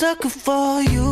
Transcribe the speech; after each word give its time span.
Sucker 0.00 0.30
for 0.30 0.80
you. 0.80 1.09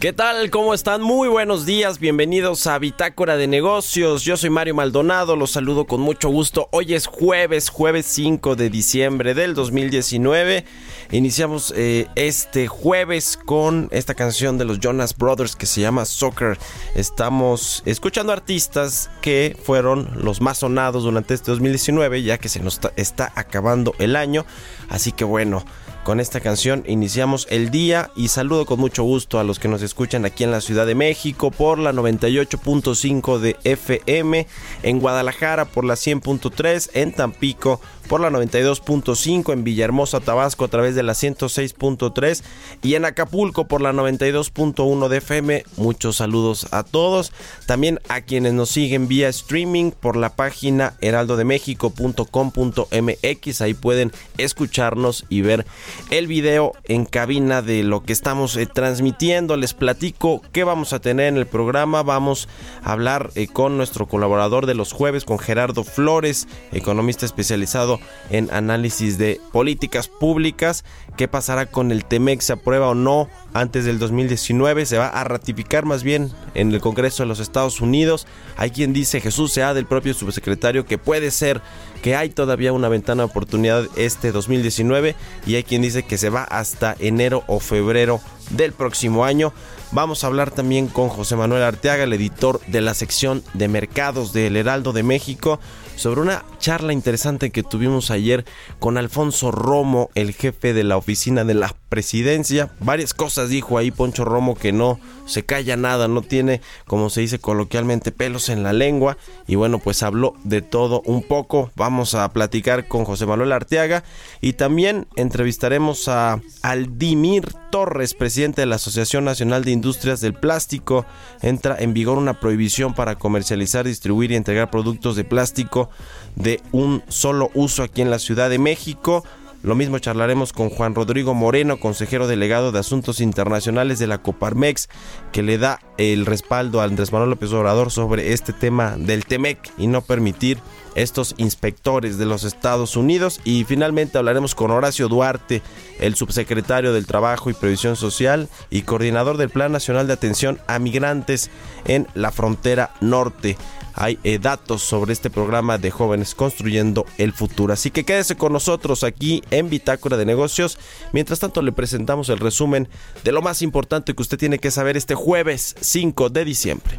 ¿Qué 0.00 0.14
tal? 0.14 0.48
¿Cómo 0.48 0.72
están? 0.72 1.02
Muy 1.02 1.28
buenos 1.28 1.66
días, 1.66 1.98
bienvenidos 1.98 2.66
a 2.66 2.78
Bitácora 2.78 3.36
de 3.36 3.46
Negocios. 3.46 4.22
Yo 4.24 4.38
soy 4.38 4.48
Mario 4.48 4.74
Maldonado, 4.74 5.36
los 5.36 5.50
saludo 5.50 5.84
con 5.84 6.00
mucho 6.00 6.30
gusto. 6.30 6.70
Hoy 6.72 6.94
es 6.94 7.06
jueves, 7.06 7.68
jueves 7.68 8.06
5 8.06 8.56
de 8.56 8.70
diciembre 8.70 9.34
del 9.34 9.52
2019. 9.52 10.64
Iniciamos 11.10 11.74
eh, 11.76 12.06
este 12.14 12.66
jueves 12.66 13.36
con 13.36 13.88
esta 13.90 14.14
canción 14.14 14.56
de 14.56 14.64
los 14.64 14.80
Jonas 14.80 15.14
Brothers 15.14 15.54
que 15.54 15.66
se 15.66 15.82
llama 15.82 16.06
Soccer. 16.06 16.56
Estamos 16.94 17.82
escuchando 17.84 18.32
artistas 18.32 19.10
que 19.20 19.54
fueron 19.62 20.08
los 20.14 20.40
más 20.40 20.56
sonados 20.60 21.02
durante 21.02 21.34
este 21.34 21.50
2019, 21.50 22.22
ya 22.22 22.38
que 22.38 22.48
se 22.48 22.60
nos 22.60 22.76
está, 22.76 22.92
está 22.96 23.32
acabando 23.34 23.94
el 23.98 24.16
año. 24.16 24.46
Así 24.88 25.12
que 25.12 25.24
bueno, 25.24 25.62
con 26.04 26.20
esta 26.20 26.40
canción. 26.40 26.84
Iniciamos 26.86 27.46
el 27.50 27.70
día 27.70 28.10
y 28.16 28.28
saludo 28.28 28.66
con 28.66 28.80
mucho 28.80 29.02
gusto 29.02 29.38
a 29.38 29.44
los 29.44 29.58
que 29.58 29.68
nos 29.68 29.82
escuchan 29.82 30.24
aquí 30.24 30.44
en 30.44 30.50
la 30.50 30.60
Ciudad 30.60 30.86
de 30.86 30.94
México 30.94 31.50
por 31.50 31.78
la 31.78 31.92
98.5 31.92 33.38
de 33.38 33.56
FM, 33.64 34.46
en 34.82 35.00
Guadalajara 35.00 35.64
por 35.64 35.84
la 35.84 35.94
100.3, 35.94 36.90
en 36.94 37.12
Tampico 37.12 37.80
por 38.10 38.20
la 38.20 38.28
92.5, 38.30 39.52
en 39.52 39.62
Villahermosa, 39.62 40.18
Tabasco 40.18 40.64
a 40.64 40.68
través 40.68 40.96
de 40.96 41.04
la 41.04 41.12
106.3 41.12 42.42
y 42.82 42.96
en 42.96 43.04
Acapulco 43.04 43.68
por 43.68 43.82
la 43.82 43.92
92.1 43.92 45.06
de 45.06 45.18
FM. 45.18 45.62
Muchos 45.76 46.16
saludos 46.16 46.66
a 46.72 46.82
todos. 46.82 47.32
También 47.66 48.00
a 48.08 48.22
quienes 48.22 48.52
nos 48.52 48.70
siguen 48.70 49.06
vía 49.06 49.28
streaming 49.28 49.92
por 49.92 50.16
la 50.16 50.34
página 50.34 50.94
heraldodemexico.com.mx. 51.00 53.60
Ahí 53.60 53.74
pueden 53.74 54.10
escucharnos 54.38 55.24
y 55.28 55.42
ver 55.42 55.64
el 56.10 56.26
video 56.26 56.72
en 56.88 57.04
cabina 57.04 57.62
de 57.62 57.84
lo 57.84 58.02
que 58.02 58.12
estamos 58.12 58.56
eh, 58.56 58.66
transmitiendo. 58.66 59.56
Les 59.56 59.72
platico 59.72 60.42
qué 60.50 60.64
vamos 60.64 60.92
a 60.92 60.98
tener 60.98 61.28
en 61.28 61.36
el 61.36 61.46
programa. 61.46 62.02
Vamos 62.02 62.48
a 62.82 62.90
hablar 62.90 63.30
eh, 63.36 63.46
con 63.46 63.76
nuestro 63.76 64.08
colaborador 64.08 64.66
de 64.66 64.74
los 64.74 64.92
jueves, 64.92 65.24
con 65.24 65.38
Gerardo 65.38 65.84
Flores, 65.84 66.48
economista 66.72 67.24
especializado 67.24 67.99
en 68.30 68.48
análisis 68.52 69.18
de 69.18 69.40
políticas 69.52 70.08
públicas. 70.08 70.84
¿Qué 71.16 71.28
pasará 71.28 71.66
con 71.66 71.92
el 71.92 72.04
TEMEC? 72.04 72.40
¿Se 72.40 72.52
aprueba 72.52 72.88
o 72.88 72.94
no 72.94 73.28
antes 73.52 73.84
del 73.84 73.98
2019? 73.98 74.86
¿Se 74.86 74.98
va 74.98 75.08
a 75.08 75.24
ratificar 75.24 75.84
más 75.84 76.02
bien 76.02 76.30
en 76.54 76.72
el 76.72 76.80
Congreso 76.80 77.22
de 77.22 77.28
los 77.28 77.40
Estados 77.40 77.80
Unidos? 77.80 78.26
Hay 78.56 78.70
quien 78.70 78.92
dice, 78.92 79.20
Jesús 79.20 79.52
sea 79.52 79.74
del 79.74 79.86
propio 79.86 80.14
subsecretario, 80.14 80.86
que 80.86 80.98
puede 80.98 81.30
ser 81.30 81.60
que 82.02 82.16
hay 82.16 82.30
todavía 82.30 82.72
una 82.72 82.88
ventana 82.88 83.24
de 83.24 83.30
oportunidad 83.30 83.84
este 83.96 84.32
2019 84.32 85.14
y 85.46 85.56
hay 85.56 85.64
quien 85.64 85.82
dice 85.82 86.02
que 86.02 86.18
se 86.18 86.30
va 86.30 86.44
hasta 86.44 86.96
enero 86.98 87.44
o 87.46 87.60
febrero 87.60 88.20
del 88.50 88.72
próximo 88.72 89.24
año. 89.24 89.52
Vamos 89.92 90.22
a 90.22 90.28
hablar 90.28 90.50
también 90.50 90.86
con 90.86 91.08
José 91.08 91.36
Manuel 91.36 91.62
Arteaga, 91.62 92.04
el 92.04 92.12
editor 92.12 92.60
de 92.68 92.80
la 92.80 92.94
sección 92.94 93.42
de 93.54 93.68
mercados 93.68 94.32
del 94.32 94.56
Heraldo 94.56 94.92
de 94.92 95.02
México, 95.02 95.58
sobre 96.00 96.22
una 96.22 96.46
charla 96.58 96.94
interesante 96.94 97.50
que 97.50 97.62
tuvimos 97.62 98.10
ayer 98.10 98.46
con 98.78 98.96
Alfonso 98.96 99.50
Romo, 99.50 100.08
el 100.14 100.32
jefe 100.32 100.72
de 100.72 100.82
la 100.82 100.96
oficina 100.96 101.44
de 101.44 101.52
la 101.52 101.74
presidencia. 101.90 102.70
Varias 102.80 103.12
cosas 103.12 103.50
dijo 103.50 103.76
ahí 103.76 103.90
Poncho 103.90 104.24
Romo 104.24 104.54
que 104.54 104.72
no 104.72 104.98
se 105.26 105.44
calla 105.44 105.76
nada, 105.76 106.08
no 106.08 106.22
tiene, 106.22 106.62
como 106.86 107.10
se 107.10 107.20
dice 107.20 107.38
coloquialmente, 107.38 108.12
pelos 108.12 108.48
en 108.48 108.62
la 108.62 108.72
lengua. 108.72 109.18
Y 109.46 109.56
bueno, 109.56 109.78
pues 109.78 110.02
habló 110.02 110.34
de 110.42 110.62
todo 110.62 111.02
un 111.04 111.22
poco. 111.22 111.70
Vamos 111.76 112.14
a 112.14 112.32
platicar 112.32 112.88
con 112.88 113.04
José 113.04 113.26
Manuel 113.26 113.52
Arteaga 113.52 114.02
y 114.40 114.54
también 114.54 115.06
entrevistaremos 115.16 116.08
a 116.08 116.40
Aldimir 116.62 117.52
Torres, 117.70 118.14
presidente 118.14 118.62
de 118.62 118.66
la 118.66 118.76
Asociación 118.76 119.24
Nacional 119.24 119.64
de 119.64 119.72
Industrias 119.72 120.20
del 120.20 120.34
Plástico. 120.34 121.04
Entra 121.42 121.76
en 121.78 121.92
vigor 121.92 122.16
una 122.16 122.40
prohibición 122.40 122.94
para 122.94 123.16
comercializar, 123.16 123.84
distribuir 123.86 124.32
y 124.32 124.36
entregar 124.36 124.70
productos 124.70 125.14
de 125.16 125.24
plástico 125.24 125.89
de 126.36 126.60
un 126.72 127.02
solo 127.08 127.50
uso 127.54 127.82
aquí 127.82 128.02
en 128.02 128.10
la 128.10 128.18
Ciudad 128.18 128.50
de 128.50 128.58
México. 128.58 129.24
Lo 129.62 129.74
mismo 129.74 129.98
charlaremos 129.98 130.54
con 130.54 130.70
Juan 130.70 130.94
Rodrigo 130.94 131.34
Moreno, 131.34 131.78
consejero 131.78 132.26
delegado 132.26 132.72
de 132.72 132.78
Asuntos 132.78 133.20
Internacionales 133.20 133.98
de 133.98 134.06
la 134.06 134.16
Coparmex, 134.16 134.88
que 135.32 135.42
le 135.42 135.58
da 135.58 135.80
el 135.98 136.24
respaldo 136.24 136.80
a 136.80 136.84
Andrés 136.84 137.12
Manuel 137.12 137.30
López 137.30 137.52
Obrador 137.52 137.90
sobre 137.90 138.32
este 138.32 138.54
tema 138.54 138.96
del 138.96 139.26
TEMEC 139.26 139.58
y 139.76 139.86
no 139.86 140.00
permitir 140.00 140.56
estos 140.94 141.34
inspectores 141.36 142.16
de 142.16 142.24
los 142.24 142.44
Estados 142.44 142.96
Unidos. 142.96 143.42
Y 143.44 143.64
finalmente 143.64 144.16
hablaremos 144.16 144.54
con 144.54 144.70
Horacio 144.70 145.08
Duarte, 145.08 145.60
el 145.98 146.14
subsecretario 146.14 146.94
del 146.94 147.06
Trabajo 147.06 147.50
y 147.50 147.54
Previsión 147.54 147.96
Social 147.96 148.48
y 148.70 148.82
coordinador 148.82 149.36
del 149.36 149.50
Plan 149.50 149.72
Nacional 149.72 150.06
de 150.06 150.14
Atención 150.14 150.58
a 150.68 150.78
Migrantes 150.78 151.50
en 151.84 152.06
la 152.14 152.30
frontera 152.30 152.94
norte 153.02 153.58
hay 153.94 154.18
eh, 154.24 154.38
datos 154.38 154.82
sobre 154.82 155.12
este 155.12 155.30
programa 155.30 155.78
de 155.78 155.90
jóvenes 155.90 156.34
construyendo 156.34 157.06
el 157.18 157.32
futuro. 157.32 157.72
Así 157.72 157.90
que 157.90 158.04
quédese 158.04 158.36
con 158.36 158.52
nosotros 158.52 159.04
aquí 159.04 159.42
en 159.50 159.70
Bitácora 159.70 160.16
de 160.16 160.26
Negocios. 160.26 160.78
Mientras 161.12 161.38
tanto 161.38 161.62
le 161.62 161.72
presentamos 161.72 162.28
el 162.28 162.38
resumen 162.38 162.88
de 163.24 163.32
lo 163.32 163.42
más 163.42 163.62
importante 163.62 164.14
que 164.14 164.22
usted 164.22 164.38
tiene 164.38 164.58
que 164.58 164.70
saber 164.70 164.96
este 164.96 165.14
jueves 165.14 165.74
5 165.80 166.30
de 166.30 166.44
diciembre. 166.44 166.98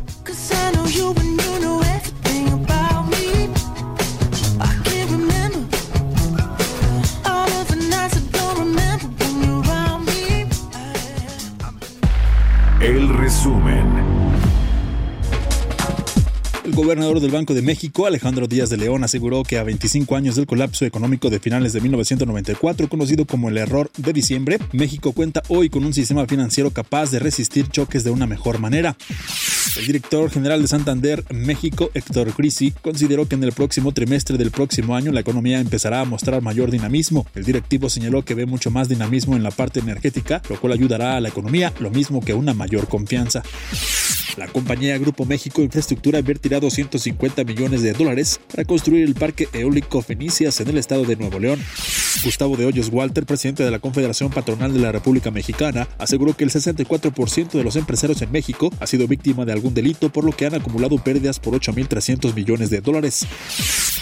El 16.71 16.77
gobernador 16.77 17.19
del 17.19 17.31
Banco 17.31 17.53
de 17.53 17.62
México, 17.62 18.06
Alejandro 18.06 18.47
Díaz 18.47 18.69
de 18.69 18.77
León, 18.77 19.03
aseguró 19.03 19.44
que 19.44 19.57
a 19.57 19.63
25 19.63 20.15
años 20.15 20.38
del 20.38 20.45
colapso 20.45 20.85
económico 20.85 21.29
de 21.29 21.41
finales 21.41 21.73
de 21.73 21.81
1994, 21.81 22.88
conocido 22.88 23.25
como 23.25 23.50
el 23.50 23.57
error 23.57 23.91
de 23.97 24.13
diciembre, 24.13 24.57
México 24.71 25.12
cuenta 25.12 25.44
hoy 25.50 25.69
con 25.69 25.83
un 25.83 25.94
sistema 25.94 26.25
financiero 26.27 26.71
capaz 26.71 27.12
de 27.12 27.19
resistir 27.19 27.68
choques 27.68 28.06
de 28.06 28.12
una 28.12 28.25
mejor 28.25 28.59
manera. 28.59 28.95
El 29.75 29.85
director 29.85 30.31
general 30.31 30.62
de 30.62 30.69
Santander, 30.69 31.25
México, 31.29 31.91
Héctor 31.94 32.31
Crisi, 32.31 32.71
consideró 32.81 33.27
que 33.27 33.35
en 33.35 33.44
el 33.44 33.51
próximo 33.51 33.91
trimestre 33.91 34.38
del 34.38 34.51
próximo 34.51 34.95
año 34.95 35.12
la 35.12 35.19
economía 35.19 35.59
empezará 35.59 36.00
a 36.00 36.06
mostrar 36.06 36.41
mayor 36.41 36.71
dinamismo. 36.71 37.27
El 37.35 37.44
directivo 37.44 37.89
señaló 37.89 38.24
que 38.24 38.33
ve 38.33 38.45
mucho 38.45 38.71
más 38.71 38.88
dinamismo 38.88 39.35
en 39.35 39.44
la 39.44 39.51
parte 39.51 39.81
energética, 39.81 40.41
lo 40.50 40.57
cual 40.57 40.71
ayudará 40.71 41.17
a 41.17 41.19
la 41.19 41.27
economía, 41.27 41.74
lo 41.79 41.91
mismo 41.91 42.21
que 42.21 42.33
una 42.33 42.53
mayor 42.53 42.88
confianza. 42.88 43.44
La 44.38 44.48
compañía 44.48 44.98
Grupo 44.98 45.25
México 45.25 45.62
Infraestructura 45.62 46.19
invertirá 46.19 46.60
250 46.60 47.44
millones 47.44 47.81
de 47.81 47.94
dólares 47.94 48.39
para 48.50 48.66
construir 48.66 49.04
el 49.04 49.16
parque 49.16 49.48
eólico 49.54 50.01
Fenicias 50.01 50.60
en 50.62 50.69
el 50.69 50.78
estado 50.78 51.04
de 51.04 51.16
Nuevo 51.16 51.39
León. 51.39 51.60
Gustavo 52.24 52.56
de 52.56 52.66
Hoyos 52.66 52.90
Walter, 52.92 53.25
presidente 53.25 53.63
de 53.63 53.72
la 53.72 53.80
Confederación 53.80 54.30
Patronal 54.30 54.74
de 54.74 54.80
la 54.80 54.92
República 54.92 55.31
Mexicana, 55.31 55.88
aseguró 55.98 56.36
que 56.36 56.44
el 56.44 56.52
64% 56.52 57.52
de 57.52 57.63
los 57.63 57.75
empresarios 57.75 58.22
en 58.22 58.31
México 58.31 58.72
ha 58.80 58.88
sido 58.88 59.08
víctima 59.08 59.46
de 59.46 59.54
algún 59.54 59.74
delito, 59.74 60.10
por 60.10 60.24
lo 60.24 60.31
que 60.31 60.46
han 60.46 60.54
acumulado 60.54 60.98
pérdidas 60.98 61.40
por 61.40 61.54
8.300 61.54 62.34
millones 62.36 62.69
de 62.69 62.81
dólares. 62.81 63.25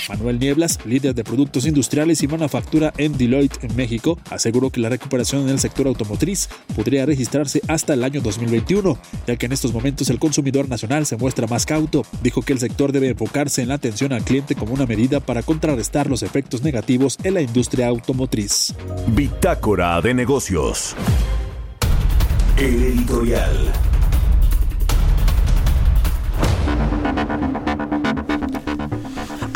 Manuel 0.09 0.39
Nieblas, 0.39 0.79
líder 0.85 1.13
de 1.13 1.23
productos 1.23 1.65
industriales 1.65 2.23
y 2.23 2.27
manufactura 2.27 2.93
en 2.97 3.17
Deloitte 3.17 3.63
en 3.63 3.75
México, 3.75 4.17
aseguró 4.31 4.71
que 4.71 4.81
la 4.81 4.89
recuperación 4.89 5.43
en 5.43 5.49
el 5.49 5.59
sector 5.59 5.87
automotriz 5.87 6.49
podría 6.75 7.05
registrarse 7.05 7.61
hasta 7.67 7.93
el 7.93 8.03
año 8.03 8.19
2021, 8.19 8.97
ya 9.27 9.35
que 9.35 9.45
en 9.45 9.51
estos 9.51 9.71
momentos 9.71 10.09
el 10.09 10.19
consumidor 10.19 10.67
nacional 10.67 11.05
se 11.05 11.15
muestra 11.15 11.47
más 11.47 11.65
cauto. 11.65 12.05
Dijo 12.23 12.41
que 12.41 12.53
el 12.53 12.59
sector 12.59 12.91
debe 12.91 13.09
enfocarse 13.09 13.61
en 13.61 13.67
la 13.67 13.75
atención 13.75 14.11
al 14.11 14.23
cliente 14.23 14.55
como 14.55 14.73
una 14.73 14.87
medida 14.87 15.19
para 15.19 15.43
contrarrestar 15.43 16.09
los 16.09 16.23
efectos 16.23 16.63
negativos 16.63 17.17
en 17.23 17.35
la 17.35 17.41
industria 17.41 17.87
automotriz. 17.87 17.98
Bitácora 19.07 19.99
de 20.01 20.13
negocios. 20.13 20.95
El 22.57 22.83
editorial. 22.83 23.73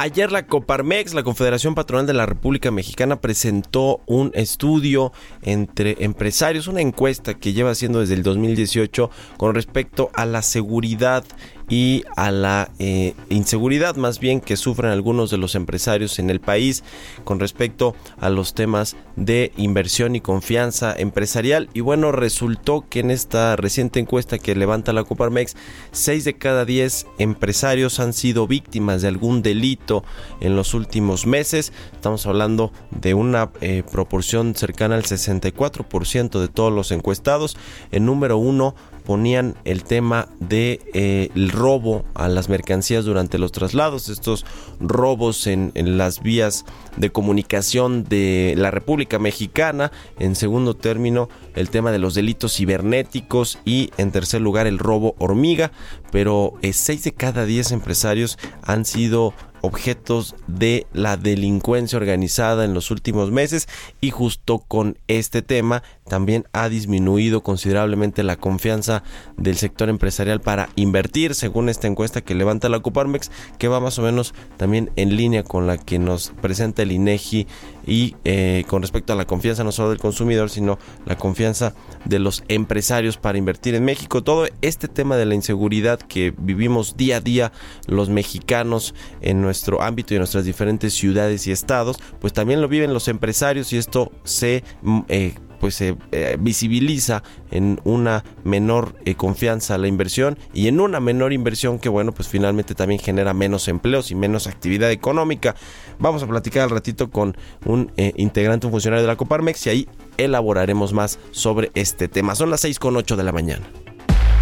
Ayer 0.04 0.34
la 0.34 0.46
Coparmex, 0.46 1.14
la 1.14 1.24
Confederación 1.24 1.76
Patronal 1.76 2.06
de 2.06 2.12
la 2.12 2.26
República 2.26 2.72
Mexicana, 2.72 3.22
presentó 3.22 4.02
un 4.06 4.32
estudio 4.34 5.14
entre 5.42 5.96
empresarios, 6.04 6.68
una 6.68 6.82
encuesta 6.82 7.36
que 7.36 7.54
lleva 7.54 7.72
haciendo 7.72 8.02
desde 8.02 8.16
el 8.16 8.24
2018 8.24 9.10
con 9.38 9.56
respecto 9.56 10.10
a 10.14 10.26
la 10.26 10.42
seguridad 10.42 11.24
y 11.70 12.04
a 12.16 12.32
la 12.32 12.70
eh, 12.80 13.14
inseguridad 13.30 13.96
más 13.96 14.20
bien 14.20 14.42
que 14.42 14.58
sufren 14.58 14.92
algunos 14.92 15.30
de 15.30 15.38
los 15.38 15.56
empresarios 15.56 16.20
en 16.20 16.30
el 16.30 16.40
país 16.40 16.84
con 17.24 17.40
respecto 17.40 17.96
a 18.20 18.30
los 18.30 18.54
temas 18.54 18.96
de 19.16 19.52
inversión 19.58 20.16
y 20.16 20.22
confianza 20.22 20.94
empresarial. 20.98 21.70
Y 21.74 21.82
bueno 21.82 22.12
resultó 22.12 22.86
que 22.90 23.00
en 23.00 23.12
esta 23.12 23.56
reciente 23.56 24.00
encuesta 24.00 24.38
que 24.40 24.56
levanta 24.56 24.94
la 24.94 25.04
Coparmex 25.04 25.56
6 25.92 26.26
de 26.26 26.34
cada 26.36 26.66
10 26.66 27.08
empresarios 27.20 28.00
han 28.00 28.14
sido 28.14 28.48
víctimas 28.48 29.02
de 29.02 29.08
algún 29.08 29.42
delito 29.42 30.04
en 30.42 30.56
los 30.56 30.74
últimos 30.74 31.26
meses. 31.26 31.74
Estamos 31.94 32.26
hablando 32.26 32.72
de 32.92 33.14
una 33.14 33.52
eh, 33.62 33.84
proporción 33.92 34.56
cercana 34.56 34.96
al 34.96 35.04
64% 35.04 36.40
de 36.40 36.48
todos 36.48 36.72
los 36.72 36.92
encuestados. 36.92 37.58
El 37.92 38.06
número 38.06 38.38
uno 38.38 38.76
ponían 39.06 39.56
el 39.66 39.84
tema 39.84 40.30
de 40.40 40.82
eh, 40.94 41.30
robo 41.52 42.06
a 42.14 42.28
las 42.28 42.50
mercancías 42.50 43.06
durante 43.06 43.38
los 43.38 43.52
traslados, 43.52 44.10
estos 44.10 44.46
robos 44.80 45.48
en, 45.48 45.72
en, 45.76 45.98
las 45.98 46.22
vías 46.22 46.66
de 46.98 47.12
comunicación 47.12 48.04
de 48.04 48.56
la 48.58 48.72
República 48.72 49.20
Mexicana, 49.20 49.92
en 50.20 50.36
segundo 50.36 50.76
término 50.76 51.30
el 51.56 51.70
tema 51.70 51.92
de 51.92 52.00
los 52.00 52.14
delitos 52.16 52.56
cibernéticos. 52.56 53.60
Y 53.66 53.92
en 53.98 54.12
tercer 54.12 54.42
lugar 54.42 54.68
el 54.68 54.80
robo 54.80 55.16
hormiga, 55.20 55.72
pero 56.12 56.54
6 56.62 56.90
eh, 56.90 57.02
de 57.04 57.14
cada 57.14 57.46
10 57.46 57.72
empresarios 57.72 58.38
han 58.62 58.86
sido 58.86 59.34
objetos 59.66 60.36
de 60.46 60.86
la 60.92 61.16
delincuencia 61.16 61.98
organizada 61.98 62.66
en 62.66 62.74
los 62.74 62.92
últimos 62.92 63.32
meses 63.32 63.70
y 64.02 64.12
justo 64.12 64.60
con 64.60 64.98
este 65.08 65.42
tema 65.42 65.84
también 66.06 66.46
ha 66.52 66.68
disminuido 66.68 67.44
considerablemente 67.44 68.24
la 68.24 68.36
confianza 68.36 69.04
del 69.38 69.56
sector 69.56 69.88
empresarial 69.88 70.42
para 70.42 70.68
invertir 70.76 71.34
según 71.34 71.70
esta 71.70 71.88
encuesta 71.88 72.20
que 72.20 72.36
levanta 72.36 72.68
la 72.68 72.82
Coparmex 72.82 73.32
que 73.58 73.70
va 73.70 73.80
más 73.80 73.98
o 74.00 74.02
menos 74.02 74.34
también 74.58 74.92
en 74.98 75.16
línea 75.16 75.44
con 75.44 75.66
la 75.66 75.78
que 75.78 75.98
nos 75.98 76.34
presenta 76.42 76.82
el 76.82 76.92
INEGI 76.92 77.48
y 77.88 78.18
eh, 78.26 78.66
con 78.68 78.82
respecto 78.82 79.14
a 79.14 79.16
la 79.16 79.26
confianza 79.26 79.64
no 79.64 79.72
solo 79.72 79.92
del 79.92 80.00
consumidor 80.00 80.50
sino 80.50 80.78
la 81.06 81.16
confianza 81.16 81.74
de 82.04 82.20
los 82.20 82.44
empresarios 82.50 83.16
para 83.16 83.38
invertir 83.38 83.76
en 83.76 83.86
México. 83.86 84.24
Todo 84.24 84.48
este 84.62 84.90
tema 84.90 85.16
de 85.16 85.26
la 85.26 85.36
inseguridad 85.36 86.00
que 86.00 86.34
vivimos 86.38 86.98
día 86.98 87.18
a 87.18 87.22
día 87.22 87.54
los 87.88 88.10
mexicanos 88.10 88.94
en 89.22 89.53
nuestro 89.54 89.84
ámbito 89.84 90.16
y 90.16 90.18
nuestras 90.18 90.46
diferentes 90.46 90.96
ciudades 90.96 91.46
y 91.46 91.52
estados 91.52 91.98
pues 92.20 92.34
también 92.34 92.60
lo 92.60 92.68
viven 92.68 92.92
los 92.92 93.08
empresarios 93.08 93.72
y 93.72 93.78
esto 93.78 94.12
se 94.24 94.64
eh, 95.10 95.36
pues 95.60 95.76
se 95.76 95.96
eh, 96.12 96.38
visibiliza 96.40 97.22
en 97.52 97.80
una 97.84 98.24
menor 98.44 98.96
eh, 99.06 99.14
confianza 99.14 99.76
a 99.76 99.78
la 99.78 99.88
inversión 99.88 100.40
y 100.56 100.68
en 100.68 100.80
una 100.80 101.00
menor 101.00 101.34
inversión 101.34 101.78
que 101.78 101.88
bueno 101.88 102.14
pues 102.14 102.28
finalmente 102.28 102.74
también 102.74 103.00
genera 103.00 103.36
menos 103.36 103.68
empleos 103.68 104.10
y 104.10 104.16
menos 104.16 104.48
actividad 104.48 104.92
económica. 104.92 105.56
Vamos 106.00 106.24
a 106.24 106.28
platicar 106.28 106.64
al 106.64 106.72
ratito 106.72 107.12
con 107.12 107.38
un 107.66 107.92
integrante, 108.16 108.66
un 108.66 108.72
funcionario 108.72 109.04
de 109.04 109.08
la 109.08 109.16
Coparmex 109.16 109.68
y 109.68 109.70
ahí 109.70 109.90
elaboraremos 110.18 110.94
más 110.94 111.20
sobre 111.30 111.72
este 111.76 112.08
tema. 112.08 112.34
Son 112.34 112.50
las 112.50 112.62
6 112.62 112.80
con 112.80 112.98
8 112.98 113.16
de 113.16 113.24
la 113.24 113.32
mañana. 113.32 113.64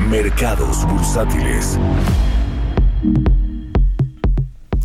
Mercados 0.10 0.88
bursátiles. 0.88 1.78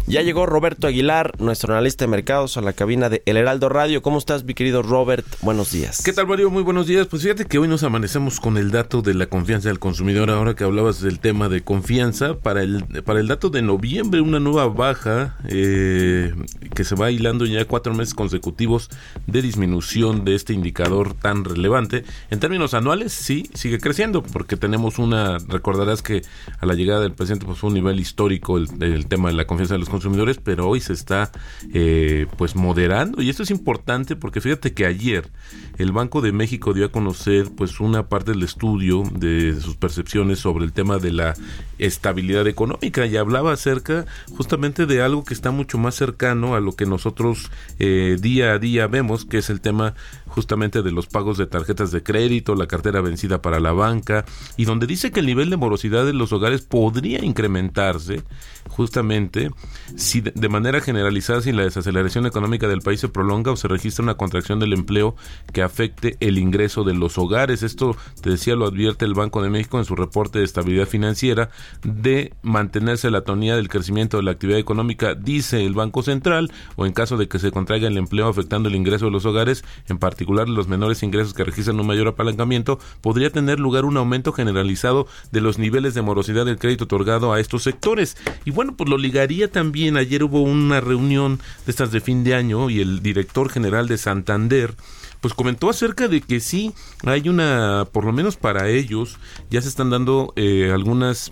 Ya 0.08 0.22
llegó 0.22 0.46
Roberto 0.46 0.86
Aguilar, 0.86 1.32
nuestro 1.40 1.72
analista 1.72 2.04
de 2.04 2.08
mercados, 2.08 2.56
a 2.56 2.60
la 2.60 2.72
cabina 2.72 3.08
de 3.08 3.24
El 3.26 3.36
Heraldo 3.36 3.68
Radio. 3.68 4.02
¿Cómo 4.02 4.18
estás, 4.18 4.44
mi 4.44 4.54
querido 4.54 4.82
Robert? 4.82 5.26
Buenos 5.42 5.72
días. 5.72 6.00
¿Qué 6.04 6.12
tal, 6.12 6.28
Mario? 6.28 6.48
Muy 6.48 6.62
buenos 6.62 6.86
días. 6.86 7.08
Pues 7.08 7.22
fíjate 7.22 7.44
que 7.46 7.58
hoy 7.58 7.66
nos 7.66 7.82
amanecemos 7.82 8.38
con 8.38 8.56
el 8.56 8.70
dato 8.70 9.02
de 9.02 9.14
la 9.14 9.26
confianza 9.26 9.68
del 9.68 9.80
consumidor. 9.80 10.30
Ahora 10.30 10.54
que 10.54 10.62
hablabas 10.62 11.00
del 11.00 11.18
tema 11.18 11.48
de 11.48 11.62
confianza, 11.62 12.38
para 12.38 12.62
el, 12.62 12.84
para 13.04 13.18
el 13.18 13.26
dato 13.26 13.50
de 13.50 13.62
noviembre, 13.62 14.20
una 14.20 14.38
nueva 14.38 14.68
baja 14.68 15.38
eh, 15.48 16.32
que 16.72 16.84
se 16.84 16.94
va 16.94 17.10
hilando 17.10 17.44
ya 17.44 17.64
cuatro 17.64 17.92
meses 17.92 18.14
consecutivos 18.14 18.90
de 19.26 19.42
disminución 19.42 20.24
de 20.24 20.36
este 20.36 20.52
indicador 20.52 21.14
tan 21.14 21.44
relevante. 21.44 22.04
En 22.30 22.38
términos 22.38 22.74
anuales, 22.74 23.12
sí, 23.12 23.50
sigue 23.54 23.80
creciendo, 23.80 24.22
porque 24.22 24.56
tenemos 24.56 25.00
una, 25.00 25.38
recordarás 25.48 26.00
que 26.00 26.22
a 26.60 26.66
la 26.66 26.74
llegada 26.74 27.00
del 27.00 27.12
presidente 27.12 27.44
pues, 27.44 27.58
fue 27.58 27.70
un 27.70 27.74
nivel 27.74 27.98
histórico 27.98 28.56
el, 28.56 28.68
el 28.80 29.06
tema 29.06 29.30
de 29.30 29.34
la 29.34 29.48
confianza 29.48 29.74
de 29.74 29.80
los 29.80 29.88
consumidores, 29.88 29.95
pero 30.42 30.68
hoy 30.68 30.80
se 30.80 30.92
está 30.92 31.30
eh, 31.72 32.26
pues 32.36 32.56
moderando. 32.56 33.22
Y 33.22 33.30
esto 33.30 33.42
es 33.42 33.50
importante 33.50 34.16
porque 34.16 34.40
fíjate 34.40 34.72
que 34.72 34.86
ayer 34.86 35.30
el 35.78 35.92
Banco 35.92 36.20
de 36.20 36.32
México 36.32 36.72
dio 36.72 36.86
a 36.86 36.92
conocer 36.92 37.48
pues 37.56 37.80
una 37.80 38.08
parte 38.08 38.32
del 38.32 38.42
estudio 38.42 39.02
de 39.12 39.60
sus 39.60 39.76
percepciones 39.76 40.38
sobre 40.38 40.64
el 40.64 40.72
tema 40.72 40.98
de 40.98 41.12
la 41.12 41.34
estabilidad 41.78 42.46
económica. 42.46 43.06
Y 43.06 43.16
hablaba 43.16 43.52
acerca 43.52 44.06
justamente 44.36 44.86
de 44.86 45.02
algo 45.02 45.24
que 45.24 45.34
está 45.34 45.50
mucho 45.50 45.78
más 45.78 45.94
cercano 45.94 46.54
a 46.54 46.60
lo 46.60 46.72
que 46.72 46.86
nosotros 46.86 47.50
eh, 47.78 48.16
día 48.20 48.52
a 48.52 48.58
día 48.58 48.86
vemos, 48.86 49.24
que 49.24 49.38
es 49.38 49.50
el 49.50 49.60
tema 49.60 49.94
justamente 50.26 50.82
de 50.82 50.92
los 50.92 51.06
pagos 51.06 51.38
de 51.38 51.46
tarjetas 51.46 51.90
de 51.90 52.02
crédito, 52.02 52.54
la 52.54 52.66
cartera 52.66 53.00
vencida 53.00 53.42
para 53.42 53.60
la 53.60 53.72
banca, 53.72 54.24
y 54.56 54.64
donde 54.64 54.86
dice 54.86 55.10
que 55.10 55.20
el 55.20 55.26
nivel 55.26 55.50
de 55.50 55.56
morosidad 55.56 56.04
de 56.04 56.12
los 56.12 56.32
hogares 56.32 56.62
podría 56.62 57.24
incrementarse 57.24 58.22
justamente 58.68 59.50
si 59.94 60.20
de 60.20 60.48
manera 60.48 60.80
generalizada 60.80 61.40
si 61.40 61.52
la 61.52 61.62
desaceleración 61.62 62.26
económica 62.26 62.68
del 62.68 62.80
país 62.80 63.00
se 63.00 63.08
prolonga 63.08 63.52
o 63.52 63.56
se 63.56 63.68
registra 63.68 64.02
una 64.02 64.16
contracción 64.16 64.58
del 64.58 64.72
empleo 64.72 65.16
que 65.52 65.62
afecte 65.62 66.16
el 66.20 66.38
ingreso 66.38 66.84
de 66.84 66.94
los 66.94 67.18
hogares. 67.18 67.62
Esto, 67.62 67.96
te 68.20 68.30
decía, 68.30 68.56
lo 68.56 68.66
advierte 68.66 69.04
el 69.04 69.14
Banco 69.14 69.42
de 69.42 69.50
México 69.50 69.78
en 69.78 69.84
su 69.84 69.96
reporte 69.96 70.38
de 70.38 70.44
estabilidad 70.44 70.86
financiera 70.86 71.50
de 71.82 72.34
mantenerse 72.42 73.10
la 73.10 73.22
tonía 73.22 73.56
del 73.56 73.68
crecimiento 73.68 74.16
de 74.16 74.24
la 74.24 74.32
actividad 74.32 74.58
económica, 74.58 75.14
dice 75.14 75.64
el 75.64 75.74
Banco 75.74 76.02
Central, 76.02 76.50
o 76.76 76.86
en 76.86 76.92
caso 76.92 77.16
de 77.16 77.28
que 77.28 77.38
se 77.38 77.50
contraiga 77.50 77.88
el 77.88 77.96
empleo 77.96 78.28
afectando 78.28 78.68
el 78.68 78.74
ingreso 78.74 79.06
de 79.06 79.10
los 79.12 79.24
hogares, 79.24 79.64
en 79.88 79.98
particular 80.16 80.48
los 80.48 80.66
menores 80.66 81.02
ingresos 81.02 81.34
que 81.34 81.44
registran 81.44 81.78
un 81.78 81.86
mayor 81.86 82.08
apalancamiento, 82.08 82.78
podría 83.02 83.28
tener 83.28 83.60
lugar 83.60 83.84
un 83.84 83.98
aumento 83.98 84.32
generalizado 84.32 85.06
de 85.30 85.42
los 85.42 85.58
niveles 85.58 85.92
de 85.92 86.00
morosidad 86.00 86.46
del 86.46 86.58
crédito 86.58 86.84
otorgado 86.84 87.34
a 87.34 87.38
estos 87.38 87.64
sectores. 87.64 88.16
Y 88.46 88.50
bueno, 88.50 88.74
pues 88.74 88.88
lo 88.88 88.96
ligaría 88.96 89.52
también, 89.52 89.98
ayer 89.98 90.24
hubo 90.24 90.40
una 90.40 90.80
reunión 90.80 91.38
de 91.66 91.70
estas 91.70 91.92
de 91.92 92.00
fin 92.00 92.24
de 92.24 92.34
año 92.34 92.70
y 92.70 92.80
el 92.80 93.02
director 93.02 93.50
general 93.50 93.88
de 93.88 93.98
Santander, 93.98 94.74
pues 95.20 95.34
comentó 95.34 95.68
acerca 95.68 96.08
de 96.08 96.22
que 96.22 96.40
sí, 96.40 96.72
hay 97.04 97.28
una, 97.28 97.86
por 97.92 98.06
lo 98.06 98.14
menos 98.14 98.38
para 98.38 98.70
ellos, 98.70 99.18
ya 99.50 99.60
se 99.60 99.68
están 99.68 99.90
dando 99.90 100.32
eh, 100.36 100.70
algunas 100.72 101.30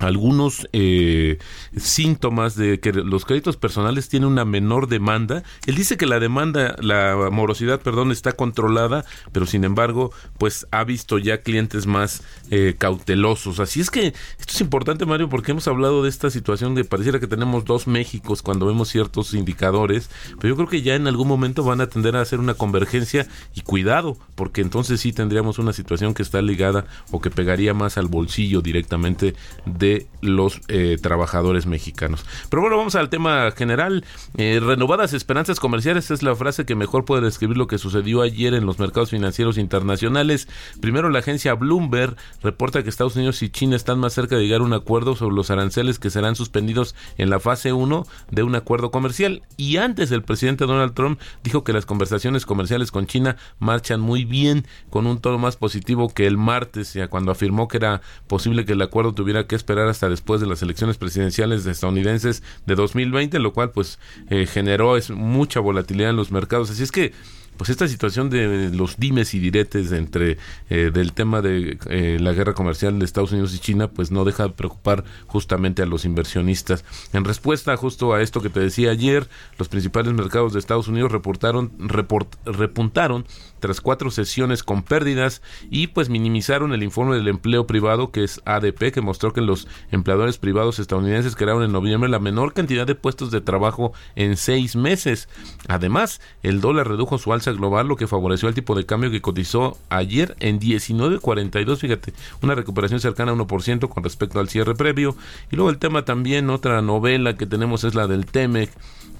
algunos 0.00 0.66
eh, 0.72 1.38
síntomas 1.76 2.56
de 2.56 2.80
que 2.80 2.92
los 2.92 3.24
créditos 3.24 3.56
personales 3.56 4.08
tienen 4.08 4.30
una 4.30 4.44
menor 4.44 4.88
demanda. 4.88 5.42
Él 5.66 5.74
dice 5.74 5.96
que 5.96 6.06
la 6.06 6.18
demanda, 6.18 6.74
la 6.80 7.28
morosidad, 7.30 7.80
perdón, 7.80 8.10
está 8.10 8.32
controlada, 8.32 9.04
pero 9.32 9.46
sin 9.46 9.62
embargo, 9.64 10.10
pues 10.38 10.66
ha 10.70 10.84
visto 10.84 11.18
ya 11.18 11.42
clientes 11.42 11.86
más 11.86 12.22
eh, 12.50 12.74
cautelosos. 12.78 13.60
Así 13.60 13.80
es 13.80 13.90
que 13.90 14.08
esto 14.38 14.54
es 14.54 14.60
importante, 14.60 15.04
Mario, 15.04 15.28
porque 15.28 15.52
hemos 15.52 15.68
hablado 15.68 16.02
de 16.02 16.08
esta 16.08 16.30
situación 16.30 16.74
de 16.74 16.84
pareciera 16.84 17.20
que 17.20 17.26
tenemos 17.26 17.64
dos 17.64 17.86
Méxicos 17.86 18.42
cuando 18.42 18.66
vemos 18.66 18.88
ciertos 18.88 19.34
indicadores, 19.34 20.10
pero 20.40 20.54
yo 20.54 20.56
creo 20.56 20.68
que 20.68 20.82
ya 20.82 20.94
en 20.94 21.06
algún 21.06 21.28
momento 21.28 21.62
van 21.62 21.80
a 21.80 21.88
tender 21.88 22.16
a 22.16 22.22
hacer 22.22 22.40
una 22.40 22.54
convergencia 22.54 23.26
y 23.54 23.60
cuidado, 23.60 24.16
porque 24.34 24.62
entonces 24.62 25.00
sí 25.00 25.12
tendríamos 25.12 25.58
una 25.58 25.72
situación 25.72 26.14
que 26.14 26.22
está 26.22 26.40
ligada 26.40 26.86
o 27.10 27.20
que 27.20 27.30
pegaría 27.30 27.74
más 27.74 27.98
al 27.98 28.06
bolsillo 28.06 28.62
directamente 28.62 29.34
de 29.78 30.06
los 30.20 30.60
eh, 30.68 30.98
trabajadores 31.00 31.66
mexicanos. 31.66 32.24
Pero 32.48 32.62
bueno, 32.62 32.76
vamos 32.76 32.94
al 32.94 33.08
tema 33.08 33.50
general. 33.52 34.04
Eh, 34.36 34.60
renovadas 34.62 35.12
esperanzas 35.12 35.60
comerciales 35.60 36.10
es 36.10 36.22
la 36.22 36.34
frase 36.34 36.64
que 36.64 36.74
mejor 36.74 37.04
puede 37.04 37.22
describir 37.22 37.56
lo 37.56 37.66
que 37.66 37.78
sucedió 37.78 38.22
ayer 38.22 38.54
en 38.54 38.66
los 38.66 38.78
mercados 38.78 39.10
financieros 39.10 39.58
internacionales. 39.58 40.48
Primero, 40.80 41.10
la 41.10 41.20
agencia 41.20 41.54
Bloomberg 41.54 42.16
reporta 42.42 42.82
que 42.82 42.88
Estados 42.88 43.16
Unidos 43.16 43.42
y 43.42 43.50
China 43.50 43.76
están 43.76 43.98
más 43.98 44.12
cerca 44.12 44.36
de 44.36 44.42
llegar 44.42 44.60
a 44.60 44.64
un 44.64 44.72
acuerdo 44.72 45.16
sobre 45.16 45.34
los 45.34 45.50
aranceles 45.50 45.98
que 45.98 46.10
serán 46.10 46.36
suspendidos 46.36 46.94
en 47.18 47.30
la 47.30 47.40
fase 47.40 47.72
1 47.72 48.06
de 48.30 48.42
un 48.42 48.54
acuerdo 48.54 48.90
comercial. 48.90 49.42
Y 49.56 49.76
antes, 49.76 50.10
el 50.10 50.22
presidente 50.22 50.66
Donald 50.66 50.94
Trump 50.94 51.20
dijo 51.42 51.64
que 51.64 51.72
las 51.72 51.86
conversaciones 51.86 52.46
comerciales 52.46 52.90
con 52.90 53.06
China 53.06 53.36
marchan 53.58 54.00
muy 54.00 54.24
bien, 54.24 54.66
con 54.90 55.06
un 55.06 55.20
tono 55.20 55.38
más 55.38 55.56
positivo 55.56 56.08
que 56.08 56.26
el 56.26 56.36
martes, 56.36 56.94
ya 56.94 57.08
cuando 57.08 57.32
afirmó 57.32 57.68
que 57.68 57.76
era 57.78 58.00
posible 58.26 58.64
que 58.64 58.72
el 58.72 58.82
acuerdo 58.82 59.12
tuviera 59.12 59.46
que 59.46 59.56
esperar 59.60 59.88
hasta 59.88 60.08
después 60.08 60.40
de 60.40 60.46
las 60.46 60.62
elecciones 60.62 60.96
presidenciales 60.96 61.64
estadounidenses 61.66 62.42
de 62.66 62.74
2020, 62.74 63.38
lo 63.38 63.52
cual 63.52 63.70
pues 63.70 63.98
eh, 64.28 64.46
generó 64.46 64.96
es, 64.96 65.10
mucha 65.10 65.60
volatilidad 65.60 66.10
en 66.10 66.16
los 66.16 66.32
mercados. 66.32 66.70
Así 66.70 66.82
es 66.82 66.92
que 66.92 67.12
pues 67.60 67.68
esta 67.68 67.86
situación 67.88 68.30
de 68.30 68.70
los 68.70 68.96
dimes 68.96 69.34
y 69.34 69.38
diretes 69.38 69.92
entre 69.92 70.38
eh, 70.70 70.90
del 70.90 71.12
tema 71.12 71.42
de 71.42 71.76
eh, 71.90 72.16
la 72.18 72.32
guerra 72.32 72.54
comercial 72.54 72.98
de 72.98 73.04
Estados 73.04 73.32
Unidos 73.32 73.54
y 73.54 73.58
China 73.58 73.90
pues 73.90 74.10
no 74.10 74.24
deja 74.24 74.44
de 74.44 74.48
preocupar 74.54 75.04
justamente 75.26 75.82
a 75.82 75.84
los 75.84 76.06
inversionistas 76.06 76.86
en 77.12 77.22
respuesta 77.22 77.76
justo 77.76 78.14
a 78.14 78.22
esto 78.22 78.40
que 78.40 78.48
te 78.48 78.60
decía 78.60 78.92
ayer 78.92 79.28
los 79.58 79.68
principales 79.68 80.14
mercados 80.14 80.54
de 80.54 80.58
Estados 80.58 80.88
Unidos 80.88 81.12
reportaron 81.12 81.70
report, 81.78 82.34
repuntaron 82.46 83.26
tras 83.58 83.82
cuatro 83.82 84.10
sesiones 84.10 84.62
con 84.62 84.82
pérdidas 84.82 85.42
y 85.70 85.88
pues 85.88 86.08
minimizaron 86.08 86.72
el 86.72 86.82
informe 86.82 87.16
del 87.16 87.28
empleo 87.28 87.66
privado 87.66 88.10
que 88.10 88.24
es 88.24 88.40
ADP 88.46 88.90
que 88.90 89.02
mostró 89.02 89.34
que 89.34 89.42
los 89.42 89.68
empleadores 89.90 90.38
privados 90.38 90.78
estadounidenses 90.78 91.36
crearon 91.36 91.62
en 91.62 91.72
noviembre 91.72 92.08
la 92.08 92.20
menor 92.20 92.54
cantidad 92.54 92.86
de 92.86 92.94
puestos 92.94 93.30
de 93.30 93.42
trabajo 93.42 93.92
en 94.16 94.38
seis 94.38 94.76
meses. 94.76 95.28
Además, 95.68 96.22
el 96.42 96.62
dólar 96.62 96.88
redujo 96.88 97.18
su 97.18 97.34
alza 97.34 97.49
global 97.56 97.88
lo 97.88 97.96
que 97.96 98.06
favoreció 98.06 98.48
el 98.48 98.54
tipo 98.54 98.74
de 98.74 98.86
cambio 98.86 99.10
que 99.10 99.20
cotizó 99.20 99.78
ayer 99.88 100.36
en 100.40 100.60
19.42, 100.60 101.76
fíjate, 101.76 102.12
una 102.42 102.54
recuperación 102.54 103.00
cercana 103.00 103.32
a 103.32 103.34
1% 103.34 103.88
con 103.88 104.04
respecto 104.04 104.40
al 104.40 104.48
cierre 104.48 104.74
previo. 104.74 105.16
Y 105.50 105.56
luego 105.56 105.70
el 105.70 105.78
tema 105.78 106.04
también, 106.04 106.50
otra 106.50 106.82
novela 106.82 107.36
que 107.36 107.46
tenemos 107.46 107.84
es 107.84 107.94
la 107.94 108.06
del 108.06 108.26
TEMEC 108.26 108.70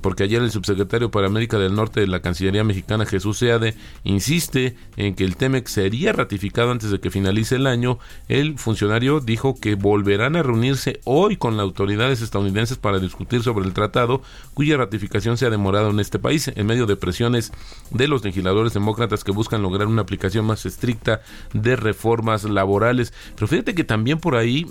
porque 0.01 0.25
ayer 0.25 0.43
el 0.43 0.51
subsecretario 0.51 1.11
para 1.11 1.27
América 1.27 1.59
del 1.59 1.75
Norte 1.75 2.01
de 2.01 2.07
la 2.07 2.21
Cancillería 2.21 2.65
mexicana, 2.65 3.07
Jesús 3.07 3.39
Seade, 3.39 3.75
insiste 4.05 4.77
en 4.97 5.15
que 5.15 5.25
el 5.25 5.37
TEMEC 5.37 5.67
sería 5.67 6.13
ratificado 6.13 6.71
antes 6.71 6.91
de 6.91 7.01
que 7.01 7.11
finalice 7.11 7.57
el 7.57 7.67
año. 7.67 7.99
El 8.29 8.59
funcionario 8.59 9.21
dijo 9.21 9.55
que 9.61 9.75
volverán 9.75 10.37
a 10.37 10.43
reunirse 10.43 11.01
hoy 11.05 11.37
con 11.37 11.57
las 11.57 11.65
autoridades 11.65 12.23
estadounidenses 12.23 12.79
para 12.79 12.99
discutir 12.99 13.43
sobre 13.43 13.67
el 13.67 13.73
tratado, 13.73 14.23
cuya 14.55 14.77
ratificación 14.77 15.37
se 15.37 15.47
ha 15.47 15.51
demorado 15.51 15.91
en 15.91 16.01
este 16.01 16.19
país, 16.19 16.51
en 16.55 16.67
medio 16.67 16.87
de 16.87 16.97
presiones 16.97 17.53
de 17.91 18.09
los 18.09 18.25
legisladores 18.25 18.75
demócratas 18.75 19.25
que 19.25 19.33
buscan 19.33 19.63
lograr 19.63 19.87
una 19.87 20.03
aplicación 20.03 20.45
más 20.45 20.67
estricta 20.67 21.23
de 21.53 21.77
reformas 21.77 22.45
laborales. 22.45 23.13
Pero 23.35 23.49
fíjate 23.49 23.75
que 23.75 23.85
también 23.85 24.19
por 24.19 24.37
ahí 24.37 24.67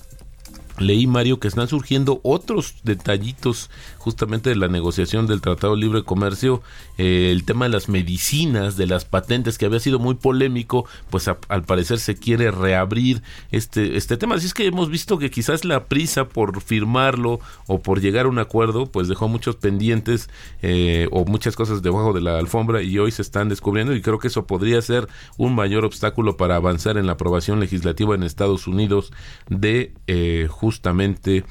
leí, 0.80 1.08
Mario, 1.08 1.40
que 1.40 1.48
están 1.48 1.68
surgiendo 1.68 2.20
otros 2.24 2.76
detallitos 2.84 3.70
justamente 3.98 4.50
de 4.50 4.56
la 4.56 4.68
negociación 4.68 5.28
del 5.28 5.42
Tratado 5.42 5.76
de 5.76 5.82
Libre 5.82 6.04
Comercio, 6.04 6.62
eh, 6.98 7.30
el 7.32 7.44
tema 7.44 7.66
de 7.66 7.72
las 7.72 7.90
medicinas, 7.90 8.78
de 8.78 8.88
las 8.88 9.06
patentes, 9.06 9.58
que 9.58 9.66
había 9.66 9.80
sido 9.80 10.00
muy 10.00 10.16
polémico, 10.16 10.86
pues 11.10 11.28
a, 11.28 11.38
al 11.50 11.64
parecer 11.64 12.00
se 12.00 12.16
quiere 12.16 12.52
reabrir 12.52 13.22
este, 13.52 13.98
este 13.98 14.18
tema. 14.18 14.36
Así 14.36 14.48
es 14.48 14.54
que 14.54 14.66
hemos 14.66 14.90
visto 14.90 15.20
que 15.20 15.30
quizás 15.30 15.66
la 15.66 15.86
prisa 15.86 16.28
por 16.28 16.62
firmarlo 16.62 17.40
o 17.68 17.82
por 17.82 18.02
llegar 18.02 18.26
a 18.26 18.30
un 18.30 18.40
acuerdo, 18.40 18.86
pues 18.86 19.08
dejó 19.08 19.28
muchos 19.28 19.58
pendientes 19.58 20.30
eh, 20.62 21.08
o 21.12 21.26
muchas 21.26 21.56
cosas 21.56 21.82
debajo 21.82 22.14
de 22.14 22.22
la 22.22 22.38
alfombra 22.38 22.82
y 22.82 22.98
hoy 22.98 23.12
se 23.12 23.22
están 23.22 23.50
descubriendo 23.50 23.94
y 23.94 24.02
creo 24.02 24.20
que 24.20 24.28
eso 24.28 24.46
podría 24.46 24.82
ser 24.82 25.08
un 25.38 25.56
mayor 25.56 25.86
obstáculo 25.86 26.38
para 26.38 26.56
avanzar 26.56 26.98
en 26.98 27.06
la 27.06 27.14
aprobación 27.14 27.60
legislativa 27.60 28.16
en 28.16 28.24
Estados 28.24 28.68
Unidos 28.68 29.12
de 29.50 29.94
eh, 30.08 30.48
justamente 30.70 31.44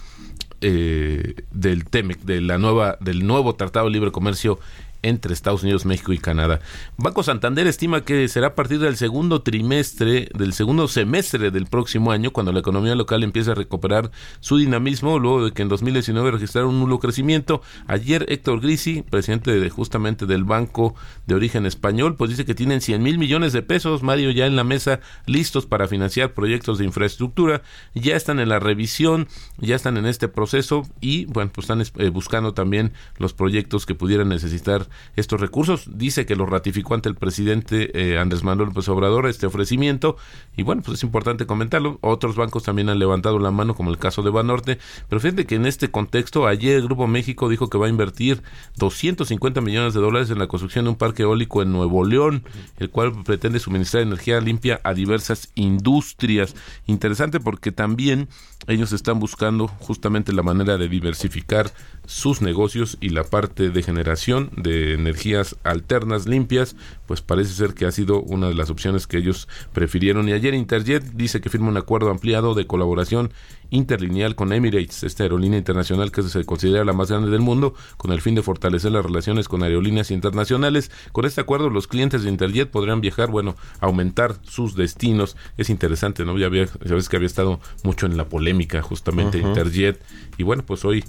eh, 0.60 1.34
del 1.50 1.84
TEMEC, 1.84 2.20
de 2.20 2.40
la 2.40 2.56
nueva, 2.56 2.96
del 3.00 3.26
nuevo 3.26 3.56
Tratado 3.56 3.87
de 3.87 3.92
Libre 3.92 4.12
Comercio 4.12 4.60
entre 5.02 5.32
Estados 5.32 5.62
Unidos, 5.62 5.86
México 5.86 6.12
y 6.12 6.18
Canadá. 6.18 6.60
Banco 6.96 7.22
Santander 7.22 7.66
estima 7.66 8.04
que 8.04 8.28
será 8.28 8.48
a 8.48 8.54
partir 8.54 8.78
del 8.78 8.96
segundo 8.96 9.42
trimestre, 9.42 10.28
del 10.34 10.52
segundo 10.52 10.88
semestre 10.88 11.50
del 11.50 11.66
próximo 11.66 12.10
año, 12.10 12.32
cuando 12.32 12.52
la 12.52 12.60
economía 12.60 12.94
local 12.94 13.22
empiece 13.22 13.50
a 13.50 13.54
recuperar 13.54 14.10
su 14.40 14.56
dinamismo, 14.56 15.18
luego 15.18 15.44
de 15.44 15.52
que 15.52 15.62
en 15.62 15.68
2019 15.68 16.32
registraron 16.32 16.70
un 16.70 16.80
nulo 16.80 16.98
crecimiento. 16.98 17.62
Ayer 17.86 18.26
Héctor 18.28 18.60
Grisi, 18.60 19.02
presidente 19.02 19.58
de, 19.58 19.70
justamente 19.70 20.26
del 20.26 20.44
Banco 20.44 20.94
de 21.26 21.34
Origen 21.34 21.66
Español, 21.66 22.16
pues 22.16 22.30
dice 22.30 22.44
que 22.44 22.54
tienen 22.54 22.80
100 22.80 23.02
mil 23.02 23.18
millones 23.18 23.52
de 23.52 23.62
pesos, 23.62 24.02
Mario, 24.02 24.30
ya 24.30 24.46
en 24.46 24.56
la 24.56 24.64
mesa, 24.64 25.00
listos 25.26 25.66
para 25.66 25.88
financiar 25.88 26.34
proyectos 26.34 26.78
de 26.78 26.84
infraestructura, 26.84 27.62
ya 27.94 28.16
están 28.16 28.40
en 28.40 28.48
la 28.48 28.58
revisión, 28.58 29.28
ya 29.58 29.76
están 29.76 29.96
en 29.96 30.06
este 30.06 30.28
proceso 30.28 30.82
y, 31.00 31.26
bueno, 31.26 31.50
pues 31.54 31.64
están 31.64 31.82
eh, 31.82 32.10
buscando 32.10 32.54
también 32.54 32.92
los 33.18 33.32
proyectos 33.32 33.86
que 33.86 33.94
pudieran 33.94 34.28
necesitar 34.28 34.88
estos 35.16 35.40
recursos. 35.40 35.90
Dice 35.99 36.26
que 36.26 36.37
lo 36.37 36.47
ratificó 36.47 36.95
ante 36.95 37.09
el 37.09 37.14
presidente 37.14 37.90
eh, 37.95 38.18
Andrés 38.18 38.42
Manuel 38.42 38.68
López 38.68 38.88
Obrador 38.88 39.26
este 39.26 39.47
ofrecimiento 39.47 40.16
y 40.57 40.62
bueno, 40.62 40.83
pues 40.83 40.99
es 40.99 41.04
importante 41.04 41.47
comentarlo. 41.47 41.99
Otros 42.00 42.37
bancos 42.37 42.64
también 42.64 42.88
han 42.88 42.99
levantado 42.99 43.38
la 43.38 43.50
mano, 43.50 43.75
como 43.75 43.90
el 43.90 43.99
caso 43.99 44.23
de 44.23 44.30
Banorte, 44.30 44.78
pero 45.09 45.21
fíjate 45.21 45.47
que 45.47 45.54
en 45.54 45.66
este 45.66 45.90
contexto, 45.90 46.47
ayer 46.47 46.76
el 46.76 46.85
Grupo 46.85 47.07
México 47.07 47.49
dijo 47.49 47.68
que 47.68 47.78
va 47.78 47.87
a 47.87 47.90
invertir 47.90 48.42
250 48.76 49.61
millones 49.61 49.95
de 49.95 50.00
dólares 50.00 50.30
en 50.30 50.38
la 50.38 50.47
construcción 50.47 50.85
de 50.85 50.90
un 50.90 50.97
parque 50.97 51.23
eólico 51.23 51.62
en 51.62 51.73
Nuevo 51.73 52.04
León, 52.04 52.45
el 52.78 52.90
cual 52.90 53.23
pretende 53.25 53.59
suministrar 53.59 54.02
energía 54.02 54.40
limpia 54.40 54.80
a 54.85 54.95
diversas 54.95 55.50
industrias. 55.54 56.54
Interesante 56.87 57.40
porque 57.40 57.73
también 57.73 58.28
ellos 58.66 58.92
están 58.92 59.21
buscando 59.21 59.68
justamente 59.68 60.33
la 60.33 60.42
manera 60.42 60.76
de 60.78 60.88
diversificar 60.88 61.71
sus 62.07 62.42
negocios 62.42 62.97
y 63.00 63.11
la 63.11 63.25
parte 63.25 63.71
de 63.71 63.83
generación 63.83 64.50
de 64.57 64.77
energías 64.94 65.56
alternas 65.64 66.26
limpias, 66.26 66.76
pues 67.06 67.23
parece 67.23 67.52
ser 67.52 67.75
que 67.75 67.87
ha 67.87 67.92
sido 67.92 68.20
una 68.20 68.49
de 68.49 68.54
las 68.54 68.70
opciones 68.70 69.06
que 69.06 69.18
ellos 69.18 69.49
prefirieron. 69.73 70.28
Y 70.28 70.32
ayer 70.32 70.54
Interjet 70.54 71.04
dice 71.14 71.40
que 71.40 71.50
firma 71.50 71.68
un 71.68 71.76
acuerdo 71.76 72.11
ampliado 72.11 72.54
de 72.54 72.66
colaboración 72.66 73.32
interlineal 73.70 74.34
con 74.34 74.52
Emirates, 74.52 75.02
esta 75.02 75.22
aerolínea 75.25 75.58
internacional 75.58 76.10
que 76.10 76.22
se 76.22 76.44
considera 76.44 76.84
la 76.84 76.92
más 76.92 77.10
grande 77.10 77.30
del 77.30 77.40
mundo, 77.40 77.75
con 77.96 78.12
el 78.12 78.20
fin 78.20 78.34
de 78.34 78.42
fortalecer 78.42 78.92
las 78.92 79.04
relaciones 79.04 79.48
con 79.48 79.62
aerolíneas 79.62 80.10
internacionales. 80.10 80.90
Con 81.12 81.25
este 81.25 81.40
acuerdo, 81.40 81.70
los 81.70 81.87
clientes 81.87 82.22
de 82.22 82.30
Interjet 82.30 82.70
podrán 82.70 83.00
viajar, 83.00 83.30
bueno, 83.30 83.56
aumentar 83.80 84.37
sus 84.42 84.75
destinos. 84.75 85.37
Es 85.56 85.70
interesante, 85.70 86.25
¿no? 86.25 86.38
Ya 86.38 86.46
había, 86.46 86.66
ya 86.66 86.94
ves 86.94 87.08
que 87.08 87.16
había 87.16 87.26
estado 87.26 87.60
mucho 87.82 88.06
en 88.06 88.16
la 88.16 88.28
polémica, 88.28 88.82
justamente 88.82 89.38
Interjet. 89.38 90.02
Y 90.37 90.42
bueno, 90.42 90.64
pues 90.64 90.84
hoy, 90.84 91.04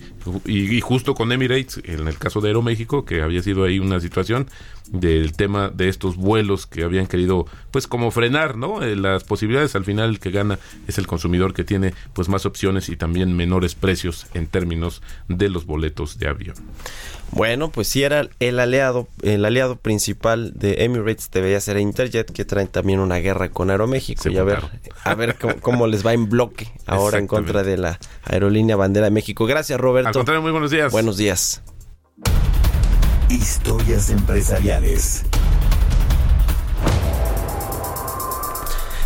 y, 0.45 0.75
y 0.75 0.81
justo 0.81 1.13
con 1.13 1.31
Emirates, 1.31 1.81
en 1.83 2.07
el 2.07 2.17
caso 2.17 2.41
de 2.41 2.49
Aeroméxico, 2.49 3.05
que 3.05 3.21
había 3.21 3.41
sido 3.41 3.63
ahí 3.63 3.79
una 3.79 3.99
situación 3.99 4.47
del 4.91 5.33
tema 5.33 5.69
de 5.69 5.89
estos 5.89 6.15
vuelos 6.15 6.65
que 6.67 6.83
habían 6.83 7.07
querido, 7.07 7.45
pues 7.71 7.87
como 7.87 8.11
frenar, 8.11 8.57
¿no? 8.57 8.83
Eh, 8.83 8.95
las 8.95 9.23
posibilidades, 9.23 9.75
al 9.75 9.85
final 9.85 10.09
el 10.09 10.19
que 10.19 10.31
gana 10.31 10.59
es 10.87 10.97
el 10.97 11.07
consumidor 11.07 11.53
que 11.53 11.63
tiene 11.63 11.93
pues 12.13 12.29
más 12.29 12.45
opciones 12.45 12.89
y 12.89 12.95
también 12.95 13.35
menores 13.35 13.75
precios 13.75 14.27
en 14.33 14.47
términos 14.47 15.01
de 15.27 15.49
los 15.49 15.65
boletos 15.65 16.17
de 16.17 16.27
avión. 16.27 16.55
Bueno, 17.31 17.69
pues 17.69 17.87
si 17.87 18.03
era 18.03 18.27
el 18.39 18.59
aliado, 18.59 19.07
el 19.21 19.45
aliado 19.45 19.75
principal 19.75 20.53
de 20.55 20.83
Emirates 20.83 21.29
debería 21.31 21.61
ser 21.61 21.77
Interjet, 21.77 22.31
que 22.31 22.43
traen 22.43 22.67
también 22.67 22.99
una 22.99 23.17
guerra 23.17 23.49
con 23.49 23.69
Aeroméxico. 23.69 24.23
Se 24.23 24.31
y 24.31 24.37
a 24.37 24.43
ver, 24.43 24.59
a 25.03 25.15
ver 25.15 25.37
cómo, 25.39 25.55
cómo 25.61 25.87
les 25.87 26.05
va 26.05 26.13
en 26.13 26.27
bloque 26.27 26.71
ahora 26.87 27.19
en 27.19 27.27
contra 27.27 27.63
de 27.63 27.77
la 27.77 27.99
aerolínea 28.23 28.75
Bandera 28.75 29.05
de 29.05 29.11
México. 29.11 29.45
Gracias, 29.45 29.77
Al 29.77 29.83
Roberto. 29.83 30.11
contrario, 30.11 30.41
muy 30.41 30.51
buenos 30.51 30.71
días. 30.71 30.91
Buenos 30.91 31.17
días. 31.17 31.61
Historias 33.29 34.09
empresariales. 34.09 35.23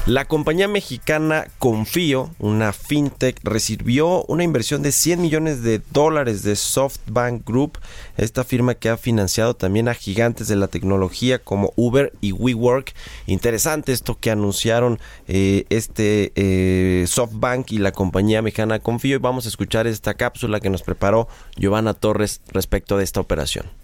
La 0.06 0.24
compañía 0.26 0.70
mexicana 0.70 1.48
Confío, 1.60 2.30
una 2.40 2.72
fintech, 2.72 3.38
recibió 3.44 4.24
una 4.26 4.46
inversión 4.46 4.82
de 4.82 4.94
100 4.94 5.22
millones 5.22 5.62
de 5.62 5.82
dólares 5.92 6.44
de 6.44 6.56
SoftBank 6.56 7.46
Group, 7.46 7.80
esta 8.16 8.46
firma 8.46 8.76
que 8.76 8.88
ha 8.88 8.96
financiado 8.96 9.58
también 9.58 9.90
a 9.90 9.94
gigantes 9.94 10.48
de 10.48 10.56
la 10.56 10.68
tecnología 10.68 11.40
como 11.40 11.74
Uber 11.76 12.14
y 12.22 12.32
WeWork. 12.32 12.94
Interesante 13.28 13.92
esto 13.92 14.18
que 14.18 14.32
anunciaron 14.32 15.00
eh, 15.28 15.66
este 15.70 16.32
eh, 16.36 17.06
SoftBank 17.08 17.74
y 17.74 17.78
la 17.78 17.92
compañía 17.92 18.42
mexicana 18.42 18.80
Confío 18.80 19.18
y 19.18 19.20
vamos 19.20 19.46
a 19.46 19.50
escuchar 19.50 19.86
esta 19.86 20.14
cápsula 20.14 20.62
que 20.62 20.70
nos 20.70 20.82
preparó 20.82 21.28
Giovanna 21.58 21.94
Torres 21.94 22.40
respecto 22.54 22.98
de 22.98 23.04
esta 23.04 23.20
operación. 23.20 23.83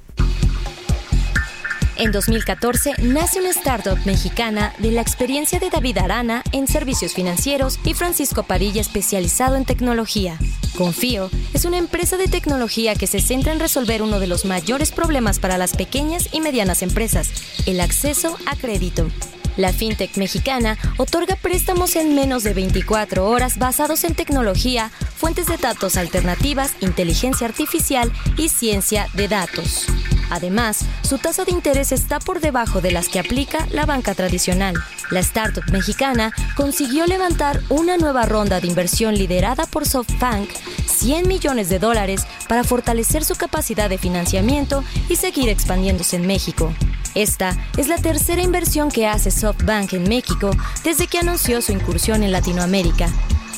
En 1.99 2.13
2014 2.13 2.93
nace 2.99 3.41
una 3.41 3.49
startup 3.49 3.99
mexicana 4.05 4.73
de 4.77 4.91
la 4.91 5.01
experiencia 5.01 5.59
de 5.59 5.69
David 5.69 5.97
Arana 5.97 6.43
en 6.53 6.65
servicios 6.65 7.13
financieros 7.13 7.77
y 7.83 7.93
Francisco 7.93 8.43
Padilla 8.43 8.79
especializado 8.79 9.57
en 9.57 9.65
tecnología. 9.65 10.37
Confío 10.77 11.29
es 11.53 11.65
una 11.65 11.77
empresa 11.77 12.15
de 12.15 12.29
tecnología 12.29 12.95
que 12.95 13.05
se 13.05 13.19
centra 13.19 13.51
en 13.51 13.59
resolver 13.59 14.01
uno 14.01 14.21
de 14.21 14.27
los 14.27 14.45
mayores 14.45 14.93
problemas 14.93 15.39
para 15.39 15.57
las 15.57 15.75
pequeñas 15.75 16.29
y 16.31 16.39
medianas 16.39 16.83
empresas, 16.83 17.31
el 17.65 17.81
acceso 17.81 18.37
a 18.45 18.55
crédito. 18.55 19.09
La 19.57 19.73
fintech 19.73 20.15
mexicana 20.15 20.77
otorga 20.95 21.35
préstamos 21.35 21.97
en 21.97 22.15
menos 22.15 22.43
de 22.45 22.53
24 22.53 23.27
horas 23.27 23.57
basados 23.57 24.05
en 24.05 24.15
tecnología, 24.15 24.89
fuentes 25.17 25.47
de 25.47 25.57
datos 25.57 25.97
alternativas, 25.97 26.75
inteligencia 26.79 27.45
artificial 27.45 28.09
y 28.37 28.47
ciencia 28.47 29.07
de 29.15 29.27
datos. 29.27 29.87
Además, 30.29 30.85
su 31.01 31.17
tasa 31.17 31.45
de 31.45 31.51
interés 31.51 31.91
está 31.91 32.19
por 32.19 32.39
debajo 32.39 32.81
de 32.81 32.91
las 32.91 33.09
que 33.09 33.19
aplica 33.19 33.67
la 33.71 33.85
banca 33.85 34.13
tradicional. 34.13 34.75
La 35.11 35.19
startup 35.21 35.63
mexicana 35.71 36.33
consiguió 36.55 37.05
levantar 37.05 37.61
una 37.69 37.97
nueva 37.97 38.25
ronda 38.25 38.59
de 38.59 38.67
inversión 38.67 39.15
liderada 39.15 39.65
por 39.65 39.87
SoftBank, 39.87 40.49
100 40.85 41.27
millones 41.27 41.69
de 41.69 41.79
dólares 41.79 42.27
para 42.47 42.63
fortalecer 42.63 43.25
su 43.25 43.35
capacidad 43.35 43.89
de 43.89 43.97
financiamiento 43.97 44.83
y 45.07 45.15
seguir 45.15 45.49
expandiéndose 45.49 46.15
en 46.15 46.27
México. 46.27 46.73
Esta 47.15 47.57
es 47.77 47.87
la 47.87 47.97
tercera 47.97 48.41
inversión 48.41 48.89
que 48.89 49.07
hace 49.07 49.31
SoftBank 49.31 49.93
en 49.93 50.03
México 50.03 50.51
desde 50.83 51.07
que 51.07 51.19
anunció 51.19 51.61
su 51.61 51.71
incursión 51.71 52.23
en 52.23 52.31
Latinoamérica. 52.31 53.09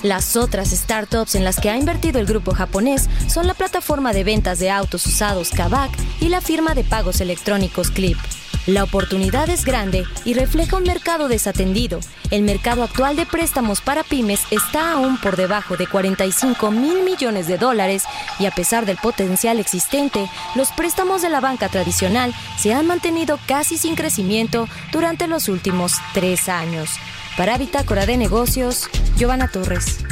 Las 0.03 0.36
otras 0.36 0.70
startups 0.72 1.36
en 1.36 1.43
las 1.43 1.60
que 1.60 1.70
ha 1.70 1.77
invertido 1.77 2.20
el 2.20 2.25
grupo 2.25 2.53
japonés 2.53 3.08
son 3.27 3.46
la 3.46 3.53
plataforma 3.53 4.13
de 4.13 4.24
ventas 4.24 4.58
de 4.58 4.72
autos 4.72 5.05
usados 5.05 5.51
Kavak 5.51 5.91
y 6.20 6.29
la 6.29 6.41
firma 6.41 6.74
de 6.74 6.84
pagos 6.84 7.22
electrónicos 7.22 7.91
Clip. 7.91 8.17
La 8.65 8.84
oportunidad 8.84 9.50
es 9.50 9.63
grande 9.63 10.05
y 10.25 10.34
refleja 10.34 10.77
un 10.77 10.84
mercado 10.84 11.27
desatendido. 11.27 12.00
El 12.31 12.43
mercado 12.43 12.84
actual 12.84 13.15
de 13.15 13.25
préstamos 13.25 13.81
para 13.81 14.03
pymes 14.03 14.41
está 14.51 14.93
aún 14.93 15.17
por 15.17 15.36
debajo 15.36 15.77
de 15.77 15.88
45 15.88 16.72
mil 16.72 17.03
millones 17.03 17.48
de 17.48 17.58
dólares 17.58 18.03
y 18.39 18.46
a 18.46 18.51
pesar 18.51 18.86
del 18.86 18.98
potencial 18.98 19.60
existente, 19.60 20.29
los 20.55 20.72
préstamos 20.72 21.22
de 21.22 21.29
la 21.29 21.41
banca 21.41 21.70
tradicional 21.70 22.34
se 22.58 22.74
han 22.74 22.88
mantenido 22.88 23.39
casi 23.48 23.77
sin 23.77 23.96
crecimiento 23.96 24.67
durante 24.91 25.27
los 25.27 25.48
últimos 25.48 25.93
tres 26.13 26.48
años. 26.48 26.91
Para 27.38 27.58
Bitácora 27.58 28.06
de 28.06 28.18
Negocios, 28.18 28.90
Giovanna 29.16 29.48
Torres. 29.48 30.04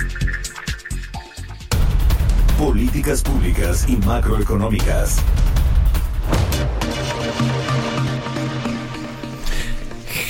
Políticas 2.58 3.22
públicas 3.22 3.88
y 3.90 3.98
macroeconómicas. 3.98 5.22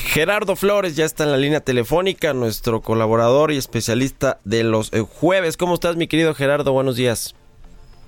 Gerardo 0.07 0.55
Flores 0.55 0.95
ya 0.95 1.05
está 1.05 1.25
en 1.25 1.31
la 1.31 1.37
línea 1.37 1.59
telefónica, 1.59 2.33
nuestro 2.33 2.81
colaborador 2.81 3.51
y 3.51 3.57
especialista 3.57 4.39
de 4.43 4.63
los 4.63 4.91
eh, 4.91 5.01
jueves. 5.01 5.57
¿Cómo 5.57 5.75
estás, 5.75 5.95
mi 5.95 6.07
querido 6.07 6.33
Gerardo? 6.33 6.73
Buenos 6.73 6.95
días. 6.95 7.35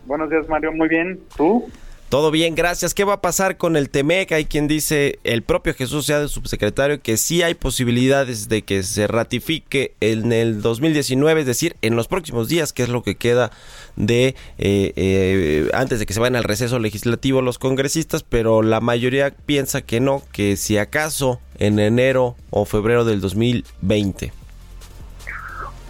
Buenos 0.08 0.32
días, 0.32 0.50
Mario. 0.50 0.72
Muy 0.72 0.90
bien. 0.90 1.20
¿Tú? 1.38 1.70
Todo 2.12 2.30
bien, 2.30 2.56
gracias. 2.56 2.94
¿Qué 2.94 3.06
va 3.06 3.14
a 3.14 3.22
pasar 3.22 3.56
con 3.56 3.78
el 3.78 3.90
TEMEC? 3.90 4.34
Hay 4.34 4.44
quien 4.44 4.68
dice, 4.68 5.20
el 5.24 5.44
propio 5.44 5.74
Jesús 5.74 6.08
sea 6.08 6.20
de 6.20 6.28
subsecretario, 6.28 7.02
que 7.02 7.16
sí 7.16 7.42
hay 7.42 7.54
posibilidades 7.54 8.50
de 8.50 8.64
que 8.64 8.84
se 8.84 9.08
ratifique 9.08 9.96
en 10.02 10.34
el 10.34 10.62
2019, 10.62 11.40
es 11.40 11.48
decir, 11.48 11.78
en 11.82 11.96
los 11.96 12.10
próximos 12.10 12.50
días, 12.50 12.74
que 12.74 12.84
es 12.84 12.90
lo 12.90 13.02
que 13.02 13.16
queda 13.16 13.52
de 13.96 14.36
eh, 14.58 14.92
eh, 14.98 15.72
antes 15.74 16.00
de 16.00 16.06
que 16.06 16.12
se 16.12 16.20
vayan 16.20 16.36
al 16.36 16.44
receso 16.44 16.80
legislativo 16.80 17.42
los 17.42 17.58
congresistas, 17.58 18.24
pero 18.24 18.62
la 18.62 18.82
mayoría 18.82 19.32
piensa 19.46 19.82
que 19.82 20.02
no, 20.02 20.22
que 20.34 20.58
si 20.58 20.78
acaso 20.78 21.40
en 21.60 21.80
enero 21.80 22.36
o 22.50 22.66
febrero 22.66 23.06
del 23.06 23.22
2020. 23.22 24.34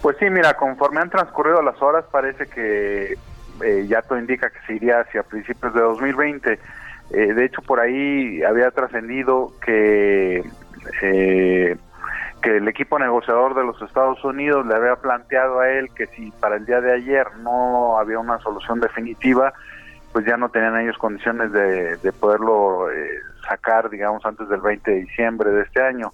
Pues 0.02 0.16
sí, 0.20 0.26
mira, 0.30 0.56
conforme 0.56 1.00
han 1.00 1.10
transcurrido 1.10 1.62
las 1.62 1.82
horas, 1.82 2.04
parece 2.12 2.46
que 2.46 3.16
eh, 3.62 3.86
ya 3.86 4.02
todo 4.02 4.18
indica 4.18 4.50
que 4.50 4.58
se 4.66 4.74
iría 4.74 5.00
hacia 5.00 5.22
principios 5.22 5.74
de 5.74 5.80
2020. 5.80 6.58
Eh, 7.10 7.34
de 7.34 7.44
hecho, 7.44 7.62
por 7.62 7.80
ahí 7.80 8.42
había 8.42 8.70
trascendido 8.70 9.52
que 9.64 10.42
eh, 11.02 11.76
que 12.42 12.56
el 12.56 12.66
equipo 12.66 12.98
negociador 12.98 13.54
de 13.54 13.64
los 13.64 13.80
Estados 13.82 14.22
Unidos 14.24 14.66
le 14.66 14.74
había 14.74 14.96
planteado 14.96 15.60
a 15.60 15.70
él 15.70 15.88
que 15.94 16.08
si 16.08 16.32
para 16.32 16.56
el 16.56 16.66
día 16.66 16.80
de 16.80 16.92
ayer 16.92 17.26
no 17.38 17.98
había 17.98 18.18
una 18.18 18.38
solución 18.40 18.80
definitiva, 18.80 19.52
pues 20.12 20.26
ya 20.26 20.36
no 20.36 20.48
tenían 20.48 20.78
ellos 20.80 20.98
condiciones 20.98 21.52
de, 21.52 21.96
de 21.98 22.12
poderlo 22.12 22.90
eh, 22.90 23.10
sacar, 23.48 23.88
digamos, 23.88 24.26
antes 24.26 24.48
del 24.48 24.60
20 24.60 24.90
de 24.90 25.00
diciembre 25.02 25.50
de 25.50 25.62
este 25.62 25.80
año. 25.80 26.12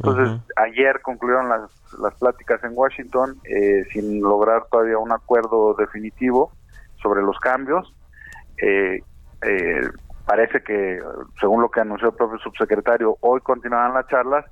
Entonces, 0.00 0.40
ayer 0.56 1.00
concluyeron 1.00 1.48
las, 1.48 1.70
las 1.98 2.14
pláticas 2.14 2.62
en 2.62 2.70
Washington 2.74 3.36
eh, 3.44 3.84
sin 3.92 4.20
lograr 4.20 4.64
todavía 4.70 4.98
un 4.98 5.10
acuerdo 5.10 5.74
definitivo 5.74 6.52
sobre 7.02 7.22
los 7.22 7.38
cambios. 7.38 7.92
Eh, 8.58 9.02
eh, 9.42 9.88
parece 10.26 10.62
que, 10.62 11.00
según 11.40 11.62
lo 11.62 11.70
que 11.70 11.80
anunció 11.80 12.08
el 12.08 12.14
propio 12.14 12.38
subsecretario, 12.38 13.16
hoy 13.20 13.40
continuarán 13.40 13.94
las 13.94 14.06
charlas, 14.08 14.44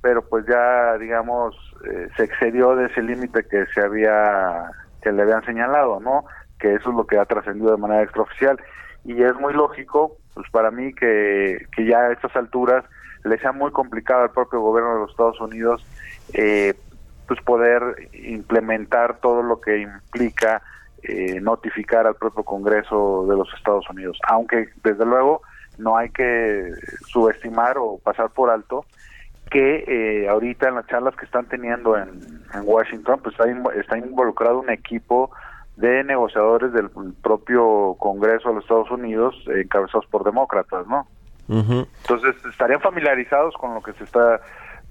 pero 0.00 0.22
pues 0.22 0.46
ya, 0.46 0.96
digamos, 0.98 1.54
eh, 1.84 2.08
se 2.16 2.24
excedió 2.24 2.76
de 2.76 2.86
ese 2.86 3.02
límite 3.02 3.44
que 3.44 3.66
se 3.74 3.80
había, 3.80 4.70
que 5.02 5.12
le 5.12 5.22
habían 5.22 5.44
señalado, 5.44 6.00
¿no? 6.00 6.24
Que 6.58 6.74
eso 6.74 6.90
es 6.90 6.96
lo 6.96 7.06
que 7.06 7.18
ha 7.18 7.24
trascendido 7.24 7.72
de 7.72 7.78
manera 7.78 8.02
extraoficial. 8.02 8.58
Y 9.04 9.22
es 9.22 9.34
muy 9.36 9.54
lógico, 9.54 10.16
pues 10.34 10.48
para 10.50 10.70
mí, 10.70 10.92
que, 10.94 11.66
que 11.74 11.84
ya 11.86 11.98
a 11.98 12.12
estas 12.12 12.34
alturas 12.36 12.84
le 13.24 13.38
sea 13.38 13.52
muy 13.52 13.70
complicado 13.72 14.22
al 14.22 14.30
propio 14.30 14.60
gobierno 14.60 14.94
de 14.94 15.00
los 15.00 15.10
Estados 15.10 15.40
Unidos, 15.40 15.84
eh, 16.32 16.74
pues 17.26 17.40
poder 17.42 17.82
implementar 18.12 19.18
todo 19.18 19.42
lo 19.42 19.60
que 19.60 19.78
implica 19.78 20.62
eh, 21.02 21.40
notificar 21.40 22.06
al 22.06 22.16
propio 22.16 22.42
Congreso 22.44 23.26
de 23.28 23.36
los 23.36 23.48
Estados 23.54 23.88
Unidos. 23.90 24.18
Aunque, 24.28 24.68
desde 24.82 25.04
luego, 25.04 25.42
no 25.78 25.96
hay 25.96 26.10
que 26.10 26.72
subestimar 27.06 27.78
o 27.78 27.98
pasar 27.98 28.30
por 28.30 28.50
alto 28.50 28.84
que 29.50 29.84
eh, 29.86 30.28
ahorita 30.28 30.68
en 30.68 30.74
las 30.74 30.86
charlas 30.88 31.16
que 31.16 31.24
están 31.24 31.46
teniendo 31.46 31.96
en, 31.96 32.08
en 32.52 32.62
Washington, 32.64 33.20
pues 33.22 33.34
está, 33.34 33.46
invo- 33.46 33.72
está 33.72 33.96
involucrado 33.96 34.60
un 34.60 34.70
equipo 34.70 35.30
de 35.76 36.04
negociadores 36.04 36.72
del 36.72 36.90
propio 37.22 37.94
Congreso 37.98 38.48
de 38.48 38.56
los 38.56 38.64
Estados 38.64 38.90
Unidos, 38.90 39.34
eh, 39.48 39.62
encabezados 39.62 40.06
por 40.06 40.24
demócratas, 40.24 40.86
¿no? 40.86 41.06
Ujú. 41.48 41.86
Entonces 42.02 42.34
estarían 42.44 42.80
familiarizados 42.80 43.54
con 43.54 43.72
lo 43.74 43.80
que 43.80 43.92
se 43.94 44.04
está... 44.04 44.40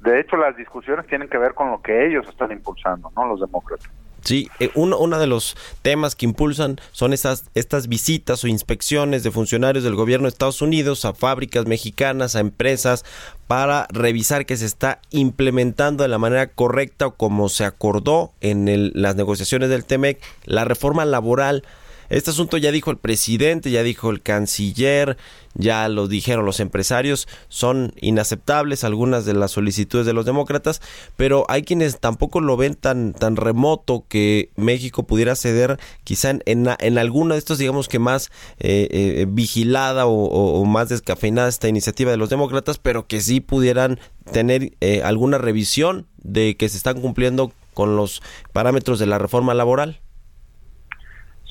De 0.01 0.19
hecho, 0.19 0.37
las 0.37 0.55
discusiones 0.55 1.05
tienen 1.07 1.27
que 1.27 1.37
ver 1.37 1.53
con 1.53 1.69
lo 1.69 1.81
que 1.81 2.07
ellos 2.07 2.27
están 2.27 2.51
impulsando, 2.51 3.11
¿no? 3.15 3.27
Los 3.27 3.41
demócratas. 3.41 3.89
Sí, 4.27 4.49
eh, 4.59 4.71
uno, 4.75 4.97
uno 4.97 5.19
de 5.19 5.25
los 5.27 5.55
temas 5.83 6.13
que 6.13 6.25
impulsan 6.25 6.81
son 6.91 7.13
estas, 7.13 7.45
estas 7.55 7.87
visitas 7.87 8.43
o 8.43 8.47
inspecciones 8.49 9.23
de 9.23 9.31
funcionarios 9.31 9.85
del 9.85 9.95
gobierno 9.95 10.25
de 10.25 10.31
Estados 10.31 10.61
Unidos 10.61 11.05
a 11.05 11.13
fábricas 11.13 11.65
mexicanas, 11.65 12.35
a 12.35 12.41
empresas, 12.41 13.05
para 13.47 13.87
revisar 13.89 14.45
que 14.45 14.57
se 14.57 14.65
está 14.65 14.99
implementando 15.11 16.03
de 16.03 16.09
la 16.09 16.17
manera 16.17 16.47
correcta 16.47 17.07
o 17.07 17.15
como 17.15 17.47
se 17.47 17.63
acordó 17.63 18.33
en 18.41 18.67
el- 18.67 18.91
las 18.95 19.15
negociaciones 19.15 19.69
del 19.69 19.85
TEMEC 19.85 20.19
la 20.43 20.65
reforma 20.65 21.05
laboral. 21.05 21.63
Este 22.09 22.31
asunto 22.31 22.57
ya 22.57 22.71
dijo 22.71 22.91
el 22.91 22.97
presidente, 22.97 23.71
ya 23.71 23.83
dijo 23.83 24.09
el 24.09 24.21
canciller, 24.21 25.17
ya 25.53 25.89
lo 25.89 26.07
dijeron 26.07 26.45
los 26.45 26.59
empresarios, 26.59 27.27
son 27.49 27.93
inaceptables 27.99 28.83
algunas 28.83 29.25
de 29.25 29.33
las 29.33 29.51
solicitudes 29.51 30.05
de 30.05 30.13
los 30.13 30.25
demócratas, 30.25 30.81
pero 31.15 31.45
hay 31.49 31.63
quienes 31.63 31.99
tampoco 31.99 32.39
lo 32.41 32.57
ven 32.57 32.75
tan, 32.75 33.13
tan 33.13 33.35
remoto 33.35 34.05
que 34.07 34.51
México 34.55 35.03
pudiera 35.03 35.35
ceder 35.35 35.79
quizá 36.03 36.29
en, 36.29 36.43
en, 36.45 36.97
alguna 36.97 37.35
de 37.35 37.39
estos, 37.39 37.57
digamos 37.57 37.87
que 37.87 37.99
más 37.99 38.29
eh, 38.59 38.87
eh, 38.91 39.25
vigilada 39.27 40.05
o 40.05 40.63
más 40.65 40.89
descafeinada 40.89 41.49
esta 41.49 41.67
iniciativa 41.67 42.11
de 42.11 42.17
los 42.17 42.29
demócratas, 42.29 42.77
pero 42.77 43.07
que 43.07 43.21
sí 43.21 43.39
pudieran 43.39 43.99
tener 44.31 44.73
eh, 44.81 45.01
alguna 45.03 45.37
revisión 45.37 46.07
de 46.17 46.55
que 46.57 46.69
se 46.69 46.77
están 46.77 47.01
cumpliendo 47.01 47.51
con 47.73 47.95
los 47.95 48.21
parámetros 48.53 48.99
de 48.99 49.05
la 49.05 49.17
reforma 49.17 49.53
laboral. 49.53 49.99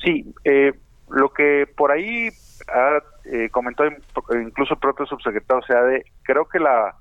Sí, 0.07 0.33
eh, 0.45 0.71
lo 1.09 1.33
que 1.33 1.67
por 1.75 1.91
ahí 1.91 2.29
ha 2.69 2.99
eh, 3.25 3.49
comentado 3.51 3.89
incluso 4.41 4.75
el 4.75 4.79
propio 4.79 5.05
subsecretario 5.05 5.61
Seade, 5.63 6.05
creo 6.23 6.45
que 6.45 6.59
la 6.59 6.95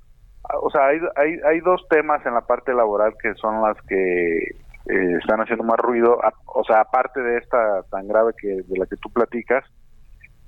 o 0.61 0.71
sea, 0.71 0.87
hay, 0.87 0.99
hay, 1.15 1.39
hay 1.45 1.61
dos 1.61 1.87
temas 1.89 2.25
en 2.27 2.35
la 2.35 2.41
parte 2.41 2.75
laboral 2.75 3.15
que 3.23 3.35
son 3.35 3.63
las 3.63 3.81
que 3.83 4.39
eh, 4.39 5.19
están 5.21 5.41
haciendo 5.41 5.63
más 5.63 5.79
ruido, 5.79 6.19
o 6.47 6.65
sea, 6.65 6.81
aparte 6.81 7.21
de 7.21 7.39
esta 7.39 7.85
tan 7.91 8.09
grave 8.09 8.33
que 8.37 8.49
de 8.49 8.79
la 8.79 8.87
que 8.87 8.97
tú 8.97 9.09
platicas, 9.11 9.65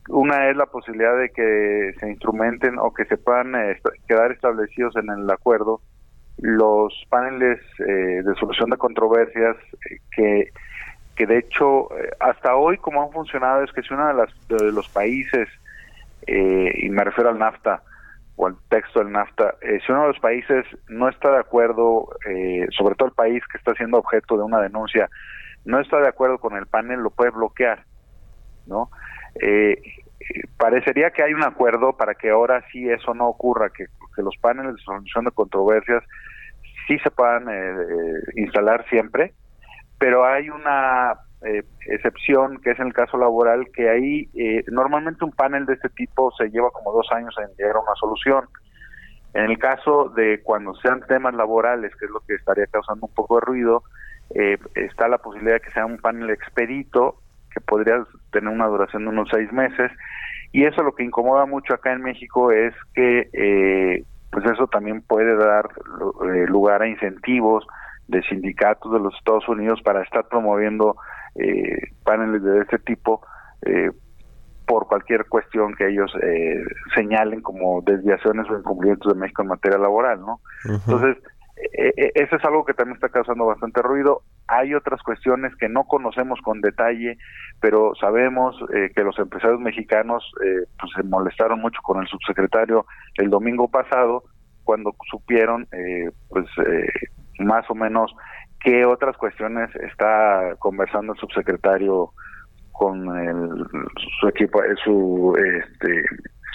una 0.09 0.51
es 0.51 0.57
la 0.57 0.66
posibilidad 0.66 1.16
de 1.16 1.31
que 1.31 1.92
se 2.01 2.09
instrumenten 2.09 2.77
o 2.81 2.92
que 2.92 3.05
se 3.05 3.18
puedan 3.18 3.55
eh, 3.55 3.81
quedar 4.09 4.33
establecidos 4.33 4.97
en 4.97 5.11
el 5.11 5.31
acuerdo 5.31 5.81
los 6.38 6.94
paneles 7.09 7.61
eh, 7.81 8.23
de 8.25 8.35
solución 8.38 8.71
de 8.71 8.77
controversias 8.77 9.57
eh, 9.90 9.99
que 10.14 10.51
que 11.18 11.26
de 11.26 11.38
hecho 11.38 11.92
eh, 11.98 12.11
hasta 12.20 12.54
hoy 12.54 12.78
como 12.78 13.02
han 13.02 13.11
funcionado 13.11 13.64
es 13.64 13.72
que 13.72 13.83
si 13.83 13.92
uno 13.92 14.07
de, 14.07 14.57
de 14.57 14.70
los 14.70 14.88
países 14.88 15.48
eh, 16.28 16.72
y 16.76 16.88
me 16.90 17.02
refiero 17.02 17.31
al 17.31 17.38
NAFTA 17.40 17.83
o 18.37 18.46
al 18.46 18.57
texto 18.68 19.00
del 19.00 19.11
NAFTA, 19.11 19.57
eh, 19.62 19.81
si 19.85 19.90
uno 19.90 20.02
de 20.02 20.09
los 20.09 20.20
países 20.20 20.64
no 20.87 21.09
está 21.09 21.33
de 21.33 21.40
acuerdo, 21.40 22.09
eh, 22.24 22.68
sobre 22.70 22.94
todo 22.94 23.09
el 23.09 23.14
país 23.14 23.42
que 23.50 23.59
está 23.59 23.74
siendo 23.74 23.98
objeto 23.98 24.37
de 24.37 24.44
una 24.44 24.61
denuncia, 24.61 25.11
no 25.64 25.81
está 25.81 25.98
de 26.00 26.07
acuerdo 26.07 26.38
con 26.38 26.57
el 26.57 26.66
panel, 26.66 27.00
lo 27.00 27.11
puede 27.11 27.33
bloquear, 27.33 27.85
¿no? 28.66 28.90
Eh, 29.42 29.83
parecería 30.57 31.11
que 31.11 31.24
hay 31.24 31.35
un 31.35 31.42
acuerdo 31.42 31.96
para 31.96 32.14
que 32.14 32.31
ahora 32.31 32.62
sí 32.70 32.88
eso 32.88 33.12
no 33.12 33.26
ocurra, 33.26 33.70
que, 33.70 33.87
que 34.14 34.22
los 34.22 34.37
paneles 34.37 34.76
de 34.76 34.83
solución 34.83 35.24
de 35.24 35.33
controversias 35.33 36.04
sí 36.87 36.96
se 37.00 37.11
puedan 37.11 37.46
instalar 38.37 38.87
siempre, 38.88 39.35
pero 39.98 40.24
hay 40.24 40.50
una 40.50 41.14
eh, 41.44 41.62
excepción 41.87 42.58
que 42.58 42.70
es 42.70 42.80
en 42.80 42.88
el 42.88 42.92
caso 42.92 43.16
laboral 43.16 43.66
que 43.72 43.88
ahí 43.88 44.28
eh, 44.34 44.64
normalmente 44.68 45.24
un 45.24 45.32
panel 45.32 45.66
de 45.66 45.74
este 45.74 45.88
tipo 45.90 46.32
se 46.32 46.50
lleva 46.50 46.70
como 46.70 46.92
dos 46.92 47.06
años 47.12 47.34
en 47.38 47.48
llegar 47.56 47.76
a 47.76 47.80
una 47.80 47.94
solución. 47.94 48.44
En 49.34 49.44
el 49.44 49.58
caso 49.58 50.08
de 50.11 50.40
cuando 50.42 50.74
sean 50.76 51.00
temas 51.06 51.34
laborales, 51.34 51.94
que 51.96 52.06
es 52.06 52.11
lo 52.11 52.20
que 52.20 52.34
estaría 52.34 52.66
causando 52.66 53.06
un 53.06 53.14
poco 53.14 53.37
de 53.37 53.40
ruido, 53.42 53.82
eh, 54.34 54.58
está 54.74 55.08
la 55.08 55.18
posibilidad 55.18 55.54
de 55.54 55.61
que 55.61 55.70
sea 55.70 55.87
un 55.87 55.98
panel 55.98 56.30
expedito 56.30 57.16
que 57.52 57.61
podría 57.61 58.04
tener 58.32 58.52
una 58.52 58.66
duración 58.66 59.04
de 59.04 59.11
unos 59.11 59.28
seis 59.32 59.52
meses 59.52 59.90
y 60.52 60.64
eso 60.64 60.82
lo 60.82 60.94
que 60.94 61.04
incomoda 61.04 61.46
mucho 61.46 61.74
acá 61.74 61.92
en 61.92 62.02
México 62.02 62.50
es 62.50 62.74
que 62.94 63.28
eh, 63.32 64.04
pues 64.30 64.44
eso 64.46 64.66
también 64.66 65.02
puede 65.02 65.37
dar 65.37 65.68
eh, 66.34 66.46
lugar 66.46 66.82
a 66.82 66.88
incentivos 66.88 67.66
de 68.09 68.23
sindicatos 68.23 68.92
de 68.92 69.01
los 69.01 69.14
Estados 69.16 69.49
Unidos 69.49 69.81
para 69.83 70.03
estar 70.03 70.27
promoviendo 70.29 70.97
eh, 71.35 71.92
paneles 72.05 72.42
de 72.42 72.61
este 72.61 72.79
tipo 72.79 73.23
eh, 73.62 73.90
por 74.66 74.87
cualquier 74.87 75.27
cuestión 75.27 75.75
que 75.75 75.88
ellos 75.88 76.12
eh, 76.23 76.62
señalen 76.94 77.40
como 77.40 77.81
desviaciones 77.83 78.49
o 78.51 78.59
incumplimientos 78.59 79.12
de 79.12 79.18
México 79.18 79.42
en 79.42 79.49
materia 79.49 79.79
laboral, 79.79 80.21
¿no? 80.21 80.40
Entonces, 80.64 81.16
eh, 81.73 81.92
eh, 81.97 82.12
eso 82.14 82.37
es 82.37 82.44
algo 82.44 82.64
que 82.64 82.75
también 82.75 82.97
está 82.97 83.09
causando 83.09 83.47
bastante 83.47 83.83
ruido. 83.83 84.23
Hay 84.47 84.75
otras 84.75 85.03
cuestiones 85.03 85.55
que 85.57 85.68
no 85.68 85.85
conocemos 85.85 86.38
con 86.42 86.61
detalle, 86.61 87.18
pero 87.61 87.94
sabemos 88.01 88.57
eh, 88.75 88.90
que 88.94 89.03
los 89.03 89.18
empresarios 89.18 89.61
mexicanos 89.61 90.25
eh, 90.44 90.66
pues 90.79 90.92
se 90.94 91.03
molestaron 91.03 91.61
mucho 91.61 91.81
con 91.83 92.01
el 92.01 92.09
subsecretario 92.09 92.87
el 93.16 93.31
domingo 93.31 93.68
pasado 93.68 94.25
cuando 94.64 94.94
supieron 95.11 95.66
eh, 95.73 96.11
pues 96.29 96.47
eh, 96.66 96.87
más 97.38 97.64
o 97.70 97.74
menos 97.74 98.11
qué 98.61 98.85
otras 98.85 99.16
cuestiones 99.16 99.70
está 99.77 100.55
conversando 100.59 101.12
el 101.12 101.18
subsecretario 101.20 102.11
con 102.72 103.09
el, 103.18 103.66
su 104.20 104.29
equipo, 104.29 104.62
eh, 104.62 104.74
su 104.85 105.37
este 105.37 106.05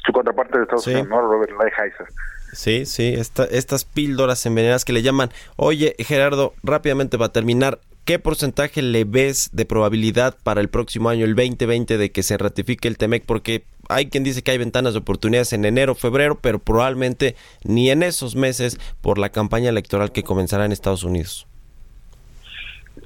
su 0.06 0.12
contraparte 0.12 0.58
de 0.58 0.64
Estados 0.64 0.84
Sí. 0.84 0.92
Unidos, 0.92 1.08
¿no? 1.10 1.22
Robert 1.22 1.52
Lighthizer. 1.58 2.08
Sí, 2.52 2.86
sí, 2.86 3.14
esta- 3.18 3.46
estas 3.46 3.86
píldoras 3.86 4.46
envenenadas 4.46 4.84
que 4.84 4.92
le 4.94 5.02
llaman. 5.02 5.30
Oye, 5.56 5.96
Gerardo, 6.00 6.54
rápidamente 6.62 7.18
para 7.18 7.32
terminar, 7.32 7.80
¿qué 8.04 8.20
porcentaje 8.20 8.82
le 8.82 9.06
ves 9.06 9.50
de 9.54 9.66
probabilidad 9.66 10.36
para 10.44 10.60
el 10.60 10.68
próximo 10.70 11.10
año, 11.10 11.24
el 11.26 11.36
2020, 11.36 11.98
de 11.98 12.12
que 12.12 12.22
se 12.22 12.38
ratifique 12.38 12.90
el 12.90 12.98
TEMEC? 12.98 13.26
Porque 13.26 13.64
hay 13.90 14.10
quien 14.10 14.24
dice 14.24 14.44
que 14.44 14.52
hay 14.52 14.58
ventanas 14.58 14.94
de 14.94 15.00
oportunidades 15.00 15.54
en 15.54 15.66
enero, 15.66 15.96
febrero, 15.96 16.38
pero 16.40 16.60
probablemente 16.60 17.36
ni 17.64 17.90
en 17.90 18.04
esos 18.04 18.36
meses 18.36 18.80
por 19.02 19.18
la 19.18 19.30
campaña 19.30 19.70
electoral 19.70 20.12
que 20.12 20.24
comenzará 20.24 20.66
en 20.66 20.72
Estados 20.72 21.04
Unidos. 21.04 21.48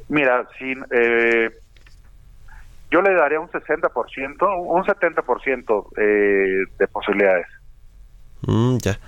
Mira, 0.10 0.48
eh, 0.92 1.50
yo 2.92 3.02
le 3.02 3.14
daría 3.14 3.40
un 3.40 3.50
60%, 3.50 4.58
un 4.58 4.84
70% 4.84 5.88
eh, 5.98 6.64
de 6.78 6.88
posibilidades. 6.88 7.48
Mm, 8.42 8.78
ya. 8.78 9.00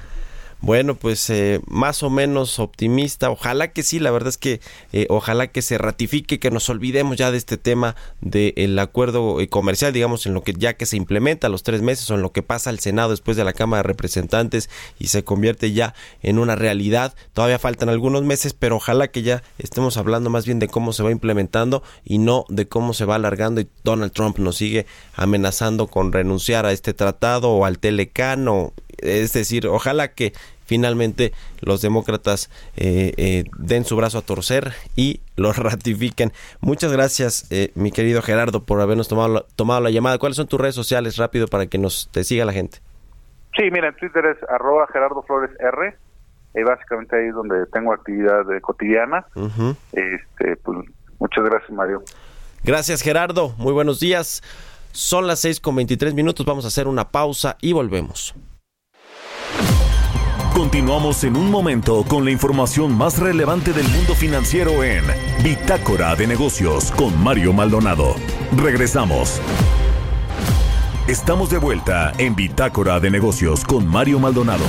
Bueno, 0.61 0.95
pues 0.95 1.29
eh, 1.29 1.61
más 1.67 2.03
o 2.03 2.09
menos 2.09 2.59
optimista. 2.59 3.29
Ojalá 3.29 3.69
que 3.69 3.81
sí, 3.81 3.97
la 3.97 4.11
verdad 4.11 4.27
es 4.27 4.37
que 4.37 4.59
eh, 4.91 5.05
ojalá 5.09 5.47
que 5.47 5.61
se 5.61 5.77
ratifique, 5.77 6.37
que 6.37 6.51
nos 6.51 6.69
olvidemos 6.69 7.15
ya 7.15 7.31
de 7.31 7.37
este 7.37 7.55
tema 7.55 7.95
del 8.19 8.77
acuerdo 8.77 9.39
eh, 9.39 9.47
comercial, 9.47 9.93
digamos, 9.93 10.25
en 10.25 10.33
lo 10.33 10.43
que 10.43 10.51
ya 10.51 10.73
que 10.73 10.85
se 10.85 10.97
implementa 10.97 11.47
los 11.47 11.63
tres 11.63 11.81
meses 11.81 12.11
o 12.11 12.15
en 12.15 12.21
lo 12.21 12.33
que 12.33 12.43
pasa 12.43 12.71
al 12.71 12.79
Senado 12.79 13.11
después 13.11 13.37
de 13.37 13.45
la 13.45 13.53
Cámara 13.53 13.83
de 13.83 13.87
Representantes 13.87 14.69
y 14.99 15.07
se 15.07 15.23
convierte 15.23 15.71
ya 15.71 15.93
en 16.21 16.37
una 16.37 16.57
realidad. 16.57 17.15
Todavía 17.31 17.57
faltan 17.57 17.87
algunos 17.87 18.23
meses, 18.23 18.53
pero 18.53 18.75
ojalá 18.75 19.07
que 19.07 19.21
ya 19.21 19.43
estemos 19.59 19.95
hablando 19.95 20.29
más 20.29 20.45
bien 20.45 20.59
de 20.59 20.67
cómo 20.67 20.91
se 20.91 21.03
va 21.03 21.11
implementando 21.11 21.83
y 22.03 22.17
no 22.17 22.43
de 22.49 22.67
cómo 22.67 22.93
se 22.93 23.05
va 23.05 23.15
alargando 23.15 23.61
y 23.61 23.69
Donald 23.85 24.11
Trump 24.11 24.39
nos 24.39 24.57
sigue 24.57 24.85
amenazando 25.15 25.87
con 25.87 26.11
renunciar 26.11 26.65
a 26.65 26.73
este 26.73 26.93
tratado 26.93 27.51
o 27.51 27.63
al 27.63 27.79
Telecán 27.79 28.49
o 28.49 28.73
es 29.01 29.33
decir, 29.33 29.67
ojalá 29.67 30.09
que 30.09 30.33
finalmente 30.65 31.33
los 31.61 31.81
demócratas 31.81 32.49
eh, 32.77 33.13
eh, 33.17 33.43
den 33.57 33.85
su 33.85 33.95
brazo 33.95 34.19
a 34.19 34.21
torcer 34.21 34.73
y 34.95 35.21
lo 35.35 35.51
ratifiquen. 35.53 36.31
Muchas 36.61 36.91
gracias, 36.91 37.51
eh, 37.51 37.71
mi 37.75 37.91
querido 37.91 38.21
Gerardo, 38.21 38.63
por 38.63 38.81
habernos 38.81 39.07
tomado 39.07 39.29
la, 39.29 39.45
tomado 39.55 39.81
la 39.81 39.89
llamada. 39.89 40.17
¿Cuáles 40.17 40.35
son 40.35 40.47
tus 40.47 40.59
redes 40.59 40.75
sociales 40.75 41.17
rápido 41.17 41.47
para 41.47 41.67
que 41.67 41.77
nos 41.77 42.09
te 42.11 42.23
siga 42.23 42.45
la 42.45 42.53
gente? 42.53 42.79
Sí, 43.57 43.63
mira, 43.71 43.89
en 43.89 43.95
Twitter 43.95 44.25
es 44.25 44.37
arroba 44.49 44.87
Gerardo 44.93 45.23
Flores 45.23 45.51
R, 45.59 45.97
y 46.55 46.63
básicamente 46.63 47.15
ahí 47.15 47.27
es 47.27 47.35
donde 47.35 47.65
tengo 47.67 47.93
actividad 47.93 48.51
eh, 48.51 48.61
cotidiana. 48.61 49.25
Este, 49.91 50.55
pues, 50.57 50.79
muchas 51.19 51.43
gracias, 51.45 51.71
Mario. 51.71 52.03
Gracias, 52.63 53.01
Gerardo. 53.01 53.49
Muy 53.57 53.73
buenos 53.73 53.99
días. 53.99 54.41
Son 54.91 55.27
las 55.27 55.39
6 55.39 55.59
con 55.59 55.75
23 55.75 56.13
minutos. 56.13 56.45
Vamos 56.45 56.65
a 56.65 56.69
hacer 56.69 56.87
una 56.87 57.09
pausa 57.09 57.57
y 57.61 57.73
volvemos. 57.73 58.33
Continuamos 60.59 61.23
en 61.23 61.37
un 61.37 61.49
momento 61.49 62.03
con 62.03 62.25
la 62.25 62.31
información 62.31 62.91
más 62.93 63.17
relevante 63.17 63.71
del 63.71 63.87
mundo 63.87 64.13
financiero 64.13 64.83
en 64.83 65.05
Bitácora 65.41 66.17
de 66.17 66.27
Negocios 66.27 66.91
con 66.91 67.17
Mario 67.23 67.53
Maldonado. 67.53 68.13
Regresamos. 68.57 69.39
Estamos 71.07 71.49
de 71.49 71.59
vuelta 71.59 72.11
en 72.17 72.35
Bitácora 72.35 72.99
de 72.99 73.09
Negocios 73.09 73.63
con 73.63 73.87
Mario 73.87 74.19
Maldonado. 74.19 74.65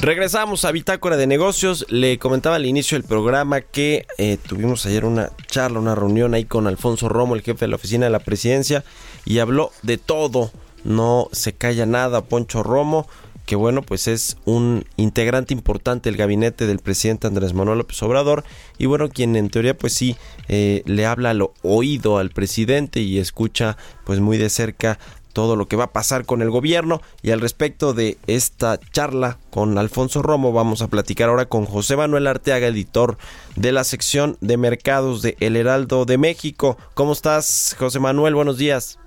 Regresamos 0.00 0.64
a 0.64 0.72
Bitácora 0.72 1.16
de 1.16 1.28
Negocios. 1.28 1.86
Le 1.88 2.18
comentaba 2.18 2.56
al 2.56 2.66
inicio 2.66 2.98
del 2.98 3.06
programa 3.06 3.60
que 3.60 4.06
eh, 4.18 4.38
tuvimos 4.38 4.84
ayer 4.86 5.04
una 5.04 5.30
charla, 5.46 5.78
una 5.78 5.94
reunión 5.94 6.34
ahí 6.34 6.46
con 6.46 6.66
Alfonso 6.66 7.08
Romo, 7.08 7.36
el 7.36 7.42
jefe 7.42 7.66
de 7.66 7.68
la 7.68 7.76
oficina 7.76 8.06
de 8.06 8.10
la 8.10 8.18
presidencia, 8.18 8.82
y 9.24 9.38
habló 9.38 9.70
de 9.82 9.98
todo. 9.98 10.50
No 10.84 11.28
se 11.32 11.52
calla 11.52 11.86
nada, 11.86 12.22
Poncho 12.22 12.62
Romo, 12.62 13.06
que 13.46 13.56
bueno, 13.56 13.82
pues 13.82 14.06
es 14.06 14.36
un 14.44 14.84
integrante 14.96 15.52
importante 15.54 16.08
del 16.08 16.16
gabinete 16.16 16.66
del 16.66 16.78
presidente 16.78 17.26
Andrés 17.26 17.52
Manuel 17.52 17.78
López 17.78 18.00
Obrador, 18.02 18.44
y 18.78 18.86
bueno, 18.86 19.08
quien 19.08 19.34
en 19.34 19.50
teoría 19.50 19.76
pues 19.76 19.92
sí 19.92 20.16
eh, 20.48 20.82
le 20.86 21.04
habla 21.04 21.30
al 21.30 21.48
oído 21.62 22.18
al 22.18 22.30
presidente 22.30 23.00
y 23.00 23.18
escucha 23.18 23.76
pues 24.04 24.20
muy 24.20 24.38
de 24.38 24.50
cerca 24.50 24.98
todo 25.32 25.56
lo 25.56 25.66
que 25.66 25.76
va 25.76 25.84
a 25.84 25.92
pasar 25.92 26.24
con 26.26 26.42
el 26.42 26.50
gobierno 26.50 27.02
y 27.22 27.30
al 27.30 27.40
respecto 27.40 27.92
de 27.92 28.18
esta 28.26 28.78
charla 28.92 29.38
con 29.50 29.78
Alfonso 29.78 30.22
Romo 30.22 30.52
vamos 30.52 30.82
a 30.82 30.88
platicar 30.88 31.28
ahora 31.28 31.46
con 31.46 31.66
José 31.66 31.96
Manuel 31.96 32.26
Arteaga, 32.26 32.66
editor 32.66 33.16
de 33.56 33.72
la 33.72 33.84
sección 33.84 34.36
de 34.40 34.56
mercados 34.56 35.22
de 35.22 35.36
El 35.40 35.56
Heraldo 35.56 36.04
de 36.04 36.18
México. 36.18 36.76
¿Cómo 36.94 37.12
estás, 37.12 37.76
José 37.78 38.00
Manuel? 38.00 38.34
Buenos 38.34 38.58
días. 38.58 38.98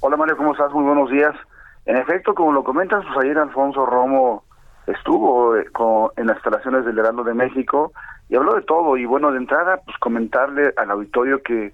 Hola 0.00 0.16
Mario, 0.16 0.36
¿cómo 0.36 0.52
estás? 0.52 0.72
Muy 0.72 0.84
buenos 0.84 1.10
días. 1.10 1.34
En 1.86 1.96
efecto, 1.96 2.34
como 2.34 2.52
lo 2.52 2.64
comentas, 2.64 3.04
pues 3.06 3.18
ayer 3.24 3.38
Alfonso 3.38 3.84
Romo 3.86 4.44
estuvo 4.86 5.56
eh, 5.56 5.66
con- 5.72 6.10
en 6.16 6.26
las 6.26 6.36
instalaciones 6.36 6.84
del 6.84 6.98
Heraldo 6.98 7.22
de 7.24 7.34
México 7.34 7.92
y 8.28 8.36
habló 8.36 8.54
de 8.54 8.62
todo. 8.62 8.96
Y 8.96 9.04
bueno, 9.04 9.30
de 9.30 9.38
entrada, 9.38 9.78
pues 9.84 9.96
comentarle 9.98 10.72
al 10.76 10.90
auditorio 10.90 11.42
que 11.42 11.72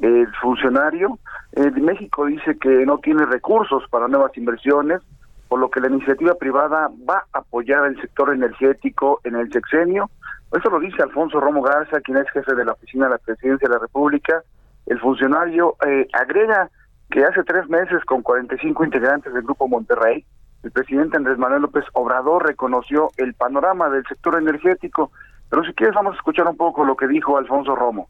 el 0.00 0.32
funcionario 0.40 1.18
eh, 1.52 1.70
de 1.70 1.80
México 1.80 2.26
dice 2.26 2.58
que 2.58 2.84
no 2.86 2.98
tiene 2.98 3.24
recursos 3.26 3.84
para 3.90 4.08
nuevas 4.08 4.36
inversiones, 4.36 5.00
por 5.48 5.60
lo 5.60 5.70
que 5.70 5.80
la 5.80 5.88
iniciativa 5.88 6.34
privada 6.34 6.90
va 7.08 7.24
a 7.32 7.38
apoyar 7.38 7.84
el 7.86 8.00
sector 8.00 8.32
energético 8.34 9.20
en 9.24 9.36
el 9.36 9.50
sexenio. 9.52 10.10
Eso 10.52 10.70
lo 10.70 10.80
dice 10.80 11.02
Alfonso 11.02 11.40
Romo 11.40 11.62
Garza, 11.62 12.00
quien 12.00 12.18
es 12.18 12.30
jefe 12.30 12.54
de 12.54 12.64
la 12.64 12.72
oficina 12.72 13.04
de 13.06 13.12
la 13.12 13.18
presidencia 13.18 13.68
de 13.68 13.74
la 13.74 13.80
República. 13.80 14.42
El 14.86 14.98
funcionario 15.00 15.76
eh, 15.86 16.06
agrega 16.12 16.70
que 17.10 17.24
hace 17.24 17.42
tres 17.44 17.68
meses 17.68 18.04
con 18.04 18.22
45 18.22 18.84
integrantes 18.84 19.32
del 19.32 19.42
Grupo 19.42 19.66
Monterrey, 19.68 20.24
el 20.62 20.70
presidente 20.72 21.16
Andrés 21.16 21.38
Manuel 21.38 21.62
López 21.62 21.84
Obrador 21.92 22.46
reconoció 22.46 23.10
el 23.16 23.34
panorama 23.34 23.88
del 23.88 24.04
sector 24.08 24.36
energético. 24.38 25.10
Pero 25.50 25.64
si 25.64 25.72
quieres 25.72 25.94
vamos 25.94 26.14
a 26.14 26.16
escuchar 26.16 26.46
un 26.46 26.56
poco 26.56 26.84
lo 26.84 26.96
que 26.96 27.06
dijo 27.08 27.38
Alfonso 27.38 27.74
Romo. 27.74 28.08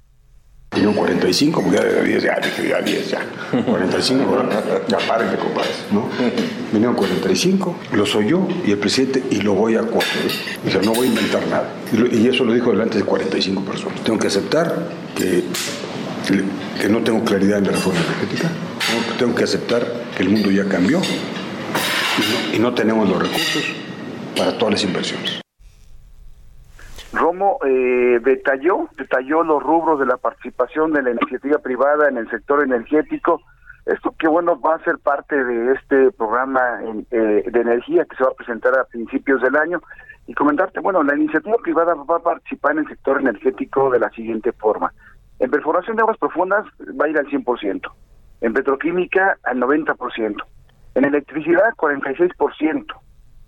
Yo 0.77 0.93
45, 0.95 1.63
porque 1.63 1.77
ya 1.79 1.83
de 1.85 2.03
10, 2.05 2.23
ya 2.25 2.37
dije 2.41 2.69
ya 2.69 2.81
10, 2.83 3.11
ya. 3.11 3.19
45, 3.65 4.43
ya 4.89 4.99
paren 5.09 5.31
de 5.31 5.39
compadre, 5.39 5.71
¿no? 5.93 6.09
Vinieron 6.73 6.95
45, 6.95 7.75
lo 7.93 8.05
soy 8.05 8.29
yo 8.29 8.47
y 8.67 8.73
el 8.73 8.79
presidente 8.79 9.23
y 9.31 9.41
lo 9.41 9.55
voy 9.55 9.77
a 9.77 9.81
cumplir. 9.81 10.31
O 10.67 10.71
sea, 10.71 10.83
no 10.83 10.93
voy 10.93 11.07
a 11.07 11.11
inventar 11.11 11.47
nada. 11.49 11.71
Y, 11.93 11.97
lo- 11.97 12.07
y 12.07 12.29
eso 12.29 12.45
lo 12.45 12.53
dijo 12.53 12.71
delante 12.71 12.99
de 12.99 13.05
45 13.05 13.63
personas. 13.65 14.01
Tengo 14.03 14.19
que 14.19 14.27
aceptar 14.27 14.75
que, 15.17 15.45
que 16.81 16.89
no 16.89 17.03
tengo 17.03 17.25
claridad 17.25 17.59
en 17.59 17.65
la 17.65 17.71
reforma 17.73 18.01
energética. 18.01 18.49
Tengo- 19.18 19.35
que 19.35 19.44
aceptar 19.44 19.83
que 20.16 20.22
el 20.22 20.31
mundo 20.31 20.51
ya 20.51 20.68
cambió 20.68 21.01
y 22.55 22.59
no, 22.59 22.72
tenemos 22.74 23.09
los 23.09 23.18
recursos 23.18 23.64
para 24.37 24.57
todas 24.57 24.74
las 24.74 24.85
inversiones. 24.85 25.40
Romo 27.12 27.59
eh, 27.66 28.18
detalló, 28.22 28.88
detalló 28.96 29.42
los 29.42 29.62
rubros 29.62 29.98
de 30.01 30.07
la 30.07 30.16
participación 30.16 30.92
de 30.92 31.03
la 31.03 31.11
iniciativa 31.11 31.59
privada 31.59 32.09
en 32.09 32.16
el 32.18 32.31
sector 32.31 32.62
energético. 32.62 33.40
Esto 33.87 34.14
que 34.18 34.29
bueno 34.29 34.61
va 34.61 34.77
a 34.77 34.85
ser 34.85 34.98
parte 34.98 35.42
de 35.42 35.72
este 35.74 36.11
programa 36.12 36.81
eh, 37.11 37.44
de 37.51 37.61
energía 37.61 38.05
que 38.05 38.16
se 38.16 38.24
va 38.24 38.31
a 38.31 38.35
presentar 38.35 38.79
a 38.79 38.85
principios 38.85 39.40
del 39.42 39.57
año 39.57 39.81
y 40.27 40.35
comentarte, 40.35 40.81
bueno, 40.81 41.03
la 41.03 41.16
iniciativa 41.16 41.57
privada 41.62 41.94
va 41.94 42.16
a 42.16 42.22
participar 42.22 42.72
en 42.72 42.79
el 42.81 42.88
sector 42.88 43.18
energético 43.20 43.90
de 43.90 43.98
la 43.98 44.11
siguiente 44.11 44.53
forma. 44.53 44.92
En 45.38 45.51
perforación 45.51 45.96
de 45.96 46.03
aguas 46.03 46.18
profundas 46.18 46.66
va 47.01 47.07
a 47.07 47.09
ir 47.09 47.16
al 47.18 47.27
100%, 47.27 47.81
en 48.40 48.53
petroquímica 48.53 49.37
al 49.44 49.59
90%, 49.59 50.37
en 50.94 51.05
electricidad 51.05 51.74
46%, 51.77 52.85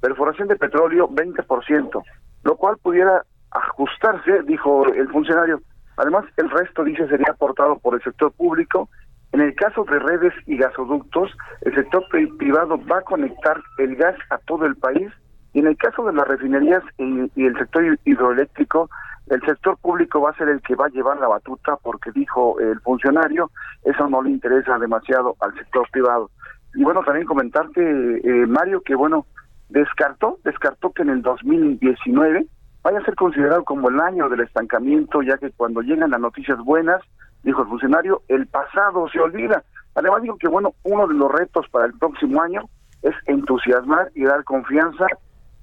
perforación 0.01 0.49
de 0.49 0.57
petróleo 0.57 1.09
20%, 1.09 2.03
lo 2.45 2.57
cual 2.57 2.77
pudiera 2.83 3.23
ajustarse, 3.51 4.43
dijo 4.45 4.87
el 4.87 5.09
funcionario. 5.09 5.61
Además, 5.97 6.25
el 6.37 6.49
resto, 6.51 6.85
dice, 6.85 7.07
sería 7.09 7.33
aportado 7.33 7.79
por 7.79 7.95
el 7.95 8.03
sector 8.03 8.33
público. 8.33 8.89
En 9.33 9.41
el 9.41 9.55
caso 9.55 9.85
de 9.85 9.99
redes 9.99 10.33
y 10.47 10.57
gasoductos, 10.57 11.31
el 11.63 11.75
sector 11.75 12.05
pri- 12.11 12.27
privado 12.39 12.79
va 12.91 12.99
a 12.99 13.03
conectar 13.03 13.61
el 13.79 13.97
gas 13.97 14.17
a 14.31 14.39
todo 14.39 14.65
el 14.67 14.77
país. 14.77 15.11
Y 15.53 15.61
en 15.61 15.67
el 15.67 15.77
caso 15.77 16.05
de 16.05 16.13
las 16.13 16.27
refinerías 16.27 16.83
y, 16.99 17.31
y 17.35 17.47
el 17.47 17.57
sector 17.59 17.85
hi- 17.85 17.99
hidroeléctrico, 18.05 18.89
el 19.29 19.41
sector 19.43 19.77
público 19.79 20.21
va 20.21 20.31
a 20.31 20.37
ser 20.37 20.49
el 20.49 20.61
que 20.63 20.75
va 20.75 20.87
a 20.87 20.91
llevar 20.91 21.19
la 21.19 21.29
batuta 21.29 21.77
porque 21.77 22.11
dijo 22.13 22.59
el 22.59 22.81
funcionario, 22.81 23.51
eso 23.85 24.09
no 24.09 24.23
le 24.23 24.31
interesa 24.31 24.79
demasiado 24.79 25.37
al 25.41 25.55
sector 25.55 25.89
privado. 25.91 26.31
Y 26.75 26.83
bueno, 26.83 27.03
también 27.05 27.27
comentarte, 27.27 27.81
eh, 27.81 28.47
Mario, 28.47 28.83
que 28.83 28.95
bueno, 28.95 29.27
descartó, 29.69 30.39
descartó 30.45 30.91
que 30.93 31.03
en 31.03 31.11
el 31.11 31.23
2019 31.23 32.47
vaya 32.83 32.99
a 32.99 33.05
ser 33.05 33.15
considerado 33.15 33.65
como 33.65 33.89
el 33.89 34.01
año 34.01 34.29
del 34.29 34.41
estancamiento, 34.41 35.23
ya 35.23 35.37
que 35.39 35.51
cuando 35.53 35.83
llegan 35.83 36.11
las 36.11 36.21
noticias 36.21 36.59
buenas, 36.59 37.01
dijo 37.43 37.63
el 37.63 37.69
funcionario, 37.69 38.23
el 38.29 38.47
pasado 38.47 39.09
se 39.11 39.21
olvida. 39.21 39.63
Además 39.95 40.23
dijo 40.23 40.37
que 40.39 40.49
bueno, 40.49 40.75
uno 40.85 41.07
de 41.07 41.15
los 41.15 41.31
retos 41.31 41.67
para 41.71 41.87
el 41.87 41.93
próximo 41.95 42.43
año 42.43 42.63
es 43.03 43.15
entusiasmar 43.27 44.11
y 44.15 44.25
dar 44.25 44.45
confianza 44.45 45.07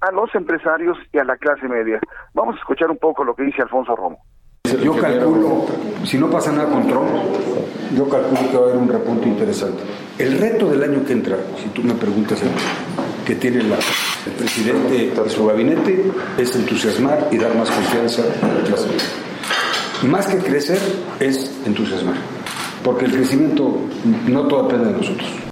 a 0.00 0.10
los 0.12 0.32
empresarios 0.34 0.96
y 1.12 1.18
a 1.18 1.24
la 1.24 1.36
clase 1.36 1.66
media. 1.68 2.00
Vamos 2.34 2.56
a 2.56 2.58
escuchar 2.58 2.90
un 2.90 2.98
poco 2.98 3.24
lo 3.24 3.34
que 3.34 3.42
dice 3.44 3.62
Alfonso 3.62 3.94
Romo. 3.96 4.18
Yo 4.82 4.94
calculo, 4.96 5.64
si 6.04 6.18
no 6.18 6.28
pasa 6.28 6.52
nada 6.52 6.68
con 6.70 6.86
Trump, 6.86 7.08
yo 7.96 8.06
calculo 8.08 8.50
que 8.50 8.56
va 8.56 8.60
a 8.60 8.64
haber 8.68 8.76
un 8.76 8.88
repunte 8.88 9.26
interesante. 9.28 9.82
El 10.18 10.38
reto 10.38 10.68
del 10.70 10.82
año 10.82 11.04
que 11.06 11.12
entra, 11.14 11.36
si 11.56 11.68
tú 11.70 11.82
me 11.82 11.94
preguntas 11.94 12.42
que 13.26 13.34
tiene 13.36 13.62
la- 13.62 13.76
el 14.26 14.32
presidente 14.36 15.12
y 15.26 15.30
su 15.30 15.46
gabinete, 15.46 16.12
es 16.36 16.54
entusiasmar 16.54 17.28
y 17.30 17.38
dar 17.38 17.54
más 17.56 17.70
confianza 17.70 18.22
a 18.42 18.46
la 18.48 18.62
clase 18.64 18.88
media. 18.88 20.12
Más 20.12 20.26
que 20.26 20.38
crecer, 20.38 20.78
es 21.18 21.60
entusiasmar. 21.66 22.16
Porque 22.84 23.06
el 23.06 23.12
crecimiento 23.12 23.74
no 24.26 24.46
todo 24.48 24.64
depende 24.64 24.92
de 24.92 24.98
nosotros. 24.98 25.47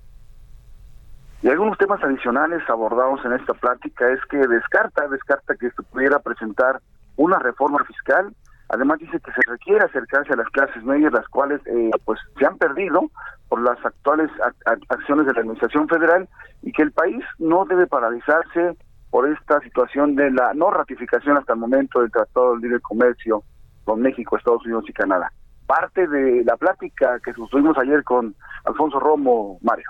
Y 1.46 1.48
algunos 1.48 1.78
temas 1.78 2.02
adicionales 2.02 2.60
abordados 2.68 3.24
en 3.24 3.32
esta 3.34 3.54
plática 3.54 4.10
es 4.10 4.18
que 4.28 4.36
descarta, 4.36 5.06
descarta 5.06 5.54
que 5.54 5.70
se 5.70 5.82
pudiera 5.84 6.18
presentar 6.18 6.80
una 7.14 7.38
reforma 7.38 7.78
fiscal. 7.84 8.34
Además 8.68 8.98
dice 8.98 9.20
que 9.20 9.30
se 9.30 9.48
requiere 9.48 9.84
acercarse 9.84 10.32
a 10.32 10.36
las 10.38 10.48
clases 10.48 10.82
medias, 10.82 11.12
las 11.12 11.28
cuales 11.28 11.60
eh, 11.66 11.92
pues 12.04 12.18
se 12.36 12.46
han 12.46 12.58
perdido 12.58 13.00
por 13.48 13.60
las 13.62 13.78
actuales 13.86 14.28
ac- 14.40 14.56
ac- 14.64 14.84
acciones 14.88 15.24
de 15.26 15.34
la 15.34 15.40
administración 15.42 15.88
federal 15.88 16.28
y 16.62 16.72
que 16.72 16.82
el 16.82 16.90
país 16.90 17.24
no 17.38 17.64
debe 17.64 17.86
paralizarse 17.86 18.76
por 19.10 19.28
esta 19.28 19.60
situación 19.60 20.16
de 20.16 20.32
la 20.32 20.52
no 20.52 20.72
ratificación 20.72 21.36
hasta 21.36 21.52
el 21.52 21.60
momento 21.60 22.00
del 22.00 22.10
Tratado 22.10 22.56
de 22.56 22.62
Libre 22.62 22.80
Comercio 22.80 23.44
con 23.84 24.00
México, 24.00 24.36
Estados 24.36 24.64
Unidos 24.64 24.86
y 24.88 24.92
Canadá. 24.92 25.30
Parte 25.68 26.08
de 26.08 26.42
la 26.44 26.56
plática 26.56 27.20
que 27.20 27.32
sostuvimos 27.34 27.78
ayer 27.78 28.02
con 28.02 28.34
Alfonso 28.64 28.98
Romo, 28.98 29.60
Mario. 29.62 29.86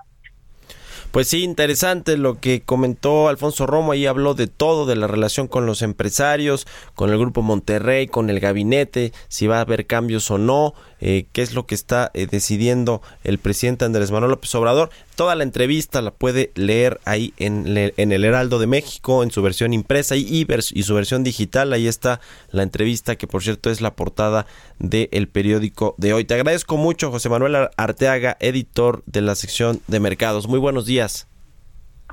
Pues 1.17 1.29
sí, 1.29 1.45
interesante 1.45 2.19
lo 2.19 2.41
que 2.41 2.61
comentó 2.61 3.29
Alfonso 3.29 3.67
Romo. 3.67 3.93
Ahí 3.93 4.05
habló 4.05 4.35
de 4.35 4.49
todo, 4.49 4.85
de 4.85 4.97
la 4.97 5.07
relación 5.07 5.49
con 5.49 5.65
los 5.65 5.81
empresarios, 5.81 6.67
con 6.95 7.09
el 7.09 7.19
Grupo 7.19 7.41
Monterrey, 7.41 8.07
con 8.07 8.29
el 8.29 8.39
gabinete, 8.39 9.15
si 9.29 9.47
va 9.47 9.57
a 9.57 9.61
haber 9.63 9.87
cambios 9.87 10.31
o 10.31 10.37
no, 10.37 10.75
eh, 11.01 11.27
qué 11.33 11.43
es 11.43 11.55
lo 11.55 11.67
que 11.67 11.75
está 11.75 12.11
eh, 12.15 12.27
decidiendo 12.31 13.03
el 13.25 13.39
presidente 13.39 13.85
Andrés 13.85 14.11
Manuel 14.11 14.31
López 14.31 14.55
Obrador. 14.55 14.91
Toda 15.15 15.35
la 15.35 15.43
entrevista 15.45 16.03
la 16.03 16.11
puede 16.11 16.53
leer 16.55 17.01
ahí 17.05 17.33
en, 17.39 17.75
le- 17.75 17.95
en 17.97 18.13
el 18.13 18.25
Heraldo 18.25 18.59
de 18.59 18.67
México, 18.67 19.23
en 19.23 19.31
su 19.31 19.43
versión 19.43 19.73
impresa 19.73 20.17
y, 20.17 20.21
y 20.27 20.45
vers- 20.47 20.73
y 20.75 20.83
su 20.83 20.95
versión 20.95 21.25
digital. 21.25 21.73
Ahí 21.73 21.87
está 21.89 22.21
la 22.51 22.63
entrevista, 22.63 23.17
que 23.17 23.27
por 23.27 23.43
cierto 23.43 23.71
es 23.71 23.81
la 23.81 23.95
portada 23.95 24.47
del 24.79 25.29
periódico 25.29 25.95
de 25.99 26.13
hoy. 26.13 26.25
Te 26.25 26.35
agradezco 26.35 26.77
mucho, 26.77 27.11
José 27.11 27.29
Manuel 27.29 27.55
Ar- 27.57 27.71
Arteaga, 27.77 28.37
editor 28.41 29.03
de 29.07 29.21
la 29.23 29.35
sección 29.35 29.81
de 29.87 30.01
mercados. 30.01 30.49
Muy 30.49 30.59
buenos 30.59 30.87
días. 30.87 31.29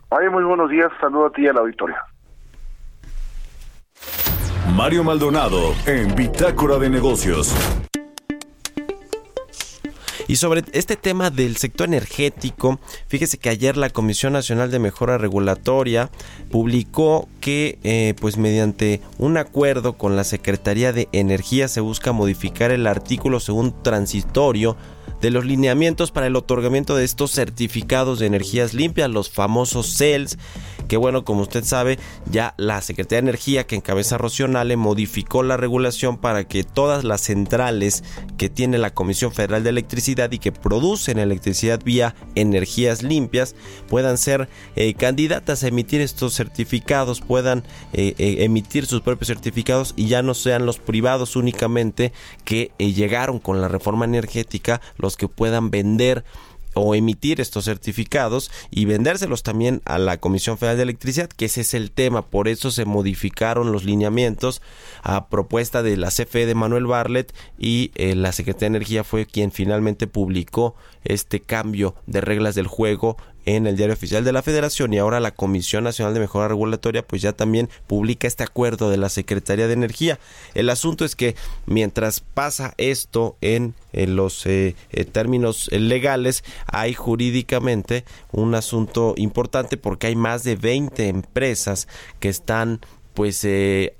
Oye, 0.10 0.30
muy 0.30 0.44
buenos 0.44 0.70
días. 0.70 0.88
Saludo 1.02 1.26
a 1.28 1.32
ti 1.32 1.42
y 1.44 1.48
al 1.48 1.58
auditorio. 1.58 1.96
Mario 4.76 5.04
Maldonado 5.04 5.74
en 5.86 6.16
Bitácora 6.16 6.78
de 6.78 6.90
Negocios. 6.90 7.54
Y 10.28 10.38
sobre 10.38 10.64
este 10.72 10.96
tema 10.96 11.30
del 11.30 11.58
sector 11.58 11.88
energético, 11.88 12.80
fíjese 13.08 13.38
que 13.38 13.50
ayer 13.50 13.76
la 13.76 13.90
Comisión 13.90 14.34
Nacional 14.34 14.72
de 14.72 14.80
Mejora 14.80 15.18
Regulatoria 15.18 16.10
publicó 16.50 17.28
que, 17.42 17.78
eh, 17.84 18.14
pues 18.20 18.38
mediante 18.38 19.02
un 19.18 19.38
acuerdo 19.38 19.94
con 19.94 20.16
la 20.16 20.24
Secretaría 20.24 20.94
de 20.94 21.10
Energía 21.12 21.68
se 21.68 21.82
busca 21.82 22.14
modificar 22.14 22.72
el 22.72 22.88
artículo 22.88 23.40
según 23.40 23.84
transitorio 23.84 24.78
de 25.22 25.32
los 25.32 25.46
lineamientos 25.46 26.12
para 26.12 26.28
el 26.28 26.36
otorgamiento 26.36 26.96
de 26.96 27.06
estos 27.06 27.32
certificados 27.32 28.20
de 28.20 28.28
energías 28.28 28.74
limpias, 28.74 29.10
los 29.10 29.30
famosos 29.30 29.96
CELS, 29.98 30.38
que 30.88 30.98
bueno, 30.98 31.24
como 31.26 31.42
usted 31.42 31.64
sabe, 31.64 32.00
ya 32.30 32.54
la 32.58 32.82
Secretaría 32.82 33.22
de 33.22 33.30
Energía 33.30 33.66
que 33.66 33.76
encabeza 33.76 34.18
Rocío 34.18 34.48
Nale 34.48 34.78
modificó 34.78 35.44
la 35.44 35.58
regulación 35.58 36.18
para 36.18 36.44
que 36.46 36.64
todas 36.64 37.04
las 37.04 37.22
centrales 37.22 38.04
que 38.38 38.50
tiene 38.50 38.78
la 38.78 38.94
Comisión 38.94 39.32
Federal 39.32 39.64
de 39.64 39.70
Electricidad 39.70 40.32
y 40.32 40.40
que 40.40 40.52
producen 40.52 41.20
electricidad 41.20 41.82
vía 41.84 42.16
energías 42.36 43.04
limpias 43.04 43.56
puedan 43.88 44.18
ser 44.18 44.50
eh, 44.76 44.94
candidatas 44.94 45.64
a 45.64 45.68
emitir 45.68 46.02
estos 46.02 46.34
certificados, 46.34 47.22
puedan 47.22 47.64
eh, 47.94 48.16
eh, 48.18 48.38
emitir 48.40 48.86
sus 48.86 49.02
propios 49.02 49.28
certificados 49.28 49.94
y 49.96 50.08
ya 50.08 50.22
no 50.22 50.34
sean 50.34 50.66
los 50.66 50.80
privados 50.80 51.36
únicamente 51.36 52.14
que 52.44 52.72
llegaron 52.78 53.40
con 53.40 53.62
la 53.62 53.68
reforma 53.68 54.06
energética 54.06 54.82
los 54.98 55.18
que 55.18 55.28
puedan 55.28 55.72
vender 55.72 56.24
o 56.74 56.96
emitir 56.96 57.42
estos 57.42 57.66
certificados 57.66 58.52
y 58.72 58.86
vendérselos 58.86 59.44
también 59.44 59.82
a 59.86 59.98
la 59.98 60.18
Comisión 60.18 60.58
Federal 60.58 60.78
de 60.78 60.84
Electricidad, 60.84 61.30
que 61.30 61.46
ese 61.46 61.62
es 61.62 61.74
el 61.74 61.92
tema, 61.92 62.28
por 62.28 62.48
eso 62.48 62.72
se 62.72 62.86
modificaron 62.86 63.72
los 63.72 63.84
lineamientos 63.84 64.62
a 65.02 65.28
propuesta 65.28 65.84
de 65.84 65.98
la 65.98 66.10
CFE 66.10 66.46
de 66.46 66.56
Manuel 66.56 66.86
Barlet 66.86 67.34
y 67.58 67.92
eh, 67.96 68.16
la 68.16 68.32
Secretaría 68.32 68.70
de 68.70 68.78
Energía 68.78 69.04
fue 69.04 69.26
quien 69.26 69.52
finalmente 69.52 70.08
publicó 70.08 70.76
este 71.04 71.42
cambio 71.42 71.96
de 72.08 72.22
reglas 72.22 72.56
del 72.56 72.68
juego 72.68 73.18
en 73.46 73.68
el 73.68 73.76
diario 73.76 73.94
oficial 73.94 74.24
de 74.24 74.32
la 74.32 74.42
Federación 74.42 74.94
y 74.94 74.98
ahora 74.98 75.20
la 75.20 75.32
Comisión 75.32 75.84
Nacional 75.84 76.14
de 76.14 76.20
Mejora 76.20 76.48
Regulatoria 76.48 77.06
pues 77.06 77.22
ya 77.22 77.34
también 77.34 77.70
publica 77.88 78.28
este 78.28 78.44
acuerdo 78.44 78.90
de 78.90 78.98
la 78.98 79.10
Secretaría 79.10 79.68
de 79.68 79.74
Energía. 79.74 80.20
El 80.54 80.70
asunto 80.70 81.06
es 81.06 81.16
que 81.16 81.36
mientras 81.66 82.22
pasa 82.22 82.74
esto 82.78 83.38
en, 83.42 83.76
los 83.94 84.46
eh, 84.46 84.76
eh, 84.92 85.06
términos 85.06 85.70
eh, 85.72 85.80
legales 85.80 86.44
hay 86.66 86.94
jurídicamente 86.94 88.06
un 88.32 88.56
asunto 88.56 89.14
importante 89.18 89.78
porque 89.78 90.08
hay 90.08 90.16
más 90.16 90.44
de 90.44 90.56
20 90.56 91.08
empresas 91.08 91.88
que 92.20 92.30
están 92.30 92.80
pues 93.14 93.46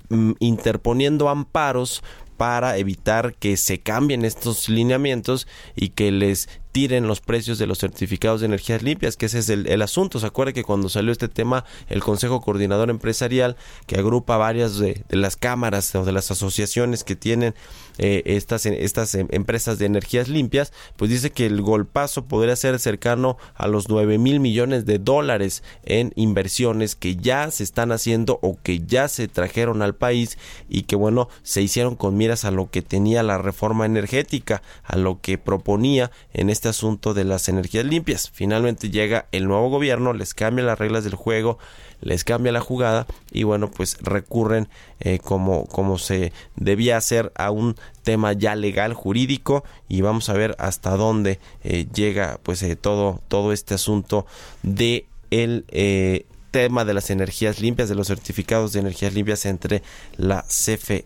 mm, 0.08 0.32
interponiendo 0.40 1.28
amparos 1.28 2.02
para 2.36 2.76
evitar 2.78 3.34
que 3.34 3.56
se 3.56 3.78
cambien 3.78 4.24
estos 4.24 4.68
lineamientos 4.68 5.46
y 5.76 5.90
que 5.90 6.10
les 6.10 6.48
tiren 6.74 7.06
los 7.06 7.20
precios 7.20 7.56
de 7.58 7.68
los 7.68 7.78
certificados 7.78 8.40
de 8.40 8.46
energías 8.46 8.82
limpias, 8.82 9.16
que 9.16 9.26
ese 9.26 9.38
es 9.38 9.48
el, 9.48 9.80
asunto. 9.80 10.18
Se 10.18 10.26
acuerda 10.26 10.52
que 10.52 10.64
cuando 10.64 10.88
salió 10.88 11.12
este 11.12 11.28
tema, 11.28 11.64
el 11.88 12.02
Consejo 12.02 12.40
Coordinador 12.40 12.90
Empresarial, 12.90 13.56
que 13.86 13.94
agrupa 13.94 14.36
varias 14.38 14.76
de, 14.78 15.04
de 15.08 15.16
las 15.16 15.36
cámaras 15.36 15.94
o 15.94 16.04
de 16.04 16.10
las 16.10 16.32
asociaciones 16.32 17.04
que 17.04 17.14
tienen 17.14 17.54
eh, 17.98 18.22
estas, 18.26 18.66
estas 18.66 19.14
em- 19.14 19.28
empresas 19.30 19.78
de 19.78 19.86
energías 19.86 20.28
limpias, 20.28 20.72
pues 20.96 21.10
dice 21.10 21.30
que 21.30 21.46
el 21.46 21.62
golpazo 21.62 22.24
podría 22.26 22.56
ser 22.56 22.78
cercano 22.78 23.36
a 23.54 23.68
los 23.68 23.88
9 23.88 24.18
mil 24.18 24.40
millones 24.40 24.86
de 24.86 24.98
dólares 24.98 25.62
en 25.84 26.12
inversiones 26.16 26.94
que 26.96 27.16
ya 27.16 27.50
se 27.50 27.62
están 27.62 27.92
haciendo 27.92 28.38
o 28.42 28.58
que 28.62 28.80
ya 28.80 29.08
se 29.08 29.28
trajeron 29.28 29.82
al 29.82 29.94
país 29.94 30.38
y 30.68 30.82
que 30.82 30.96
bueno, 30.96 31.28
se 31.42 31.62
hicieron 31.62 31.96
con 31.96 32.16
miras 32.16 32.44
a 32.44 32.50
lo 32.50 32.70
que 32.70 32.82
tenía 32.82 33.22
la 33.22 33.38
reforma 33.38 33.86
energética, 33.86 34.62
a 34.82 34.96
lo 34.96 35.20
que 35.20 35.38
proponía 35.38 36.10
en 36.32 36.50
este 36.50 36.68
asunto 36.68 37.14
de 37.14 37.24
las 37.24 37.48
energías 37.48 37.84
limpias. 37.84 38.30
Finalmente 38.32 38.90
llega 38.90 39.26
el 39.32 39.46
nuevo 39.46 39.68
gobierno, 39.70 40.12
les 40.12 40.34
cambia 40.34 40.64
las 40.64 40.78
reglas 40.78 41.04
del 41.04 41.14
juego, 41.14 41.58
les 42.04 42.22
cambia 42.22 42.52
la 42.52 42.60
jugada 42.60 43.06
y 43.32 43.42
bueno 43.42 43.70
pues 43.70 43.98
recurren 44.00 44.68
eh, 45.00 45.18
como, 45.18 45.66
como 45.66 45.98
se 45.98 46.32
debía 46.54 46.96
hacer 46.96 47.32
a 47.34 47.50
un 47.50 47.74
tema 48.02 48.32
ya 48.32 48.54
legal 48.54 48.94
jurídico 48.94 49.64
y 49.88 50.02
vamos 50.02 50.28
a 50.28 50.34
ver 50.34 50.54
hasta 50.58 50.96
dónde 50.96 51.40
eh, 51.64 51.86
llega 51.92 52.38
pues 52.42 52.62
eh, 52.62 52.76
todo 52.76 53.20
todo 53.28 53.52
este 53.52 53.74
asunto 53.74 54.26
de 54.62 55.06
el 55.30 55.64
eh, 55.68 56.26
tema 56.50 56.84
de 56.84 56.94
las 56.94 57.10
energías 57.10 57.60
limpias 57.60 57.88
de 57.88 57.96
los 57.96 58.06
certificados 58.06 58.72
de 58.72 58.80
energías 58.80 59.14
limpias 59.14 59.44
entre 59.46 59.82
la 60.16 60.44
CFE 60.48 61.04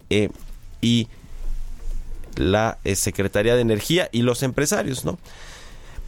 y 0.82 1.08
la 2.38 2.78
eh, 2.84 2.94
Secretaría 2.96 3.54
de 3.54 3.62
Energía 3.62 4.08
y 4.12 4.22
los 4.22 4.42
empresarios, 4.42 5.04
¿no? 5.04 5.18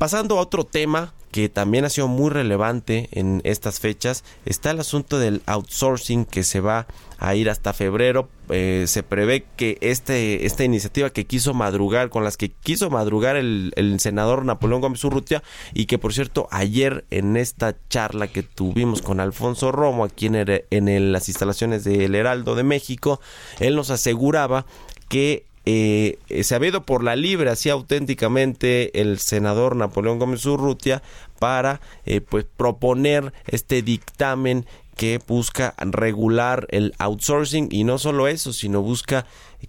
Pasando 0.01 0.39
a 0.39 0.41
otro 0.41 0.65
tema 0.65 1.13
que 1.31 1.51
también 1.51 1.85
ha 1.85 1.91
sido 1.91 2.09
muy 2.09 2.31
relevante 2.31 3.11
en 3.13 3.43
estas 3.45 3.81
fechas, 3.81 4.25
está 4.47 4.71
el 4.71 4.81
asunto 4.81 5.19
del 5.19 5.43
outsourcing 5.45 6.25
que 6.25 6.43
se 6.43 6.61
va 6.61 6.87
a 7.19 7.35
ir 7.35 7.51
hasta 7.51 7.75
febrero. 7.75 8.31
Eh, 8.49 8.87
se 8.89 9.03
prevé 9.03 9.45
que 9.59 9.77
este, 9.83 10.47
esta 10.47 10.65
iniciativa 10.65 11.11
que 11.11 11.27
quiso 11.27 11.53
madrugar, 11.53 12.09
con 12.09 12.25
las 12.25 12.39
que 12.39 12.49
quiso 12.49 12.89
madrugar 12.89 13.37
el, 13.37 13.97
senador 13.99 14.47
Napoleón 14.47 14.81
Gómez 14.81 15.05
Urrutia, 15.05 15.43
y 15.75 15.85
que 15.85 15.99
por 15.99 16.15
cierto 16.15 16.49
ayer 16.51 17.05
en 17.11 17.37
esta 17.37 17.77
charla 17.91 18.27
que 18.27 18.43
tuvimos 18.43 19.03
con 19.03 19.21
Alfonso 19.21 19.71
Romo 19.71 20.05
aquí 20.05 20.29
en, 20.29 20.65
en 20.71 21.13
las 21.13 21.29
instalaciones 21.29 21.85
del 21.85 22.15
Heraldo 22.15 22.55
de 22.55 22.63
México, 22.63 23.21
él 23.59 23.77
nos 23.77 23.91
aseguraba 23.91 24.65
que 25.11 25.45
eh, 25.67 26.19
eh, 26.29 26.43
se 26.43 26.55
ha 26.55 26.67
ido 26.67 26.87
por 26.87 27.05
la 27.05 27.17
libre 27.17 27.51
así 27.51 27.69
auténticamente 27.69 29.01
el 29.01 29.19
senador 29.19 29.77
Napoleón 29.77 30.19
Gómez 30.19 30.47
Urrutia 30.47 31.03
para 31.39 31.81
eh, 32.07 32.23
pues 32.23 32.47
proponer 32.57 33.35
este 33.47 33.83
dictamen 33.83 34.67
que 35.01 35.19
busca 35.27 35.73
regular 35.79 36.67
el 36.69 36.93
outsourcing 36.99 37.69
y 37.71 37.85
no 37.85 37.97
solo 37.97 38.29
eso, 38.29 38.53
sino 38.53 38.83
busca 38.83 39.25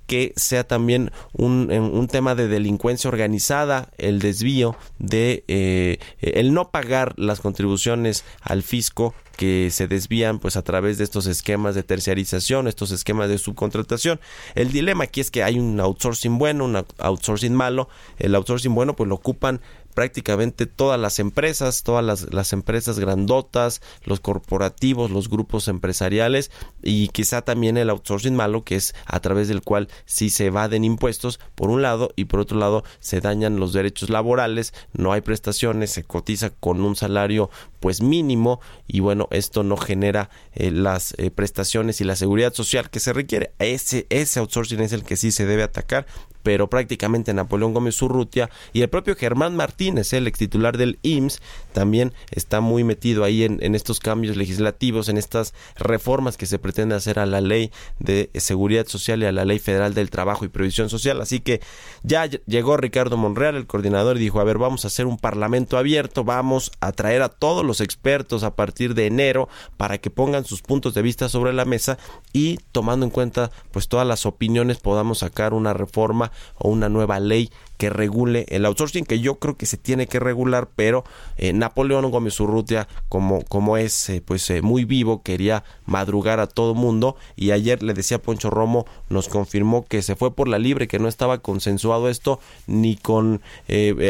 que 0.05 0.33
sea 0.35 0.65
también 0.65 1.09
un, 1.31 1.71
un 1.71 2.07
tema 2.09 2.35
de 2.35 2.49
delincuencia 2.49 3.07
organizada, 3.07 3.87
el 3.97 4.19
desvío 4.19 4.75
de 4.99 5.45
eh, 5.47 5.99
el 6.19 6.53
no 6.53 6.69
pagar 6.69 7.13
las 7.17 7.39
contribuciones 7.39 8.25
al 8.41 8.61
fisco 8.61 9.13
que 9.37 9.69
se 9.71 9.87
desvían 9.87 10.39
pues 10.39 10.57
a 10.57 10.63
través 10.63 10.97
de 10.97 11.05
estos 11.05 11.25
esquemas 11.27 11.75
de 11.75 11.83
terciarización, 11.83 12.67
estos 12.67 12.91
esquemas 12.91 13.29
de 13.29 13.37
subcontratación. 13.37 14.19
El 14.53 14.71
dilema 14.71 15.05
aquí 15.05 15.21
es 15.21 15.31
que 15.31 15.43
hay 15.43 15.57
un 15.57 15.79
outsourcing 15.79 16.37
bueno, 16.37 16.65
un 16.65 16.85
outsourcing 16.97 17.55
malo. 17.55 17.87
El 18.19 18.35
outsourcing 18.35 18.75
bueno 18.75 18.95
pues 18.95 19.07
lo 19.07 19.15
ocupan 19.15 19.61
prácticamente 19.91 20.65
todas 20.65 20.99
las 20.99 21.19
empresas, 21.19 21.83
todas 21.83 22.25
las, 22.31 22.53
empresas 22.53 22.99
grandotas, 22.99 23.81
los 24.03 24.19
corporativos, 24.19 25.11
los 25.11 25.29
grupos 25.29 25.67
empresariales 25.67 26.51
y 26.81 27.09
quizá 27.09 27.41
también 27.41 27.77
el 27.77 27.89
outsourcing 27.89 28.35
malo 28.35 28.63
que 28.63 28.75
es 28.75 28.93
a 29.05 29.19
través 29.19 29.47
del 29.47 29.61
cual 29.61 29.87
sí 30.05 30.29
se 30.29 30.47
evaden 30.47 30.83
impuestos 30.83 31.39
por 31.55 31.69
un 31.69 31.81
lado 31.81 32.11
y 32.15 32.25
por 32.25 32.39
otro 32.39 32.57
lado 32.57 32.83
se 32.99 33.21
dañan 33.21 33.59
los 33.59 33.73
derechos 33.73 34.09
laborales, 34.09 34.73
no 34.93 35.13
hay 35.13 35.21
prestaciones, 35.21 35.91
se 35.91 36.03
cotiza 36.03 36.49
con 36.49 36.81
un 36.81 36.95
salario 36.95 37.49
pues 37.79 38.01
mínimo 38.01 38.61
y 38.87 38.99
bueno 38.99 39.27
esto 39.31 39.63
no 39.63 39.77
genera 39.77 40.29
eh, 40.53 40.71
las 40.71 41.13
eh, 41.17 41.31
prestaciones 41.31 42.01
y 42.01 42.03
la 42.03 42.15
seguridad 42.15 42.53
social 42.53 42.89
que 42.89 42.99
se 42.99 43.13
requiere. 43.13 43.53
Ese, 43.59 44.07
ese 44.09 44.39
outsourcing 44.39 44.81
es 44.81 44.93
el 44.93 45.03
que 45.03 45.17
sí 45.17 45.31
se 45.31 45.45
debe 45.45 45.63
atacar 45.63 46.05
pero 46.43 46.69
prácticamente 46.69 47.33
Napoleón 47.33 47.73
Gómez 47.73 48.01
Urrutia 48.01 48.49
y 48.73 48.81
el 48.81 48.89
propio 48.89 49.15
Germán 49.15 49.55
Martínez, 49.55 50.13
el 50.13 50.27
ex 50.27 50.39
titular 50.39 50.77
del 50.77 50.99
IMSS, 51.03 51.41
también 51.73 52.13
está 52.31 52.61
muy 52.61 52.83
metido 52.83 53.23
ahí 53.23 53.43
en, 53.43 53.59
en 53.61 53.75
estos 53.75 53.99
cambios 53.99 54.37
legislativos, 54.37 55.09
en 55.09 55.17
estas 55.17 55.53
reformas 55.77 56.37
que 56.37 56.45
se 56.45 56.59
pretende 56.59 56.95
hacer 56.95 57.19
a 57.19 57.25
la 57.25 57.41
ley 57.41 57.71
de 57.99 58.29
seguridad 58.35 58.87
social 58.87 59.21
y 59.21 59.25
a 59.25 59.31
la 59.31 59.45
ley 59.45 59.59
federal 59.59 59.93
del 59.93 60.09
trabajo 60.09 60.45
y 60.45 60.49
previsión 60.49 60.89
social. 60.89 61.21
Así 61.21 61.39
que 61.39 61.61
ya 62.03 62.25
ll- 62.25 62.41
llegó 62.45 62.77
Ricardo 62.77 63.17
Monreal, 63.17 63.55
el 63.55 63.67
coordinador, 63.67 64.17
y 64.17 64.21
dijo, 64.21 64.39
a 64.39 64.43
ver, 64.43 64.57
vamos 64.57 64.83
a 64.83 64.87
hacer 64.87 65.05
un 65.05 65.17
parlamento 65.17 65.77
abierto, 65.77 66.23
vamos 66.23 66.71
a 66.81 66.91
traer 66.91 67.21
a 67.21 67.29
todos 67.29 67.65
los 67.65 67.81
expertos 67.81 68.43
a 68.43 68.55
partir 68.55 68.93
de 68.93 69.07
enero 69.07 69.49
para 69.77 69.97
que 69.97 70.09
pongan 70.09 70.45
sus 70.45 70.61
puntos 70.61 70.93
de 70.93 71.01
vista 71.01 71.29
sobre 71.29 71.53
la 71.53 71.65
mesa 71.65 71.97
y 72.33 72.57
tomando 72.71 73.05
en 73.05 73.09
cuenta 73.11 73.51
pues 73.71 73.87
todas 73.87 74.07
las 74.07 74.25
opiniones 74.25 74.77
podamos 74.79 75.19
sacar 75.19 75.53
una 75.53 75.73
reforma 75.73 76.30
o 76.55 76.69
una 76.69 76.89
nueva 76.89 77.19
ley 77.19 77.49
que 77.81 77.89
regule 77.89 78.45
el 78.49 78.65
outsourcing 78.65 79.05
que 79.05 79.21
yo 79.21 79.39
creo 79.39 79.57
que 79.57 79.65
se 79.65 79.75
tiene 79.75 80.05
que 80.05 80.19
regular 80.19 80.69
pero 80.75 81.03
eh, 81.37 81.51
Napoleón 81.51 82.11
Gómez 82.11 82.39
Urrutia 82.39 82.87
como 83.09 83.43
como 83.45 83.75
es 83.75 84.07
eh, 84.11 84.21
pues 84.23 84.47
eh, 84.51 84.61
muy 84.61 84.85
vivo 84.85 85.23
quería 85.23 85.63
madrugar 85.87 86.39
a 86.39 86.45
todo 86.45 86.75
mundo 86.75 87.15
y 87.35 87.49
ayer 87.49 87.81
le 87.81 87.95
decía 87.95 88.21
Poncho 88.21 88.51
Romo 88.51 88.85
nos 89.09 89.29
confirmó 89.29 89.83
que 89.87 90.03
se 90.03 90.15
fue 90.15 90.35
por 90.35 90.47
la 90.47 90.59
libre 90.59 90.87
que 90.87 90.99
no 90.99 91.07
estaba 91.07 91.39
consensuado 91.39 92.07
esto 92.07 92.39
ni 92.67 92.97
con 92.97 93.41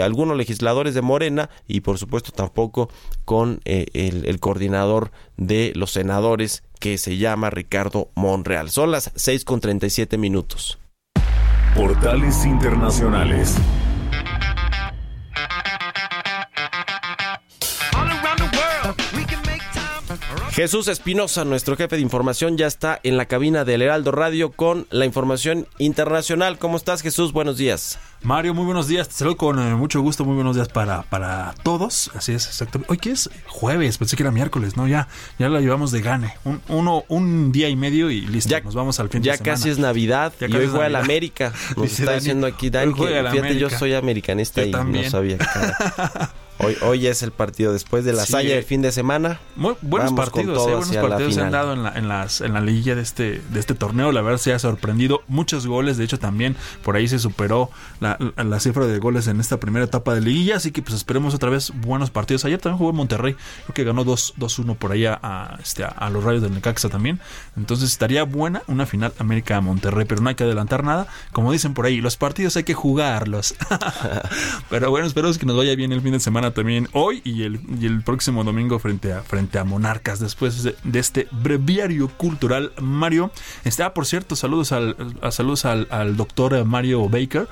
algunos 0.03 0.35
legisladores 0.35 0.93
de 0.93 1.01
Morena 1.01 1.49
y 1.65 1.79
por 1.79 1.97
supuesto 1.97 2.33
tampoco 2.33 2.89
con 3.23 3.61
el, 3.63 4.25
el 4.25 4.39
coordinador 4.41 5.11
de 5.37 5.71
los 5.75 5.91
senadores 5.91 6.63
que 6.81 6.97
se 6.97 7.17
llama 7.17 7.51
Ricardo 7.51 8.09
Monreal. 8.15 8.69
Son 8.69 8.91
las 8.91 9.11
6 9.15 9.45
con 9.45 9.61
37 9.61 10.17
minutos 10.17 10.77
Portales 11.75 12.45
Internacionales. 12.45 13.55
Jesús 20.51 20.89
Espinosa, 20.89 21.45
nuestro 21.45 21.77
jefe 21.77 21.95
de 21.95 22.01
información, 22.01 22.57
ya 22.57 22.67
está 22.67 22.99
en 23.03 23.15
la 23.15 23.25
cabina 23.25 23.63
del 23.63 23.81
Heraldo 23.83 24.11
Radio 24.11 24.51
con 24.51 24.85
la 24.89 25.05
información 25.05 25.65
internacional. 25.77 26.57
¿Cómo 26.57 26.75
estás, 26.75 27.01
Jesús? 27.01 27.31
Buenos 27.31 27.57
días. 27.57 27.97
Mario, 28.21 28.53
muy 28.53 28.65
buenos 28.65 28.89
días. 28.89 29.07
Te 29.07 29.13
saludo 29.15 29.37
con 29.37 29.59
eh, 29.59 29.75
mucho 29.75 30.01
gusto. 30.01 30.25
Muy 30.25 30.35
buenos 30.35 30.57
días 30.57 30.67
para, 30.67 31.03
para 31.03 31.55
todos. 31.63 32.11
Así 32.15 32.33
es, 32.33 32.47
exacto. 32.47 32.81
Hoy 32.89 32.97
que 32.97 33.11
es 33.11 33.29
jueves, 33.47 33.97
pensé 33.97 34.17
que 34.17 34.23
era 34.23 34.31
miércoles, 34.31 34.75
¿no? 34.75 34.89
Ya, 34.89 35.07
ya 35.39 35.47
la 35.47 35.61
llevamos 35.61 35.91
de 35.93 36.01
gane. 36.01 36.33
Un, 36.43 36.61
uno, 36.67 37.05
un 37.07 37.53
día 37.53 37.69
y 37.69 37.77
medio 37.77 38.11
y 38.11 38.19
listo. 38.19 38.49
Ya- 38.49 38.59
Nos 38.59 38.75
vamos 38.75 38.99
al 38.99 39.07
fin 39.07 39.23
Ya 39.23 39.31
de 39.31 39.37
semana. 39.37 39.55
casi 39.55 39.69
es 39.69 39.79
Navidad 39.79 40.33
Ya 40.37 40.47
y 40.49 40.53
hoy 40.53 40.67
juega 40.69 40.89
la. 40.89 40.99
América. 40.99 41.53
Nos 41.77 41.83
Dice 41.83 42.01
está 42.03 42.05
Dani, 42.11 42.19
diciendo 42.19 42.47
aquí 42.47 42.69
Dani 42.69 42.93
que 42.93 43.07
fíjate, 43.31 43.57
yo 43.57 43.69
soy 43.69 43.93
americanista 43.93 44.61
Yo 44.61 44.67
y 44.67 44.71
también. 44.71 45.05
no 45.05 45.11
sabía. 45.11 45.37
cara. 45.37 46.33
Hoy, 46.63 46.77
hoy 46.81 47.07
es 47.07 47.23
el 47.23 47.31
partido 47.31 47.73
después 47.73 48.03
de 48.05 48.13
la 48.13 48.25
Sí. 48.25 48.31
saya 48.33 48.55
del 48.55 48.63
fin 48.63 48.81
de 48.81 48.91
semana. 48.91 49.39
Muy 49.55 49.75
buenos 49.81 50.13
partidos, 50.13 50.67
eh, 50.67 50.71
buenos 50.75 50.95
partidos 50.97 51.33
se 51.35 51.41
han 51.41 51.51
dado 51.51 51.73
en 51.73 51.83
la, 51.83 51.91
en, 51.97 52.07
las, 52.07 52.41
en 52.41 52.53
la 52.53 52.61
liguilla 52.61 52.95
de 52.95 53.01
este, 53.01 53.41
de 53.49 53.59
este 53.59 53.73
torneo. 53.73 54.11
La 54.11 54.21
verdad 54.21 54.37
se 54.39 54.53
ha 54.53 54.59
sorprendido. 54.59 55.21
Muchos 55.27 55.65
goles, 55.67 55.97
de 55.97 56.03
hecho 56.03 56.19
también 56.19 56.55
por 56.83 56.95
ahí 56.95 57.07
se 57.07 57.19
superó 57.19 57.69
la, 57.99 58.17
la- 58.35 58.43
la 58.43 58.59
cifra 58.59 58.85
de 58.85 58.99
goles 58.99 59.27
en 59.27 59.39
esta 59.39 59.59
primera 59.59 59.85
etapa 59.85 60.13
de 60.13 60.21
liguilla. 60.21 60.57
Así 60.57 60.71
que 60.71 60.81
pues 60.81 60.95
esperemos 60.95 61.33
otra 61.33 61.49
vez 61.49 61.71
buenos 61.75 62.09
partidos. 62.11 62.45
Ayer 62.45 62.59
también 62.59 62.77
jugó 62.77 62.93
Monterrey, 62.93 63.35
creo 63.65 63.73
que 63.73 63.83
ganó 63.83 64.03
2 64.03 64.33
2-1 64.37 64.75
por 64.75 64.91
ahí 64.91 65.05
a, 65.05 65.19
a, 65.21 65.57
este, 65.61 65.83
a, 65.83 65.87
a 65.87 66.09
los 66.09 66.23
rayos 66.23 66.41
del 66.41 66.53
Necaxa 66.53 66.89
también. 66.89 67.19
Entonces 67.57 67.89
estaría 67.89 68.23
buena 68.23 68.61
una 68.67 68.85
final 68.85 69.13
América-Monterrey, 69.19 70.05
pero 70.07 70.21
no 70.21 70.29
hay 70.29 70.35
que 70.35 70.43
adelantar 70.43 70.83
nada. 70.83 71.07
Como 71.31 71.51
dicen 71.51 71.73
por 71.73 71.85
ahí, 71.85 72.01
los 72.01 72.17
partidos 72.17 72.55
hay 72.57 72.63
que 72.63 72.73
jugarlos. 72.73 73.55
pero 74.69 74.89
bueno, 74.89 75.07
esperemos 75.07 75.37
que 75.37 75.45
nos 75.45 75.57
vaya 75.57 75.75
bien 75.75 75.91
el 75.91 76.01
fin 76.01 76.11
de 76.13 76.19
semana 76.19 76.50
también 76.51 76.87
hoy 76.93 77.21
y 77.23 77.43
el, 77.43 77.59
y 77.79 77.85
el 77.85 78.01
próximo 78.03 78.43
domingo 78.43 78.79
frente 78.79 79.13
a, 79.13 79.21
frente 79.21 79.59
a 79.59 79.63
Monarcas 79.63 80.19
después 80.19 80.63
de, 80.63 80.75
este 80.99 81.27
breviario 81.31 82.07
cultural. 82.09 82.71
Mario, 82.81 83.31
está 83.63 83.93
por 83.93 84.05
cierto, 84.05 84.35
saludos 84.35 84.71
al, 84.71 84.95
a- 85.21 85.31
saludos 85.31 85.65
al, 85.65 85.87
al 85.91 86.15
doctor 86.17 86.63
Mario 86.65 87.07
Baker 87.09 87.47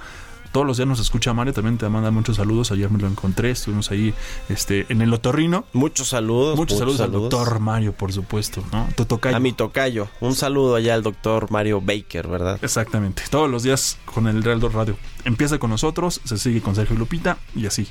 todos 0.52 0.66
los 0.66 0.78
días 0.78 0.88
nos 0.88 1.00
escucha 1.00 1.34
Mario, 1.34 1.54
también 1.54 1.78
te 1.78 1.88
manda 1.90 2.12
muchos 2.12 2.38
saludos. 2.38 2.72
Ayer 2.72 2.90
me 2.90 3.00
lo 3.00 3.08
encontré, 3.08 3.52
estuvimos 3.52 3.92
ahí 3.92 4.14
este, 4.50 4.86
en 4.90 5.02
el 5.02 5.14
otorrino. 5.14 5.66
Muchos 5.74 6.10
saludos. 6.10 6.58
Muchos, 6.58 6.80
saludos, 6.80 7.02
al 7.02 7.12
doctor 7.12 7.60
Mario, 7.60 7.94
por 7.94 8.14
supuesto, 8.14 8.64
¿no? 8.72 8.88
Tu 8.96 9.06
tocayo. 9.06 9.36
A 9.36 9.40
mi 9.40 9.54
tocayo. 9.54 10.08
Un 10.20 10.36
saludo 10.36 10.76
allá 10.76 10.94
al 10.94 11.04
doctor 11.04 11.52
Mario 11.52 11.82
Baker, 11.82 12.28
¿verdad? 12.28 12.60
Exactamente. 12.62 13.24
Todos 13.30 13.50
los 13.50 13.64
días 13.64 13.98
con 14.06 14.28
el 14.28 14.44
Real 14.44 14.60
Radio. 14.62 14.98
Empieza 15.26 15.60
con 15.60 15.70
nosotros, 15.70 16.22
se 16.24 16.38
sigue 16.38 16.62
con 16.62 16.76
Sergio 16.76 16.96
Lupita 16.96 17.38
y 17.56 17.66
así. 17.66 17.88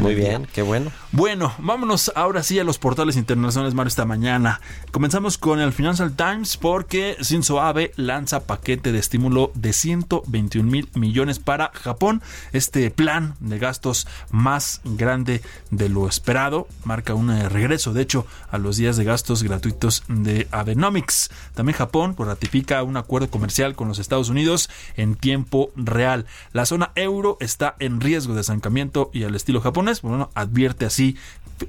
Muy 0.00 0.14
día. 0.14 0.28
bien, 0.28 0.48
qué 0.52 0.62
bueno. 0.62 0.92
Bueno, 1.12 1.52
vámonos 1.58 2.12
ahora 2.14 2.42
sí 2.42 2.58
a 2.58 2.64
los 2.64 2.78
portales 2.78 3.16
internacionales, 3.16 3.74
Mario, 3.74 3.88
esta 3.88 4.04
mañana. 4.04 4.60
Comenzamos 4.90 5.38
con 5.38 5.60
el 5.60 5.72
Financial 5.72 6.14
Times 6.14 6.56
porque 6.56 7.16
Shinzo 7.20 7.60
Abe 7.60 7.92
lanza 7.96 8.46
paquete 8.46 8.92
de 8.92 8.98
estímulo 8.98 9.50
de 9.54 9.72
121 9.72 10.70
mil 10.70 10.88
millones 10.94 11.38
para 11.38 11.72
Japón. 11.86 12.22
Este 12.52 12.90
plan 12.90 13.34
de 13.40 13.58
gastos 13.58 14.06
más 14.30 14.80
grande 14.84 15.40
de 15.70 15.88
lo 15.88 16.08
esperado 16.08 16.66
marca 16.84 17.14
un 17.14 17.30
eh, 17.30 17.48
regreso, 17.48 17.92
de 17.92 18.02
hecho, 18.02 18.26
a 18.50 18.58
los 18.58 18.76
días 18.76 18.96
de 18.96 19.04
gastos 19.04 19.42
gratuitos 19.42 20.02
de 20.08 20.48
Abenomics. 20.50 21.30
También 21.54 21.76
Japón 21.76 22.14
pues, 22.14 22.28
ratifica 22.28 22.82
un 22.82 22.96
acuerdo 22.96 23.30
comercial 23.30 23.74
con 23.74 23.88
los 23.88 23.98
Estados 23.98 24.28
Unidos 24.28 24.68
en 24.96 25.14
tiempo 25.14 25.70
real. 25.76 26.26
La 26.52 26.66
zona 26.66 26.90
euro 26.96 27.36
está 27.40 27.76
en 27.78 28.00
riesgo 28.00 28.34
de 28.34 28.40
estancamiento 28.40 29.10
y 29.12 29.22
al 29.24 29.34
estilo 29.34 29.60
japonés, 29.60 30.02
bueno, 30.02 30.30
advierte 30.34 30.84
así 30.84 31.16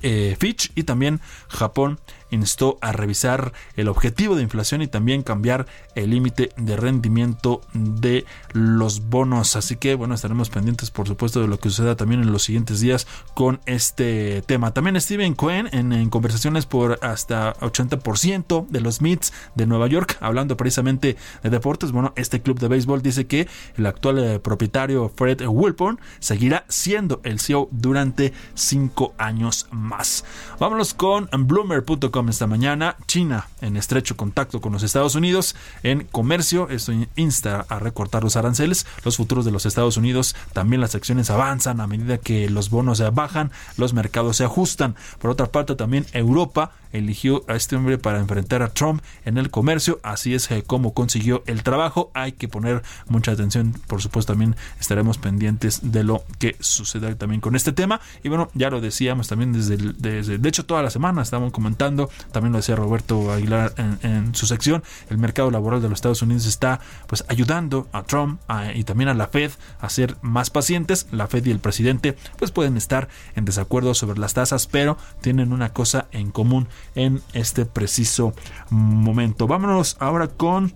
eh, 0.02 0.36
Fitch 0.40 0.72
y 0.76 0.84
también 0.84 1.22
Japón 1.48 2.00
instó 2.32 2.78
a 2.82 2.92
revisar 2.92 3.54
el 3.76 3.88
objetivo 3.88 4.36
de 4.36 4.44
inflación 4.44 4.82
y 4.82 4.88
también 4.88 5.24
cambiar 5.24 5.66
el 5.96 6.10
límite 6.10 6.50
de 6.58 6.76
rendimiento 6.76 7.62
de 7.74 8.26
los 8.54 9.10
bonos. 9.10 9.56
Así 9.56 9.76
que 9.76 9.96
bueno, 9.96 10.16
estaremos 10.16 10.50
pendientes 10.50 10.92
por 10.92 11.08
supuesto 11.08 11.42
de 11.42 11.48
lo 11.48 11.60
que 11.60 11.70
suceda 11.70 11.96
también 11.96 12.22
en 12.22 12.32
los 12.32 12.44
siguientes 12.44 12.80
días 12.80 13.08
con 13.34 13.60
este 13.66 14.42
tema. 14.44 14.74
También 14.74 15.00
Steven 15.00 15.34
Cohen 15.36 15.70
en, 15.72 16.10
conversaciones 16.10 16.66
por 16.66 17.00
hasta 17.02 17.54
80% 17.56 18.68
de 18.68 18.82
los 18.82 19.02
Mets 19.02 19.34
de 19.56 19.66
Nueva 19.66 19.88
York, 19.88 20.18
hablando 20.20 20.58
precisamente 20.58 21.18
de 21.44 21.50
deportes. 21.50 21.92
Bueno, 21.92 22.14
este 22.16 22.42
club 22.42 22.60
de 22.60 22.68
béisbol 22.68 23.02
dice 23.02 23.28
que 23.28 23.48
el 23.78 23.86
actual 23.86 24.20
eh, 24.20 24.40
propietario 24.40 25.12
Fred 25.16 25.42
Wilpon 25.48 26.00
seguirá 26.20 26.66
siendo 26.68 27.22
el 27.24 27.40
CEO 27.40 27.70
durante 27.72 28.34
cinco 28.54 29.14
años 29.18 29.68
más. 29.72 30.26
Vámonos 30.60 30.94
con 30.94 31.30
Bloomer.com 31.32 32.17
esta 32.28 32.48
mañana. 32.48 32.96
China 33.06 33.48
en 33.62 33.78
estrecho 33.78 34.18
contacto 34.18 34.60
con 34.62 34.74
los 34.74 34.84
Estados 34.84 35.16
Unidos 35.16 35.56
en 35.84 36.06
comercio. 36.06 36.68
Esto 36.70 36.94
insta 37.16 37.66
a 37.70 37.80
recortar 37.80 38.24
los 38.24 38.36
aranceles. 38.36 38.86
Los 39.06 39.18
futuros 39.18 39.46
de 39.46 39.52
los 39.52 39.66
Estados 39.66 39.98
Unidos 39.98 40.36
también 40.54 40.82
las 40.82 40.96
acciones 40.96 41.30
avanzan 41.30 41.80
a 41.80 41.88
medida 41.88 42.18
que 42.18 42.50
los 42.50 42.70
bonos 42.70 42.98
se 42.98 43.10
bajan, 43.10 43.52
los 43.78 43.94
mercados 43.94 44.38
se 44.38 44.44
ajustan. 44.44 44.96
Por 45.20 45.30
otra 45.30 45.48
parte, 45.48 45.76
también 45.76 46.06
Europa 46.14 46.72
eligió 46.92 47.44
a 47.48 47.56
este 47.56 47.76
hombre 47.76 47.98
para 47.98 48.20
enfrentar 48.20 48.62
a 48.64 48.70
Trump 48.70 49.02
en 49.26 49.38
el 49.38 49.50
comercio. 49.50 50.00
Así 50.04 50.34
es 50.34 50.50
eh, 50.52 50.64
como 50.66 50.94
consiguió 50.94 51.44
el 51.48 51.64
trabajo. 51.64 52.12
Hay 52.14 52.32
que 52.34 52.48
poner 52.48 52.84
mucha 53.08 53.32
atención. 53.32 53.74
Por 53.88 54.02
supuesto, 54.02 54.34
también 54.34 54.56
estaremos 54.80 55.18
pendientes 55.18 55.92
de 55.92 56.04
lo 56.04 56.24
que 56.40 56.56
suceda 56.60 57.14
también 57.16 57.42
con 57.42 57.56
este 57.56 57.72
tema. 57.72 58.00
Y 58.24 58.30
bueno, 58.30 58.50
ya 58.54 58.70
lo 58.70 58.82
decíamos 58.82 59.28
también 59.28 59.54
desde, 59.54 59.76
el- 59.76 59.96
desde 60.02 60.38
de 60.38 60.50
hecho, 60.50 60.66
toda 60.66 60.82
la 60.84 60.90
semana 60.90 61.22
estamos 61.22 61.52
comentando. 61.52 62.10
También 62.32 62.52
lo 62.54 62.58
decía 62.60 62.76
Roberto 62.76 63.32
Aguilar 63.32 63.74
en, 63.78 64.34
su 64.36 64.46
sección. 64.46 64.84
El 65.10 65.18
mercado 65.18 65.52
laboral 65.52 65.82
de 65.82 65.90
los 65.90 65.98
Estados 65.98 66.22
Unidos 66.22 66.46
está 66.46 66.80
pues 67.08 67.24
ayudando 67.28 67.88
a 67.92 68.04
Trump 68.04 68.40
y 68.76 68.84
también 68.84 69.10
a 69.10 69.14
la 69.14 69.28
Fed 69.28 69.52
a 69.80 69.90
ser 69.90 70.18
más 70.22 70.50
pacientes. 70.50 71.08
La 71.12 71.28
Fed 71.28 71.46
y 71.46 71.52
el 71.52 71.60
presidente 71.60 72.18
pues 72.38 72.52
pueden 72.52 72.78
estar 72.78 73.08
en 73.36 73.46
desacuerdo 73.46 73.94
sobre 73.94 74.20
las 74.20 74.34
tasas, 74.34 74.68
pero 74.68 74.98
tienen 75.22 75.54
una 75.54 75.70
cosa 75.74 76.08
en 76.12 76.32
común 76.32 76.68
en 76.96 77.22
este 77.34 77.66
preciso 77.66 78.34
momento. 78.70 79.48
Vámonos 79.48 79.98
ahora 80.00 80.28
con 80.28 80.74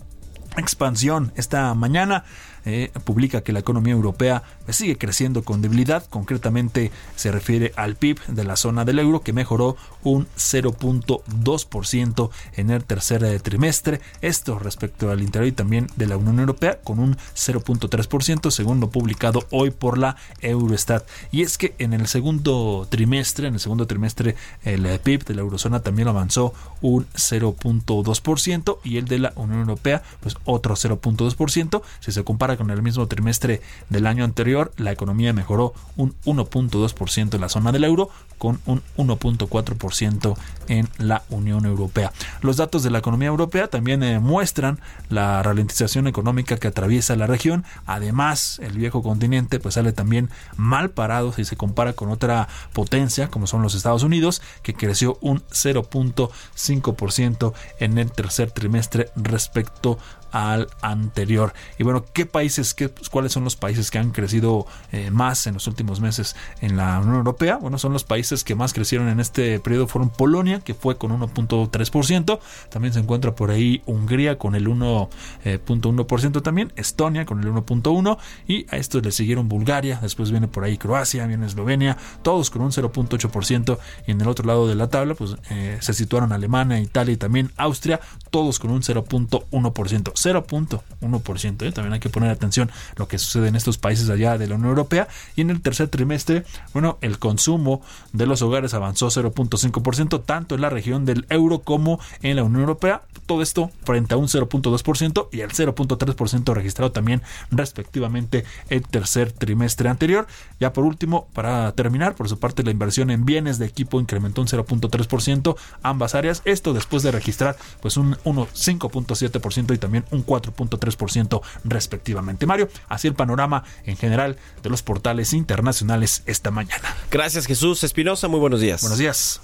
expansión. 0.57 1.31
Esta 1.35 1.73
mañana 1.73 2.25
eh, 2.65 2.91
publica 3.03 3.41
que 3.41 3.53
la 3.53 3.59
economía 3.59 3.93
europea 3.93 4.43
sigue 4.69 4.97
creciendo 4.97 5.43
con 5.43 5.61
debilidad. 5.61 6.05
Concretamente 6.09 6.91
se 7.15 7.31
refiere 7.31 7.73
al 7.75 7.95
PIB 7.95 8.19
de 8.27 8.43
la 8.43 8.55
zona 8.55 8.85
del 8.85 8.99
euro 8.99 9.21
que 9.21 9.33
mejoró 9.33 9.75
un 10.03 10.27
0.2% 10.37 12.29
en 12.55 12.69
el 12.69 12.83
tercer 12.83 13.23
eh, 13.23 13.39
trimestre. 13.39 14.01
Esto 14.21 14.59
respecto 14.59 15.11
al 15.11 15.21
interior 15.21 15.47
y 15.47 15.51
también 15.51 15.87
de 15.95 16.07
la 16.07 16.17
Unión 16.17 16.39
Europea 16.39 16.79
con 16.83 16.99
un 16.99 17.17
0.3% 17.35 18.51
según 18.51 18.79
lo 18.79 18.89
publicado 18.89 19.45
hoy 19.51 19.71
por 19.71 19.97
la 19.97 20.15
Eurostat. 20.41 21.07
Y 21.31 21.41
es 21.41 21.57
que 21.57 21.75
en 21.79 21.93
el 21.93 22.07
segundo 22.07 22.87
trimestre, 22.89 23.47
en 23.47 23.55
el 23.55 23.59
segundo 23.59 23.87
trimestre 23.87 24.35
el 24.63 24.85
eh, 24.85 24.99
PIB 24.99 25.25
de 25.25 25.35
la 25.35 25.41
eurozona 25.41 25.81
también 25.81 26.07
avanzó 26.07 26.53
un 26.81 27.07
0.2% 27.13 28.79
y 28.83 28.97
el 28.97 29.05
de 29.05 29.19
la 29.19 29.33
Unión 29.35 29.61
Europea 29.61 30.03
pues 30.19 30.35
otro 30.45 30.75
0.2%. 30.75 31.81
Si 31.99 32.11
se 32.11 32.23
compara 32.23 32.50
con 32.57 32.71
el 32.71 32.81
mismo 32.81 33.07
trimestre 33.07 33.61
del 33.89 34.07
año 34.07 34.23
anterior, 34.23 34.71
la 34.77 34.91
economía 34.91 35.33
mejoró 35.33 35.73
un 35.97 36.15
1.2% 36.25 37.35
en 37.35 37.41
la 37.41 37.49
zona 37.49 37.71
del 37.71 37.83
euro 37.83 38.09
con 38.37 38.59
un 38.65 38.81
1.4% 38.97 40.35
en 40.67 40.89
la 40.97 41.23
Unión 41.29 41.65
Europea. 41.65 42.11
Los 42.41 42.57
datos 42.57 42.83
de 42.83 42.89
la 42.89 42.97
economía 42.99 43.27
europea 43.27 43.67
también 43.67 44.03
eh, 44.03 44.19
muestran 44.19 44.79
la 45.09 45.43
ralentización 45.43 46.07
económica 46.07 46.57
que 46.57 46.67
atraviesa 46.67 47.15
la 47.15 47.27
región. 47.27 47.63
Además, 47.85 48.59
el 48.63 48.73
viejo 48.73 49.03
continente 49.03 49.59
pues 49.59 49.75
sale 49.75 49.93
también 49.93 50.29
mal 50.57 50.89
parado 50.89 51.31
si 51.33 51.45
se 51.45 51.55
compara 51.55 51.93
con 51.93 52.09
otra 52.09 52.47
potencia 52.73 53.29
como 53.29 53.45
son 53.47 53.61
los 53.61 53.75
Estados 53.75 54.03
Unidos, 54.03 54.41
que 54.63 54.73
creció 54.73 55.17
un 55.21 55.41
0.5% 55.51 57.53
en 57.79 57.97
el 57.97 58.11
tercer 58.11 58.51
trimestre 58.51 59.09
respecto 59.15 59.97
al 60.31 60.67
anterior. 60.81 61.53
Y 61.77 61.83
bueno, 61.83 62.05
¿qué 62.13 62.25
países, 62.25 62.73
qué, 62.73 62.89
cuáles 63.11 63.31
son 63.31 63.43
los 63.43 63.55
países 63.55 63.91
que 63.91 63.99
han 63.99 64.11
crecido 64.11 64.65
eh, 64.91 65.11
más 65.11 65.47
en 65.47 65.55
los 65.55 65.67
últimos 65.67 65.99
meses 65.99 66.35
en 66.61 66.77
la 66.77 66.99
Unión 66.99 67.15
Europea? 67.15 67.57
Bueno, 67.57 67.77
son 67.77 67.93
los 67.93 68.03
países 68.03 68.43
que 68.43 68.55
más 68.55 68.73
crecieron 68.73 69.09
en 69.09 69.19
este 69.19 69.59
periodo 69.59 69.87
fueron 69.87 70.09
Polonia, 70.09 70.59
que 70.61 70.73
fue 70.73 70.97
con 70.97 71.11
1.3%. 71.11 72.39
También 72.69 72.93
se 72.93 72.99
encuentra 72.99 73.35
por 73.35 73.51
ahí 73.51 73.81
Hungría 73.85 74.37
con 74.37 74.55
el 74.55 74.67
1.1% 74.67 76.41
también, 76.41 76.71
Estonia 76.75 77.25
con 77.25 77.41
el 77.41 77.51
1.1% 77.51 78.17
y 78.47 78.65
a 78.69 78.77
estos 78.77 79.03
le 79.03 79.11
siguieron 79.11 79.49
Bulgaria, 79.49 79.99
después 80.01 80.31
viene 80.31 80.47
por 80.47 80.63
ahí 80.63 80.77
Croacia, 80.77 81.25
viene 81.27 81.45
Eslovenia, 81.45 81.97
todos 82.21 82.49
con 82.49 82.61
un 82.61 82.71
0.8% 82.71 83.77
y 84.07 84.11
en 84.11 84.21
el 84.21 84.27
otro 84.27 84.45
lado 84.45 84.67
de 84.67 84.75
la 84.75 84.89
tabla 84.89 85.15
pues 85.15 85.35
eh, 85.49 85.77
se 85.81 85.93
situaron 85.93 86.31
Alemania, 86.31 86.79
Italia 86.79 87.13
y 87.13 87.17
también 87.17 87.51
Austria, 87.57 87.99
todos 88.29 88.59
con 88.59 88.71
un 88.71 88.81
0.1%. 88.81 90.11
0.1%. 90.23 91.65
¿eh? 91.65 91.71
También 91.71 91.93
hay 91.93 91.99
que 91.99 92.09
poner 92.09 92.29
atención 92.29 92.69
lo 92.95 93.07
que 93.07 93.17
sucede 93.17 93.47
en 93.47 93.55
estos 93.55 93.77
países 93.77 94.09
allá 94.09 94.37
de 94.37 94.47
la 94.47 94.55
Unión 94.55 94.69
Europea. 94.69 95.07
Y 95.35 95.41
en 95.41 95.49
el 95.49 95.61
tercer 95.61 95.87
trimestre, 95.89 96.43
bueno, 96.73 96.97
el 97.01 97.19
consumo 97.19 97.81
de 98.13 98.25
los 98.25 98.41
hogares 98.41 98.73
avanzó 98.73 99.07
0.5%, 99.07 100.23
tanto 100.25 100.55
en 100.55 100.61
la 100.61 100.69
región 100.69 101.05
del 101.05 101.25
euro 101.29 101.59
como 101.59 101.99
en 102.21 102.35
la 102.35 102.43
Unión 102.43 102.61
Europea. 102.61 103.01
Todo 103.25 103.41
esto 103.41 103.71
frente 103.83 104.13
a 104.13 104.17
un 104.17 104.27
0.2% 104.27 105.27
y 105.31 105.41
el 105.41 105.51
0.3% 105.51 106.53
registrado 106.53 106.91
también 106.91 107.21
respectivamente 107.49 108.45
el 108.69 108.83
tercer 108.83 109.31
trimestre 109.31 109.89
anterior. 109.89 110.27
Ya 110.59 110.73
por 110.73 110.85
último, 110.85 111.27
para 111.33 111.71
terminar, 111.73 112.15
por 112.15 112.29
su 112.29 112.39
parte, 112.39 112.63
la 112.63 112.71
inversión 112.71 113.09
en 113.09 113.25
bienes 113.25 113.57
de 113.57 113.65
equipo 113.65 113.99
incrementó 113.99 114.41
un 114.41 114.47
0.3%, 114.47 115.55
ambas 115.83 116.15
áreas. 116.15 116.41
Esto 116.45 116.73
después 116.73 117.03
de 117.03 117.11
registrar 117.11 117.55
pues 117.81 117.97
un 117.97 118.15
1.5.7% 118.17 119.73
y 119.73 119.77
también 119.77 120.05
un 120.11 120.25
4.3% 120.25 121.41
respectivamente. 121.63 122.45
Mario, 122.45 122.69
así 122.87 123.07
el 123.07 123.15
panorama 123.15 123.63
en 123.85 123.97
general 123.97 124.37
de 124.61 124.69
los 124.69 124.83
portales 124.83 125.33
internacionales 125.33 126.23
esta 126.25 126.51
mañana. 126.51 126.95
Gracias 127.09 127.45
Jesús 127.45 127.83
Espinosa, 127.83 128.27
muy 128.27 128.39
buenos 128.39 128.61
días. 128.61 128.81
Buenos 128.81 128.99
días. 128.99 129.41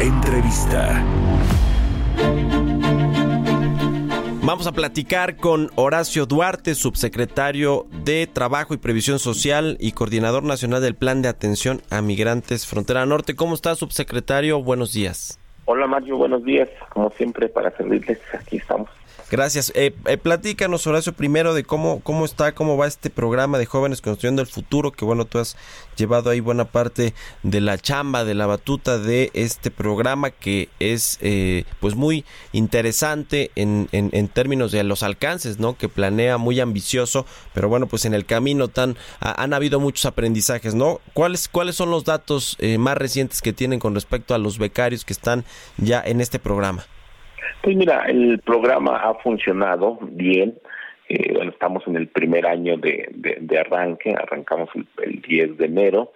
Entrevista. 0.00 1.04
Vamos 4.46 4.66
a 4.66 4.72
platicar 4.72 5.36
con 5.36 5.70
Horacio 5.74 6.26
Duarte, 6.26 6.74
subsecretario 6.74 7.86
de 8.04 8.26
Trabajo 8.26 8.74
y 8.74 8.76
Previsión 8.76 9.18
Social 9.18 9.78
y 9.80 9.92
coordinador 9.92 10.42
nacional 10.42 10.82
del 10.82 10.94
Plan 10.94 11.22
de 11.22 11.28
Atención 11.28 11.80
a 11.88 12.02
Migrantes 12.02 12.66
Frontera 12.66 13.06
Norte. 13.06 13.36
¿Cómo 13.36 13.54
está, 13.54 13.74
subsecretario? 13.74 14.62
Buenos 14.62 14.92
días. 14.92 15.38
Hola 15.64 15.86
Mario, 15.86 16.18
buenos 16.18 16.44
días. 16.44 16.68
Como 16.90 17.10
siempre, 17.12 17.48
para 17.48 17.74
servirles, 17.74 18.18
aquí 18.34 18.58
estamos. 18.58 18.90
Gracias. 19.30 19.72
Eh, 19.74 19.94
eh, 20.06 20.16
platícanos, 20.16 20.86
Horacio, 20.86 21.12
primero 21.12 21.54
de 21.54 21.64
cómo, 21.64 22.00
cómo 22.00 22.24
está, 22.24 22.54
cómo 22.54 22.76
va 22.76 22.86
este 22.86 23.10
programa 23.10 23.58
de 23.58 23.66
Jóvenes 23.66 24.00
Construyendo 24.00 24.42
el 24.42 24.48
Futuro, 24.48 24.92
que 24.92 25.04
bueno, 25.04 25.24
tú 25.24 25.38
has 25.38 25.56
llevado 25.96 26.30
ahí 26.30 26.40
buena 26.40 26.66
parte 26.66 27.14
de 27.42 27.60
la 27.60 27.78
chamba, 27.78 28.24
de 28.24 28.34
la 28.34 28.46
batuta 28.46 28.98
de 28.98 29.30
este 29.34 29.70
programa, 29.70 30.30
que 30.30 30.68
es 30.78 31.18
eh, 31.20 31.64
pues 31.80 31.94
muy 31.94 32.24
interesante 32.52 33.50
en, 33.54 33.88
en, 33.92 34.28
términos 34.28 34.72
de 34.72 34.84
los 34.84 35.02
alcances, 35.02 35.58
¿no? 35.58 35.76
Que 35.76 35.88
planea 35.88 36.38
muy 36.38 36.60
ambicioso, 36.60 37.26
pero 37.54 37.68
bueno, 37.68 37.86
pues 37.86 38.04
en 38.04 38.14
el 38.14 38.26
camino 38.26 38.68
tan 38.68 38.96
ha, 39.20 39.42
han 39.42 39.54
habido 39.54 39.80
muchos 39.80 40.04
aprendizajes, 40.06 40.74
¿no? 40.74 41.00
¿Cuáles, 41.14 41.48
cuáles 41.48 41.76
son 41.76 41.90
los 41.90 42.04
datos 42.04 42.56
eh, 42.60 42.78
más 42.78 42.98
recientes 42.98 43.40
que 43.40 43.52
tienen 43.52 43.78
con 43.78 43.94
respecto 43.94 44.34
a 44.34 44.38
los 44.38 44.58
becarios 44.58 45.04
que 45.04 45.12
están 45.12 45.44
ya 45.78 46.02
en 46.04 46.20
este 46.20 46.38
programa? 46.38 46.86
Pues 47.62 47.76
mira, 47.76 48.04
el 48.06 48.40
programa 48.40 48.96
ha 48.96 49.14
funcionado 49.14 49.98
bien. 50.02 50.58
Eh, 51.08 51.38
estamos 51.48 51.86
en 51.86 51.96
el 51.96 52.08
primer 52.08 52.46
año 52.46 52.76
de, 52.78 53.08
de, 53.12 53.58
arranque, 53.58 54.14
arrancamos 54.14 54.70
el, 54.74 54.86
el, 55.02 55.20
10 55.20 55.58
de 55.58 55.66
enero, 55.66 56.12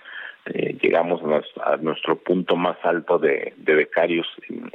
eh, 0.47 0.79
llegamos 0.81 1.21
a 1.63 1.77
nuestro, 1.77 2.17
punto 2.17 2.57
más 2.57 2.79
alto 2.83 3.19
de, 3.19 3.53
de 3.59 3.75
becarios 3.75 4.27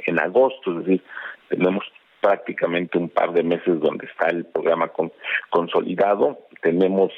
en, 0.06 0.20
agosto, 0.20 0.70
es 0.70 0.86
decir, 0.86 1.02
tenemos 1.48 1.84
prácticamente 2.20 2.96
un 2.96 3.08
par 3.08 3.32
de 3.32 3.42
meses 3.42 3.80
donde 3.80 4.06
está 4.06 4.28
el 4.28 4.44
programa 4.44 4.88
con, 4.88 5.10
consolidado, 5.50 6.38
tenemos 6.62 7.12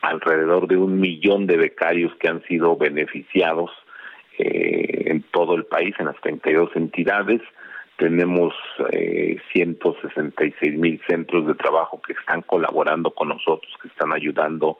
alrededor 0.00 0.68
de 0.68 0.78
un 0.78 0.98
millón 0.98 1.46
de 1.46 1.58
becarios 1.58 2.14
que 2.16 2.28
han 2.28 2.42
sido 2.44 2.76
beneficiados 2.76 3.70
eh, 4.38 5.10
en 5.10 5.22
todo 5.24 5.54
el 5.54 5.66
país, 5.66 5.94
en 5.98 6.06
las 6.06 6.20
32 6.22 6.70
entidades, 6.74 7.42
tenemos 7.98 8.54
eh, 8.90 9.36
166 9.52 10.78
mil 10.78 11.00
centros 11.08 11.46
de 11.46 11.54
trabajo 11.54 12.00
que 12.00 12.14
están 12.14 12.42
colaborando 12.42 13.10
con 13.10 13.28
nosotros, 13.28 13.72
que 13.80 13.88
están 13.88 14.12
ayudando 14.12 14.78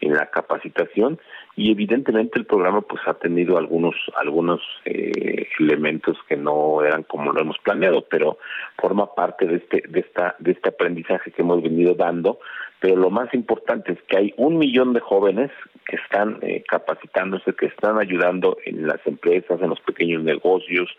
en 0.00 0.14
la 0.14 0.30
capacitación. 0.30 1.18
Y 1.56 1.70
evidentemente 1.70 2.38
el 2.38 2.46
programa 2.46 2.80
pues 2.80 3.00
ha 3.06 3.14
tenido 3.14 3.56
algunos 3.58 3.94
algunos 4.16 4.60
eh, 4.84 5.46
elementos 5.60 6.16
que 6.28 6.36
no 6.36 6.82
eran 6.82 7.04
como 7.04 7.32
lo 7.32 7.40
hemos 7.40 7.58
planeado, 7.58 8.04
pero 8.10 8.38
forma 8.76 9.14
parte 9.14 9.46
de 9.46 9.56
este 9.56 9.84
de 9.88 10.00
esta 10.00 10.34
de 10.40 10.52
este 10.52 10.70
aprendizaje 10.70 11.30
que 11.30 11.42
hemos 11.42 11.62
venido 11.62 11.94
dando 11.94 12.40
pero 12.84 12.96
lo 12.96 13.08
más 13.08 13.32
importante 13.32 13.92
es 13.92 13.98
que 14.02 14.18
hay 14.18 14.34
un 14.36 14.58
millón 14.58 14.92
de 14.92 15.00
jóvenes 15.00 15.50
que 15.86 15.96
están 15.96 16.38
eh, 16.42 16.62
capacitándose, 16.68 17.54
que 17.54 17.64
están 17.64 17.98
ayudando 17.98 18.58
en 18.66 18.86
las 18.86 19.00
empresas, 19.06 19.58
en 19.62 19.70
los 19.70 19.80
pequeños 19.80 20.22
negocios, 20.22 20.94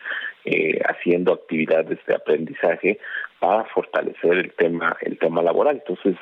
eh, 0.45 0.81
haciendo 0.89 1.33
actividades 1.33 1.99
de 2.07 2.15
aprendizaje 2.15 2.97
para 3.39 3.65
fortalecer 3.65 4.33
el 4.33 4.51
tema 4.53 4.97
el 5.01 5.19
tema 5.19 5.43
laboral. 5.43 5.79
Entonces 5.87 6.15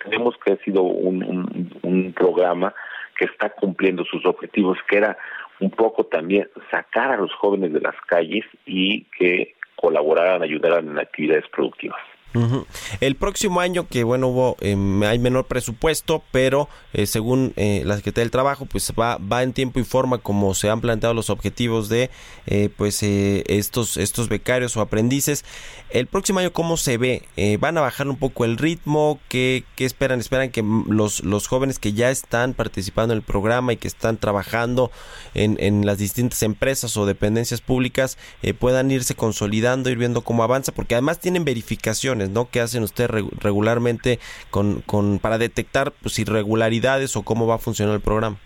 creemos 0.00 0.34
que 0.44 0.52
ha 0.52 0.58
sido 0.58 0.82
un, 0.82 1.70
un 1.80 2.12
programa 2.12 2.74
que 3.18 3.24
está 3.24 3.48
cumpliendo 3.48 4.04
sus 4.04 4.26
objetivos, 4.26 4.76
que 4.86 4.98
era 4.98 5.16
un 5.60 5.70
poco 5.70 6.04
también 6.04 6.46
sacar 6.70 7.12
a 7.12 7.16
los 7.16 7.32
jóvenes 7.36 7.72
de 7.72 7.80
las 7.80 7.96
calles 8.06 8.44
y 8.66 9.04
que 9.18 9.54
colaboraran, 9.76 10.42
ayudaran 10.42 10.90
en 10.90 10.98
actividades 10.98 11.48
productivas. 11.48 12.02
Uh. 12.36 12.64
El 13.00 13.16
próximo 13.16 13.60
año 13.60 13.88
que 13.88 14.04
bueno 14.04 14.28
hubo 14.28 14.56
eh, 14.60 14.76
hay 15.06 15.18
menor 15.18 15.46
presupuesto, 15.46 16.22
pero 16.30 16.68
eh, 16.92 17.06
según 17.06 17.52
eh, 17.56 17.82
la 17.84 17.96
Secretaría 17.96 18.24
del 18.24 18.30
Trabajo 18.30 18.66
pues 18.66 18.92
va 18.98 19.16
va 19.18 19.42
en 19.42 19.52
tiempo 19.52 19.80
y 19.80 19.84
forma 19.84 20.18
como 20.18 20.54
se 20.54 20.68
han 20.68 20.80
planteado 20.80 21.14
los 21.14 21.30
objetivos 21.30 21.88
de 21.88 22.10
eh, 22.46 22.68
pues 22.76 23.02
estos 23.02 23.96
estos 23.96 24.28
becarios 24.28 24.76
o 24.76 24.80
aprendices. 24.80 25.44
El 25.90 26.06
próximo 26.06 26.40
año 26.40 26.52
cómo 26.52 26.76
se 26.76 26.98
ve 26.98 27.22
van 27.60 27.78
a 27.78 27.80
bajar 27.80 28.08
un 28.08 28.16
poco 28.16 28.44
el 28.44 28.58
ritmo, 28.58 29.18
qué, 29.28 29.64
qué 29.76 29.84
esperan 29.84 30.20
esperan 30.20 30.50
que 30.50 30.62
los 30.62 31.22
los 31.22 31.46
jóvenes 31.46 31.78
que 31.78 31.92
ya 31.92 32.10
están 32.10 32.54
participando 32.54 33.14
en 33.14 33.18
el 33.18 33.22
programa 33.24 33.72
y 33.72 33.76
que 33.76 33.88
están 33.88 34.18
trabajando 34.18 34.90
en, 35.34 35.56
en 35.60 35.86
las 35.86 35.98
distintas 35.98 36.42
empresas 36.42 36.96
o 36.96 37.06
dependencias 37.06 37.60
públicas 37.60 38.18
puedan 38.58 38.90
irse 38.90 39.14
consolidando, 39.14 39.90
ir 39.90 39.98
viendo 39.98 40.22
cómo 40.22 40.42
avanza, 40.42 40.72
porque 40.72 40.94
además 40.94 41.20
tienen 41.20 41.44
verificaciones 41.44 42.25
¿no? 42.30 42.48
¿Qué 42.50 42.60
hacen 42.60 42.82
ustedes 42.82 43.10
regularmente 43.40 44.18
con, 44.50 44.82
con 44.82 45.18
para 45.18 45.38
detectar 45.38 45.92
pues, 46.02 46.18
irregularidades 46.18 47.16
o 47.16 47.22
cómo 47.22 47.46
va 47.46 47.56
a 47.56 47.58
funcionar 47.58 47.94
el 47.94 48.00
programa? 48.00 48.38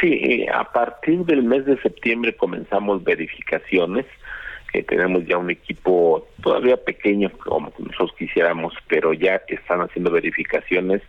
Sí, 0.00 0.46
a 0.52 0.64
partir 0.64 1.24
del 1.24 1.42
mes 1.42 1.64
de 1.64 1.80
septiembre 1.80 2.36
comenzamos 2.36 3.02
verificaciones. 3.02 4.04
Eh, 4.74 4.82
tenemos 4.82 5.24
ya 5.26 5.38
un 5.38 5.50
equipo 5.50 6.28
todavía 6.42 6.76
pequeño, 6.76 7.30
como 7.30 7.72
nosotros 7.78 8.12
quisiéramos, 8.18 8.74
pero 8.88 9.14
ya 9.14 9.40
están 9.48 9.80
haciendo 9.80 10.10
verificaciones 10.10 11.00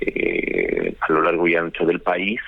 eh, 0.00 0.96
a 1.00 1.12
lo 1.12 1.22
largo 1.22 1.46
y 1.46 1.54
ancho 1.54 1.86
del 1.86 2.00
país 2.00 2.40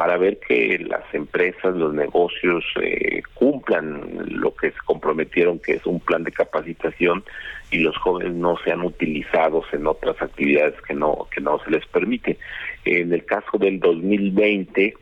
para 0.00 0.16
ver 0.16 0.38
que 0.38 0.78
las 0.78 1.04
empresas, 1.12 1.76
los 1.76 1.92
negocios 1.92 2.64
eh, 2.80 3.20
cumplan 3.34 4.00
lo 4.30 4.54
que 4.54 4.70
se 4.70 4.78
comprometieron, 4.86 5.58
que 5.58 5.72
es 5.72 5.84
un 5.84 6.00
plan 6.00 6.24
de 6.24 6.32
capacitación 6.32 7.22
y 7.70 7.80
los 7.80 7.98
jóvenes 7.98 8.32
no 8.32 8.56
sean 8.64 8.80
utilizados 8.80 9.66
en 9.74 9.86
otras 9.86 10.16
actividades 10.22 10.80
que 10.88 10.94
no 10.94 11.28
que 11.30 11.42
no 11.42 11.62
se 11.62 11.70
les 11.72 11.84
permite. 11.84 12.38
En 12.86 13.12
el 13.12 13.26
caso 13.26 13.58
del 13.58 13.78
2020 13.78 14.94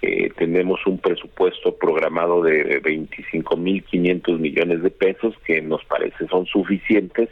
eh, 0.00 0.30
tenemos 0.38 0.80
un 0.86 1.00
presupuesto 1.00 1.76
programado 1.76 2.40
de 2.40 2.80
25.500 2.80 4.38
millones 4.38 4.82
de 4.82 4.90
pesos 4.90 5.34
que 5.44 5.60
nos 5.60 5.84
parece 5.84 6.26
son 6.28 6.46
suficientes 6.46 7.28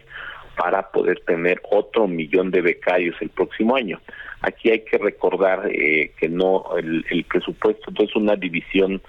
para 0.58 0.90
poder 0.90 1.20
tener 1.20 1.58
otro 1.70 2.06
millón 2.06 2.50
de 2.50 2.60
becarios 2.60 3.16
el 3.22 3.30
próximo 3.30 3.76
año. 3.76 3.98
Aquí 4.46 4.70
hay 4.70 4.80
que 4.80 4.98
recordar 4.98 5.70
eh, 5.70 6.12
que 6.18 6.28
no 6.28 6.76
el, 6.76 7.04
el 7.10 7.24
presupuesto 7.24 7.90
no 7.90 8.04
es 8.04 8.14
una 8.14 8.36
división 8.36 9.00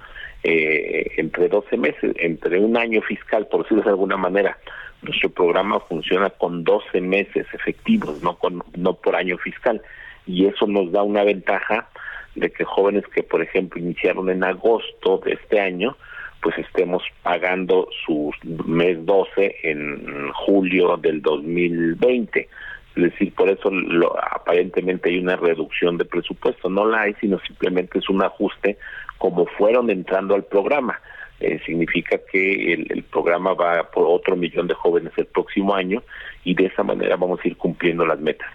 eh, 0.44 1.12
entre 1.18 1.50
12 1.50 1.76
meses, 1.76 2.16
entre 2.18 2.60
un 2.60 2.78
año 2.78 3.02
fiscal, 3.02 3.48
por 3.48 3.64
decirlo 3.64 3.84
de 3.84 3.90
alguna 3.90 4.16
manera. 4.16 4.58
Nuestro 5.02 5.30
programa 5.30 5.80
funciona 5.82 6.30
con 6.30 6.64
12 6.64 7.02
meses 7.02 7.48
efectivos, 7.52 8.22
no 8.24 8.38
con 8.38 8.64
no 8.78 8.94
por 8.94 9.16
año 9.16 9.38
fiscal, 9.40 9.82
y 10.26 10.46
eso 10.46 10.68
nos 10.68 10.92
da 10.92 11.04
una 11.04 11.24
ventaja 11.24 11.90
de 12.36 12.52
que 12.52 12.64
jóvenes 12.64 13.04
que, 13.08 13.24
por 13.24 13.42
ejemplo, 13.42 13.82
iniciaron 13.82 14.30
en 14.30 14.44
agosto 14.44 15.18
de 15.26 15.34
este 15.34 15.60
año, 15.60 15.98
pues 16.42 16.58
estemos 16.60 17.04
pagando 17.24 17.90
su 18.06 18.32
mes 18.68 19.04
12 19.04 19.56
en 19.64 20.32
julio 20.32 20.96
del 20.96 21.22
2020. 21.22 22.48
Es 22.96 23.04
decir, 23.04 23.34
por 23.34 23.50
eso 23.50 23.70
lo, 23.70 24.16
aparentemente 24.18 25.10
hay 25.10 25.20
una 25.20 25.36
reducción 25.36 25.98
de 25.98 26.06
presupuesto. 26.06 26.70
No 26.70 26.86
la 26.86 27.02
hay, 27.02 27.16
sino 27.20 27.40
simplemente 27.40 28.00
es 28.00 28.10
un 28.10 28.24
ajuste 28.24 28.78
como 29.18 29.46
fueron 29.46 29.90
entrando 29.90 30.36
al 30.36 30.46
programa. 30.46 31.00
Eh, 31.40 31.60
significa 31.66 32.18
que 32.32 32.74
el, 32.74 32.88
el, 32.90 33.04
programa 33.04 33.54
va 33.54 33.92
por 33.92 34.06
otro 34.08 34.38
millón 34.38 34.68
de 34.68 34.74
jóvenes 34.74 35.12
el 35.18 35.26
próximo 35.26 35.76
año 35.76 36.02
y 36.46 36.56
de 36.56 36.68
esa 36.68 36.82
manera 36.82 37.18
vamos 37.18 37.42
a 37.44 37.48
ir 37.48 37.58
cumpliendo 37.58 38.06
las 38.06 38.20
metas. 38.20 38.50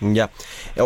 Ya. 0.00 0.30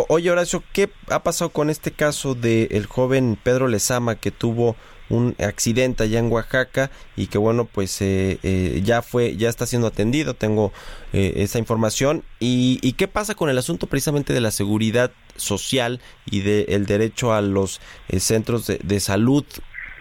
Oye, 0.09 0.31
Horacio, 0.31 0.63
¿qué 0.73 0.89
ha 1.09 1.21
pasado 1.21 1.51
con 1.51 1.69
este 1.69 1.91
caso 1.91 2.33
del 2.35 2.67
el 2.71 2.85
joven 2.87 3.37
Pedro 3.41 3.67
Lezama 3.67 4.15
que 4.15 4.31
tuvo 4.31 4.75
un 5.13 5.35
accidente 5.39 6.03
allá 6.03 6.19
en 6.19 6.31
Oaxaca 6.31 6.89
y 7.15 7.27
que 7.27 7.37
bueno 7.37 7.65
pues 7.65 8.01
eh, 8.01 8.39
eh, 8.43 8.81
ya 8.83 9.01
fue 9.01 9.35
ya 9.37 9.49
está 9.49 9.65
siendo 9.65 9.87
atendido 9.87 10.33
tengo 10.33 10.71
eh, 11.13 11.33
esa 11.37 11.59
información. 11.59 12.23
Y, 12.39 12.79
y, 12.81 12.93
qué 12.93 13.07
pasa 13.07 13.35
con 13.35 13.49
el 13.49 13.57
asunto 13.57 13.87
precisamente 13.87 14.33
de 14.33 14.41
la 14.41 14.51
seguridad 14.51 15.11
social 15.35 15.99
y 16.25 16.41
del 16.41 16.85
de 16.85 16.97
derecho 16.97 17.33
a 17.33 17.41
los 17.41 17.79
centros 18.17 18.67
de, 18.67 18.79
de, 18.83 18.99
salud 18.99 19.45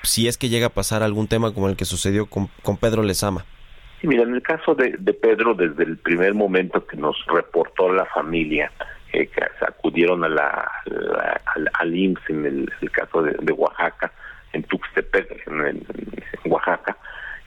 si 0.02 0.28
es 0.28 0.36
que 0.36 0.48
llega 0.48 0.66
a 0.66 0.70
pasar 0.70 1.02
algún 1.02 1.28
tema 1.28 1.52
como 1.54 1.68
el 1.68 1.76
que 1.76 1.84
sucedió 1.84 2.26
con, 2.26 2.48
con 2.62 2.76
Pedro 2.76 3.02
Lezama 3.02 3.44
sí, 4.00 4.08
mira 4.08 4.24
en 4.24 4.34
el 4.34 4.42
caso 4.42 4.74
de, 4.74 4.90
Pedro 5.14 5.54
desde 5.54 5.84
el 5.84 5.96
primer 5.98 6.34
momento 6.34 6.86
que 6.86 6.96
nos 6.96 7.16
reportó 7.26 7.92
la 7.92 8.06
familia 8.06 8.72
que 9.12 9.28
acudieron 9.60 10.24
a 10.24 10.28
la, 10.28 10.70
al, 11.54 11.70
al, 11.74 11.96
IMSS 11.96 12.30
en 12.30 12.46
el, 12.46 12.90
caso 12.90 13.22
de 13.22 13.52
Oaxaca 13.52 14.12
en 14.52 14.62
Tuxtepec, 14.64 15.46
en, 15.46 15.60
en, 15.66 15.86
Oaxaca, 16.44 16.96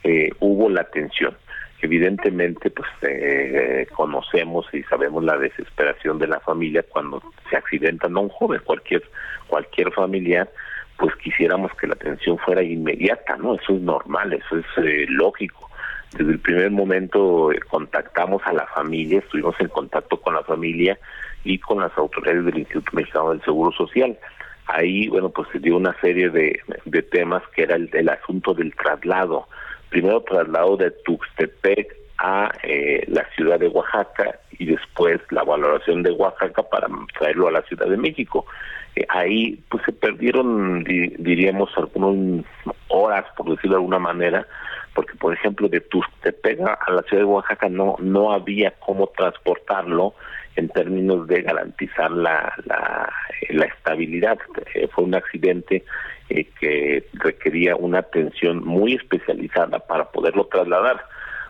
eh, 0.04 0.30
hubo 0.40 0.68
la 0.68 0.82
atención. 0.82 1.36
Evidentemente, 1.82 2.70
pues 2.70 2.88
eh, 3.02 3.86
conocemos 3.94 4.66
y 4.72 4.82
sabemos 4.84 5.22
la 5.22 5.36
desesperación 5.36 6.18
de 6.18 6.26
la 6.26 6.40
familia 6.40 6.82
cuando 6.88 7.22
se 7.50 7.56
accidenta 7.56 8.08
no 8.08 8.22
un 8.22 8.28
joven, 8.30 8.60
cualquier 8.64 9.02
cualquier 9.46 9.92
familiar, 9.92 10.50
pues 10.98 11.14
quisiéramos 11.16 11.72
que 11.74 11.86
la 11.86 11.94
atención 11.94 12.38
fuera 12.38 12.62
inmediata, 12.62 13.36
¿no? 13.36 13.54
Eso 13.54 13.74
es 13.74 13.82
normal, 13.82 14.32
eso 14.32 14.58
es 14.58 14.66
eh, 14.78 15.06
lógico. 15.08 15.70
Desde 16.16 16.32
el 16.32 16.38
primer 16.38 16.70
momento 16.70 17.52
eh, 17.52 17.60
contactamos 17.68 18.42
a 18.46 18.52
la 18.52 18.66
familia, 18.68 19.18
estuvimos 19.18 19.54
en 19.60 19.68
contacto 19.68 20.20
con 20.20 20.34
la 20.34 20.42
familia 20.42 20.98
y 21.44 21.58
con 21.58 21.80
las 21.80 21.96
autoridades 21.98 22.44
del 22.46 22.58
Instituto 22.58 22.90
Mexicano 22.94 23.30
del 23.30 23.42
Seguro 23.42 23.70
Social 23.72 24.18
ahí, 24.66 25.08
bueno, 25.08 25.30
pues 25.30 25.48
se 25.52 25.58
dio 25.58 25.76
una 25.76 25.94
serie 26.00 26.28
de, 26.30 26.60
de 26.84 27.02
temas 27.02 27.42
que 27.54 27.62
era 27.62 27.76
el, 27.76 27.88
el, 27.92 28.08
asunto 28.08 28.54
del 28.54 28.74
traslado 28.74 29.46
primero 29.90 30.20
trasladó 30.22 30.76
de 30.76 30.90
Tuxtepec 30.90 31.96
a 32.18 32.50
eh, 32.62 33.04
la 33.08 33.24
ciudad 33.34 33.58
de 33.60 33.68
Oaxaca 33.68 34.38
y 34.58 34.66
después 34.66 35.20
la 35.30 35.42
valoración 35.44 36.02
de 36.02 36.10
Oaxaca 36.10 36.62
para 36.62 36.88
traerlo 37.18 37.48
a 37.48 37.52
la 37.52 37.62
Ciudad 37.62 37.86
de 37.86 37.96
México. 37.96 38.46
Eh, 38.94 39.04
ahí 39.08 39.62
pues 39.68 39.84
se 39.84 39.92
perdieron, 39.92 40.82
di- 40.82 41.14
diríamos, 41.18 41.70
algunas 41.76 42.44
horas, 42.88 43.24
por 43.36 43.50
decirlo 43.50 43.76
de 43.76 43.82
alguna 43.82 43.98
manera, 43.98 44.46
porque 44.94 45.14
por 45.16 45.32
ejemplo 45.34 45.68
de 45.68 45.80
Tuxtepec 45.80 46.60
a 46.60 46.90
la 46.90 47.02
ciudad 47.02 47.22
de 47.22 47.28
Oaxaca 47.28 47.68
no 47.68 47.96
no 48.00 48.32
había 48.32 48.72
cómo 48.80 49.06
transportarlo 49.16 50.14
en 50.56 50.68
términos 50.70 51.26
de 51.26 51.42
garantizar 51.42 52.10
la 52.10 52.52
la, 52.64 53.12
la 53.50 53.64
estabilidad. 53.66 54.38
Eh, 54.74 54.88
fue 54.88 55.04
un 55.04 55.14
accidente 55.14 55.84
eh, 56.28 56.48
que 56.58 57.06
requería 57.14 57.76
una 57.76 58.00
atención 58.00 58.64
muy 58.64 58.94
especializada 58.94 59.78
para 59.78 60.10
poderlo 60.10 60.46
trasladar. 60.46 61.04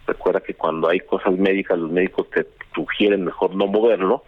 Recuerda 0.07 0.41
que 0.41 0.55
cuando 0.55 0.89
hay 0.89 1.01
cosas 1.01 1.37
médicas 1.37 1.79
los 1.79 1.91
médicos 1.91 2.29
te 2.31 2.47
sugieren 2.75 3.25
mejor 3.25 3.55
no 3.55 3.67
moverlo 3.67 4.23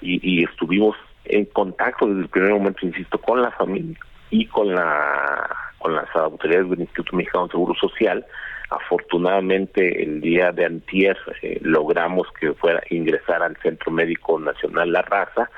y, 0.00 0.20
y 0.22 0.44
estuvimos 0.44 0.96
en 1.24 1.46
contacto 1.46 2.06
desde 2.06 2.22
el 2.22 2.28
primer 2.28 2.52
momento 2.52 2.86
insisto 2.86 3.18
con 3.18 3.40
la 3.40 3.50
familia 3.52 3.98
y 4.30 4.46
con 4.46 4.74
la 4.74 5.63
con 5.84 5.94
las 5.94 6.08
autoridades 6.16 6.70
del 6.70 6.80
Instituto 6.80 7.14
Mexicano 7.14 7.44
de 7.44 7.50
Seguro 7.50 7.74
Social. 7.74 8.24
Afortunadamente 8.70 10.02
el 10.02 10.22
día 10.22 10.50
de 10.50 10.64
antier 10.64 11.14
eh, 11.42 11.58
logramos 11.60 12.26
que 12.40 12.54
fuera 12.54 12.82
ingresar 12.88 13.42
al 13.42 13.54
Centro 13.58 13.92
Médico 13.92 14.40
Nacional 14.40 14.90
La 14.92 15.02
Raza. 15.02 15.50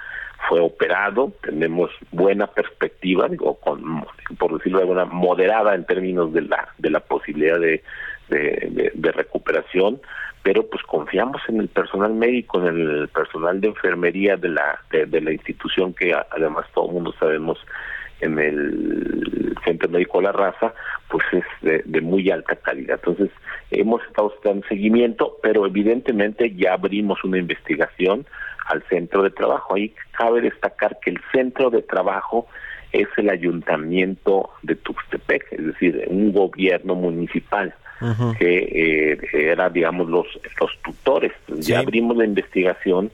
Fue 0.48 0.58
operado, 0.58 1.32
tenemos 1.42 1.92
buena 2.10 2.48
perspectiva, 2.48 3.28
digo, 3.28 3.54
con, 3.60 4.04
por 4.36 4.58
decirlo 4.58 4.78
de 4.78 4.82
alguna 4.82 5.04
moderada 5.04 5.76
en 5.76 5.86
términos 5.86 6.32
de 6.32 6.42
la 6.42 6.70
de 6.78 6.90
la 6.90 6.98
posibilidad 7.00 7.60
de, 7.60 7.84
de, 8.28 8.90
de- 8.94 9.12
recuperación, 9.12 10.00
pero 10.42 10.66
pues 10.66 10.82
confiamos 10.82 11.40
en 11.48 11.60
el 11.60 11.68
personal 11.68 12.12
médico, 12.14 12.58
en 12.58 12.66
el 12.66 13.08
personal 13.08 13.60
de 13.60 13.68
enfermería 13.68 14.36
de 14.36 14.48
la 14.48 14.80
de, 14.90 15.06
de 15.06 15.20
la 15.20 15.32
institución 15.32 15.94
que 15.94 16.12
además 16.12 16.66
todo 16.74 16.88
el 16.88 16.94
mundo 16.94 17.14
sabemos 17.20 17.58
en 18.20 18.38
el 18.38 19.54
Centro 19.64 19.88
Médico 19.88 20.20
La 20.20 20.32
Raza, 20.32 20.74
pues 21.08 21.24
es 21.32 21.44
de, 21.62 21.82
de 21.84 22.00
muy 22.00 22.30
alta 22.30 22.56
calidad. 22.56 23.00
Entonces, 23.04 23.30
hemos 23.70 24.02
estado 24.04 24.32
dando 24.44 24.66
seguimiento, 24.68 25.36
pero 25.42 25.66
evidentemente 25.66 26.54
ya 26.54 26.74
abrimos 26.74 27.22
una 27.24 27.38
investigación 27.38 28.26
al 28.68 28.82
centro 28.84 29.22
de 29.22 29.30
trabajo. 29.30 29.74
Ahí 29.74 29.94
cabe 30.12 30.40
destacar 30.40 30.98
que 31.00 31.10
el 31.10 31.20
centro 31.32 31.70
de 31.70 31.82
trabajo 31.82 32.46
es 32.92 33.08
el 33.16 33.28
ayuntamiento 33.30 34.50
de 34.62 34.76
Tuxtepec, 34.76 35.52
es 35.52 35.66
decir, 35.66 36.04
un 36.08 36.32
gobierno 36.32 36.94
municipal 36.94 37.74
que 38.38 38.58
eh, 39.12 39.18
era, 39.32 39.70
digamos, 39.70 40.08
los, 40.08 40.26
los 40.60 40.70
tutores. 40.82 41.32
Ya 41.48 41.78
abrimos 41.78 42.16
la 42.16 42.26
investigación 42.26 43.10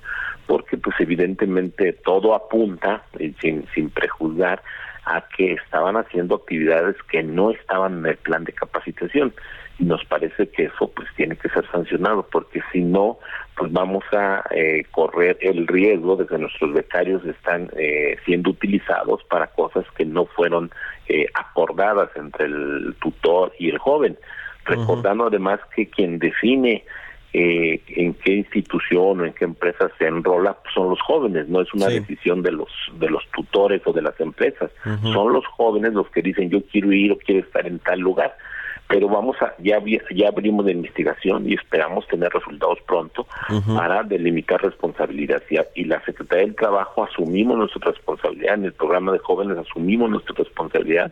porque, 0.46 0.76
pues, 0.76 0.96
evidentemente 0.98 1.92
todo 1.92 2.34
apunta, 2.34 3.04
eh, 3.18 3.32
sin, 3.40 3.64
sin 3.74 3.90
prejuzgar, 3.90 4.60
a 5.04 5.24
que 5.36 5.54
estaban 5.54 5.96
haciendo 5.96 6.36
actividades 6.36 6.96
que 7.10 7.22
no 7.22 7.50
estaban 7.50 7.98
en 7.98 8.06
el 8.06 8.16
plan 8.16 8.44
de 8.44 8.52
capacitación. 8.52 9.34
Y 9.78 9.84
nos 9.84 10.04
parece 10.04 10.48
que 10.48 10.64
eso, 10.64 10.90
pues, 10.94 11.08
tiene 11.16 11.36
que 11.36 11.48
ser 11.48 11.68
sancionado, 11.70 12.26
porque 12.30 12.60
si 12.72 12.82
no, 12.82 13.18
pues 13.56 13.72
vamos 13.72 14.04
a 14.12 14.44
eh, 14.50 14.84
correr 14.90 15.38
el 15.40 15.66
riesgo 15.66 16.16
de 16.16 16.26
que 16.26 16.38
nuestros 16.38 16.72
becarios 16.72 17.24
están 17.24 17.70
eh, 17.76 18.16
siendo 18.24 18.50
utilizados 18.50 19.24
para 19.24 19.48
cosas 19.48 19.84
que 19.96 20.04
no 20.04 20.26
fueron 20.26 20.70
eh, 21.08 21.26
acordadas 21.34 22.10
entre 22.16 22.46
el 22.46 22.94
tutor 23.00 23.52
y 23.58 23.70
el 23.70 23.78
joven 23.78 24.16
recordando 24.64 25.26
además 25.26 25.60
que 25.74 25.88
quien 25.88 26.18
define 26.18 26.84
eh, 27.34 27.80
en 27.88 28.14
qué 28.14 28.32
institución 28.34 29.20
o 29.20 29.24
en 29.24 29.32
qué 29.32 29.44
empresa 29.44 29.90
se 29.98 30.06
enrola 30.06 30.56
son 30.74 30.90
los 30.90 31.00
jóvenes, 31.00 31.48
no 31.48 31.60
es 31.62 31.72
una 31.72 31.86
Sí. 31.86 32.00
decisión 32.00 32.42
de 32.42 32.52
los 32.52 32.68
de 32.98 33.08
los 33.08 33.24
tutores 33.30 33.80
o 33.86 33.92
de 33.92 34.02
las 34.02 34.18
empresas, 34.20 34.70
son 35.12 35.32
los 35.32 35.46
jóvenes 35.46 35.94
los 35.94 36.08
que 36.10 36.20
dicen 36.22 36.50
yo 36.50 36.60
quiero 36.70 36.92
ir 36.92 37.12
o 37.12 37.16
quiero 37.18 37.40
estar 37.40 37.66
en 37.66 37.78
tal 37.78 38.00
lugar. 38.00 38.36
Pero 38.88 39.08
vamos 39.08 39.36
a, 39.40 39.54
ya, 39.58 39.78
ya 40.14 40.28
abrimos 40.28 40.66
la 40.66 40.72
investigación 40.72 41.48
y 41.48 41.54
esperamos 41.54 42.06
tener 42.08 42.30
resultados 42.30 42.78
pronto 42.86 43.26
para 43.74 44.02
delimitar 44.02 44.60
responsabilidad. 44.62 45.42
Y, 45.48 45.56
a- 45.56 45.66
y 45.74 45.84
la 45.84 46.04
Secretaría 46.04 46.44
del 46.44 46.54
Trabajo 46.56 47.04
asumimos 47.04 47.56
nuestra 47.56 47.90
responsabilidad, 47.92 48.54
en 48.56 48.66
el 48.66 48.72
programa 48.74 49.12
de 49.12 49.18
jóvenes 49.20 49.56
asumimos 49.56 50.10
nuestra 50.10 50.34
responsabilidad 50.36 51.10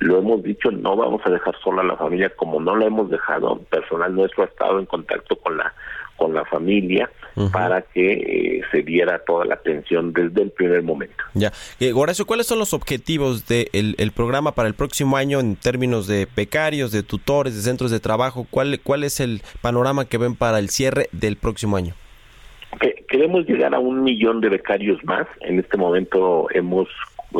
lo 0.00 0.18
hemos 0.18 0.42
dicho, 0.42 0.70
no 0.70 0.96
vamos 0.96 1.22
a 1.24 1.30
dejar 1.30 1.54
sola 1.62 1.82
a 1.82 1.84
la 1.84 1.96
familia 1.96 2.30
como 2.36 2.60
no 2.60 2.76
la 2.76 2.86
hemos 2.86 3.10
dejado. 3.10 3.54
El 3.60 3.66
personal 3.66 4.14
nuestro 4.14 4.42
ha 4.42 4.46
estado 4.46 4.78
en 4.78 4.86
contacto 4.86 5.36
con 5.36 5.56
la 5.56 5.72
con 6.16 6.32
la 6.32 6.44
familia 6.44 7.10
para 7.52 7.82
que 7.82 8.12
eh, 8.12 8.62
se 8.70 8.82
diera 8.82 9.18
toda 9.26 9.44
la 9.46 9.54
atención 9.54 10.12
desde 10.12 10.42
el 10.42 10.50
primer 10.52 10.80
momento. 10.84 11.24
Ya. 11.34 11.50
Eh, 11.80 11.92
Horacio, 11.92 12.24
¿cuáles 12.24 12.46
son 12.46 12.60
los 12.60 12.72
objetivos 12.72 13.48
del 13.48 13.96
el 13.98 14.12
programa 14.12 14.52
para 14.52 14.68
el 14.68 14.74
próximo 14.74 15.16
año 15.16 15.40
en 15.40 15.56
términos 15.56 16.06
de 16.06 16.28
becarios, 16.36 16.92
de 16.92 17.02
tutores, 17.02 17.56
de 17.56 17.62
centros 17.62 17.90
de 17.90 17.98
trabajo? 17.98 18.46
¿Cuál, 18.48 18.78
¿Cuál 18.80 19.02
es 19.02 19.18
el 19.18 19.42
panorama 19.60 20.04
que 20.04 20.16
ven 20.18 20.36
para 20.36 20.60
el 20.60 20.68
cierre 20.70 21.08
del 21.10 21.36
próximo 21.36 21.76
año? 21.76 21.94
Que- 22.80 23.04
queremos 23.08 23.44
llegar 23.46 23.74
a 23.74 23.80
un 23.80 24.04
millón 24.04 24.40
de 24.40 24.50
becarios 24.50 25.02
más. 25.04 25.26
En 25.40 25.58
este 25.58 25.76
momento 25.76 26.46
hemos 26.52 26.86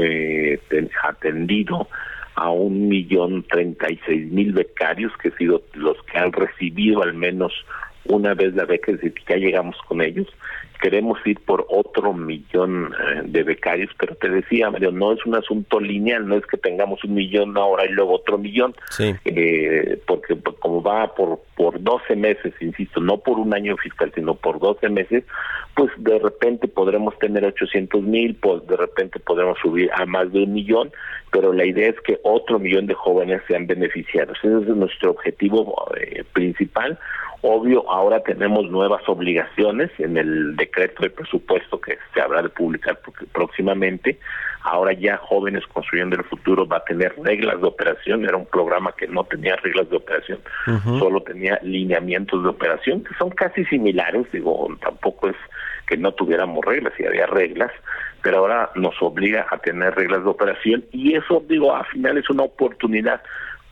eh, 0.02 0.58
ten- 0.68 0.90
atendido 1.04 1.86
a 2.34 2.50
un 2.50 2.88
millón 2.88 3.44
treinta 3.44 3.90
y 3.90 3.98
seis 4.06 4.30
mil 4.30 4.52
becarios, 4.52 5.12
que 5.22 5.28
han 5.28 5.36
sido 5.36 5.62
los 5.74 5.96
que 6.04 6.18
han 6.18 6.32
recibido 6.32 7.02
al 7.02 7.14
menos 7.14 7.52
una 8.06 8.34
vez 8.34 8.54
la 8.54 8.64
beca, 8.64 8.92
es 8.92 9.00
decir, 9.00 9.14
ya 9.28 9.36
llegamos 9.36 9.76
con 9.88 10.02
ellos. 10.02 10.28
Queremos 10.84 11.18
ir 11.24 11.40
por 11.40 11.64
otro 11.70 12.12
millón 12.12 12.92
eh, 12.92 13.22
de 13.24 13.42
becarios, 13.42 13.90
pero 13.98 14.14
te 14.16 14.28
decía, 14.28 14.70
Mario, 14.70 14.92
no 14.92 15.14
es 15.14 15.24
un 15.24 15.34
asunto 15.34 15.80
lineal, 15.80 16.28
no 16.28 16.36
es 16.36 16.44
que 16.44 16.58
tengamos 16.58 17.02
un 17.04 17.14
millón 17.14 17.56
ahora 17.56 17.86
y 17.86 17.92
luego 17.92 18.16
otro 18.16 18.36
millón 18.36 18.74
Sí. 18.90 19.14
eh, 19.24 19.98
porque 20.06 20.36
pues, 20.36 20.56
como 20.58 20.82
va 20.82 21.14
por 21.14 21.40
por 21.56 21.80
12 21.82 22.16
meses, 22.16 22.52
insisto, 22.60 23.00
no 23.00 23.18
por 23.18 23.38
un 23.38 23.54
año 23.54 23.76
fiscal, 23.76 24.12
sino 24.14 24.34
por 24.34 24.58
12 24.58 24.88
meses, 24.88 25.24
pues 25.74 25.90
de 25.98 26.18
repente 26.18 26.68
podremos 26.68 27.18
tener 27.18 27.44
800 27.44 28.02
mil, 28.02 28.34
pues 28.34 28.66
de 28.66 28.76
repente 28.76 29.20
podremos 29.20 29.58
subir 29.60 29.90
a 29.92 30.04
más 30.04 30.32
de 30.32 30.42
un 30.42 30.52
millón, 30.52 30.90
pero 31.30 31.52
la 31.52 31.64
idea 31.64 31.88
es 31.90 32.00
que 32.00 32.18
otro 32.22 32.58
millón 32.58 32.86
de 32.86 32.94
jóvenes 32.94 33.40
sean 33.48 33.66
beneficiados. 33.66 34.36
Ese 34.38 34.48
es 34.48 34.76
nuestro 34.76 35.12
objetivo 35.12 35.74
eh, 35.96 36.24
principal. 36.32 36.98
Obvio, 37.46 37.84
ahora 37.90 38.22
tenemos 38.22 38.70
nuevas 38.70 39.06
obligaciones 39.06 39.90
en 39.98 40.16
el 40.16 40.56
decreto 40.56 41.02
de 41.02 41.10
presupuesto 41.10 41.78
que 41.78 41.98
se 42.14 42.22
habrá 42.22 42.40
de 42.40 42.48
publicar 42.48 42.98
próximamente. 43.32 44.18
Ahora 44.62 44.94
ya 44.94 45.18
Jóvenes 45.18 45.62
Construyendo 45.66 46.16
el 46.16 46.24
Futuro 46.24 46.66
va 46.66 46.78
a 46.78 46.84
tener 46.84 47.14
reglas 47.22 47.60
de 47.60 47.66
operación. 47.66 48.24
Era 48.24 48.38
un 48.38 48.46
programa 48.46 48.94
que 48.96 49.06
no 49.08 49.24
tenía 49.24 49.56
reglas 49.56 49.90
de 49.90 49.96
operación, 49.98 50.38
solo 50.98 51.20
tenía 51.20 51.60
lineamientos 51.62 52.42
de 52.42 52.48
operación 52.48 53.04
que 53.04 53.14
son 53.16 53.28
casi 53.28 53.66
similares. 53.66 54.26
Digo, 54.32 54.66
tampoco 54.80 55.28
es 55.28 55.36
que 55.86 55.98
no 55.98 56.12
tuviéramos 56.12 56.64
reglas, 56.64 56.94
y 56.98 57.04
había 57.04 57.26
reglas, 57.26 57.72
pero 58.22 58.38
ahora 58.38 58.70
nos 58.74 58.94
obliga 59.02 59.46
a 59.50 59.58
tener 59.58 59.94
reglas 59.94 60.24
de 60.24 60.30
operación 60.30 60.82
y 60.92 61.14
eso, 61.14 61.44
digo, 61.46 61.76
al 61.76 61.84
final 61.84 62.16
es 62.16 62.30
una 62.30 62.44
oportunidad 62.44 63.20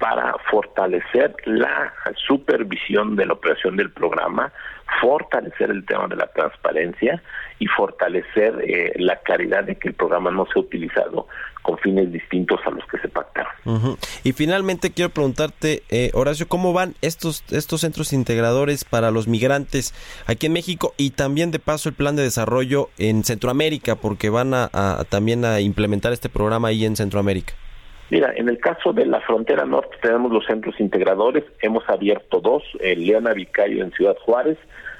para 0.02 0.34
fortalecer 0.50 1.32
la 1.44 1.92
supervisión 2.26 3.14
de 3.14 3.24
la 3.24 3.34
operación 3.34 3.76
del 3.76 3.92
programa, 3.92 4.52
fortalecer 5.00 5.70
el 5.70 5.86
tema 5.86 6.08
de 6.08 6.16
la 6.16 6.26
transparencia 6.26 7.22
y 7.60 7.66
fortalecer 7.68 8.52
eh, 8.66 8.92
la 8.96 9.20
claridad 9.20 9.62
de 9.62 9.76
que 9.76 9.90
el 9.90 9.94
programa 9.94 10.32
no 10.32 10.44
sea 10.52 10.60
utilizado 10.60 11.28
con 11.62 11.78
fines 11.78 12.10
distintos 12.10 12.58
a 12.66 12.70
los 12.70 12.84
que 12.86 12.98
se 12.98 13.08
pactaron. 13.08 13.52
Y 14.24 14.32
finalmente 14.32 14.90
quiero 14.90 15.10
preguntarte, 15.10 15.84
eh, 15.88 16.10
Horacio, 16.14 16.48
¿cómo 16.48 16.72
van 16.72 16.96
estos, 17.00 17.44
estos 17.52 17.82
centros 17.82 18.12
integradores 18.12 18.84
para 18.84 19.12
los 19.12 19.28
migrantes 19.28 19.94
aquí 20.26 20.46
en 20.46 20.52
México 20.54 20.94
y 20.96 21.10
también 21.10 21.52
de 21.52 21.60
paso 21.60 21.88
el 21.88 21.94
plan 21.94 22.16
de 22.16 22.24
desarrollo 22.24 22.88
en 22.98 23.22
Centroamérica, 23.22 23.94
porque 23.94 24.30
van 24.30 24.52
a, 24.52 24.68
a- 24.72 25.04
también 25.08 25.44
a 25.44 25.60
implementar 25.60 26.12
este 26.12 26.28
programa 26.28 26.68
ahí 26.68 26.84
en 26.84 26.96
Centroamérica? 26.96 27.54
Mira, 28.10 28.32
en 28.36 28.48
el 28.48 28.58
caso 28.58 28.92
de 28.92 29.06
la 29.06 29.20
frontera 29.20 29.64
norte 29.64 29.96
tenemos 30.02 30.32
los 30.32 30.44
centros 30.44 30.78
integradores, 30.80 31.44
hemos 31.60 31.88
abierto 31.88 32.40
dos, 32.40 32.62
el 32.80 33.06
Leona 33.06 33.32
Vicario 33.32 33.82
en 33.82 33.90
Ciudad 33.92 34.16
Juárez, 34.18 34.58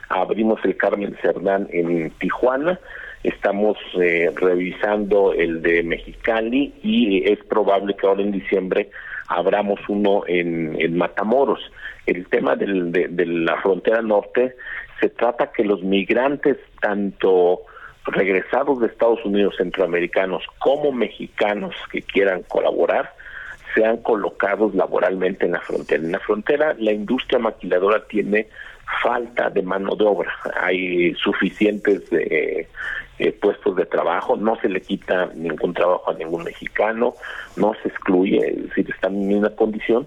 abrimos 0.09 0.61
el 0.64 0.76
Carmen 0.76 1.14
Cerdán 1.20 1.68
en 1.70 2.11
Tijuana, 2.12 2.78
estamos 3.22 3.76
eh, 4.00 4.30
revisando 4.34 5.32
el 5.34 5.61
de 5.62 5.82
Mexicali 5.82 6.72
y 6.82 7.30
es 7.30 7.38
probable 7.44 7.94
que 7.96 8.07
ahora 8.07 8.22
en 8.22 8.32
diciembre 8.32 8.90
abramos 9.28 9.78
uno 9.88 10.22
en, 10.26 10.96
Matamoros. 10.96 11.61
El 12.07 12.26
tema 12.28 12.57
del- 12.57 12.90
de, 12.92 13.09
de 13.09 13.26
la 13.26 13.61
frontera 13.62 14.03
norte 14.03 14.57
se 15.00 15.09
trata 15.11 15.53
que 15.53 15.64
los 15.64 15.82
migrantes, 15.82 16.57
tanto 16.80 17.61
regresados 18.07 18.80
de 18.80 18.88
Estados 18.88 19.24
Unidos 19.24 19.55
centroamericanos 19.57 20.44
como 20.59 20.92
mexicanos 20.92 21.74
que 21.90 22.03
quieran 22.03 22.42
colaborar, 22.42 23.14
sean 23.74 23.98
colocados 23.98 24.74
laboralmente 24.74 25.46
en 25.46 25.53
la 25.53 25.61
frontera. 25.61 26.03
En 26.03 26.12
la 26.12 26.20
frontera 26.20 26.74
la 26.78 26.92
industria 26.92 27.38
maquiladora 27.38 28.05
tiene 28.07 28.48
falta 29.03 29.48
de 29.50 29.62
mano 29.62 29.96
de 29.96 30.05
obra, 30.05 30.32
hay 30.61 31.14
suficientes 31.14 32.03
eh, 32.12 32.68
eh, 33.18 33.32
puestos 33.32 33.76
de 33.76 33.86
trabajo, 33.86 34.36
no 34.36 34.57
se 34.57 34.68
le 34.68 34.80
quita 34.80 35.30
ningún 35.34 35.72
trabajo 35.72 36.11
a 36.11 36.14
ningún 36.14 36.44
mexicano, 36.44 37.14
no 37.57 37.74
se 37.82 37.88
excluye, 37.88 38.38
es 38.38 38.68
decir, 38.68 38.90
están 38.90 39.14
en 39.14 39.38
una 39.38 39.50
condición 39.50 40.07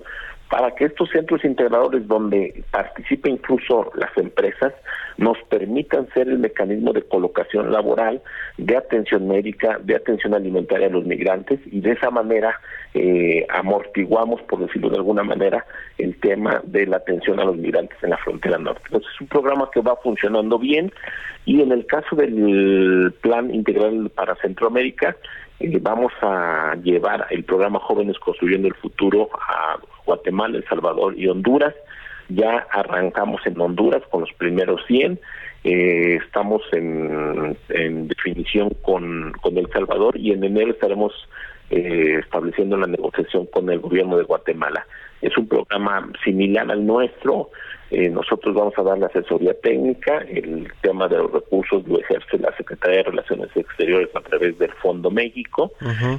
para 0.49 0.71
que 0.71 0.85
estos 0.85 1.09
centros 1.09 1.43
integradores 1.43 2.07
donde 2.07 2.63
participen 2.71 3.33
incluso 3.33 3.91
las 3.95 4.15
empresas 4.17 4.73
nos 5.17 5.37
permitan 5.49 6.07
ser 6.13 6.27
el 6.27 6.39
mecanismo 6.39 6.93
de 6.93 7.01
colocación 7.01 7.71
laboral, 7.71 8.21
de 8.57 8.77
atención 8.77 9.27
médica, 9.27 9.79
de 9.81 9.95
atención 9.95 10.33
alimentaria 10.33 10.87
a 10.87 10.91
los 10.91 11.05
migrantes 11.05 11.59
y 11.65 11.79
de 11.79 11.93
esa 11.93 12.09
manera 12.11 12.59
eh, 12.93 13.45
amortiguamos, 13.49 14.41
por 14.43 14.59
decirlo 14.59 14.89
de 14.89 14.97
alguna 14.97 15.23
manera, 15.23 15.65
el 15.97 16.19
tema 16.19 16.61
de 16.65 16.85
la 16.85 16.97
atención 16.97 17.39
a 17.39 17.45
los 17.45 17.57
migrantes 17.57 17.97
en 18.03 18.11
la 18.11 18.17
frontera 18.17 18.57
norte. 18.57 18.81
Entonces 18.85 19.09
es 19.13 19.21
un 19.21 19.27
programa 19.27 19.69
que 19.73 19.81
va 19.81 19.95
funcionando 19.97 20.59
bien 20.59 20.91
y 21.45 21.61
en 21.61 21.71
el 21.71 21.85
caso 21.85 22.15
del 22.15 23.13
plan 23.21 23.53
integral 23.53 24.11
para 24.13 24.35
Centroamérica, 24.35 25.15
eh, 25.59 25.79
vamos 25.81 26.11
a 26.21 26.75
llevar 26.83 27.27
el 27.29 27.43
programa 27.45 27.79
Jóvenes 27.79 28.19
Construyendo 28.19 28.67
el 28.67 28.75
Futuro 28.75 29.29
a 29.33 29.77
Guatemala, 30.05 30.57
El 30.57 30.65
Salvador 30.65 31.17
y 31.17 31.27
Honduras. 31.27 31.73
Ya 32.29 32.65
arrancamos 32.71 33.41
en 33.45 33.59
Honduras 33.59 34.01
con 34.09 34.21
los 34.21 34.33
primeros 34.33 34.81
100. 34.87 35.19
Eh, 35.63 36.19
estamos 36.23 36.61
en, 36.71 37.57
definición 38.07 38.69
con, 38.81 39.33
con 39.41 39.57
El 39.57 39.67
Salvador 39.71 40.17
y 40.17 40.31
en 40.31 40.43
enero 40.43 40.71
estaremos 40.71 41.11
eh, 41.69 42.19
estableciendo 42.23 42.77
la 42.77 42.87
negociación 42.87 43.47
con 43.47 43.69
el 43.69 43.79
gobierno 43.79 44.17
de 44.17 44.23
Guatemala. 44.23 44.85
Es 45.21 45.35
un 45.37 45.47
programa 45.47 46.07
similar 46.23 46.69
al 46.69 46.85
nuestro. 46.85 47.49
Eh, 47.91 48.09
nosotros 48.09 48.55
vamos 48.55 48.73
a 48.77 48.83
dar 48.83 48.97
la 48.97 49.07
asesoría 49.07 49.53
técnica. 49.59 50.19
El 50.27 50.71
tema 50.81 51.07
de 51.07 51.17
los 51.17 51.31
recursos 51.31 51.87
lo 51.87 51.99
ejerce 51.99 52.37
la 52.37 52.55
Secretaría 52.57 52.97
de 52.97 53.03
Relaciones 53.03 53.49
Exteriores 53.55 54.09
a 54.15 54.21
través 54.21 54.57
del 54.57 54.71
Fondo 54.73 55.11
México. 55.11 55.71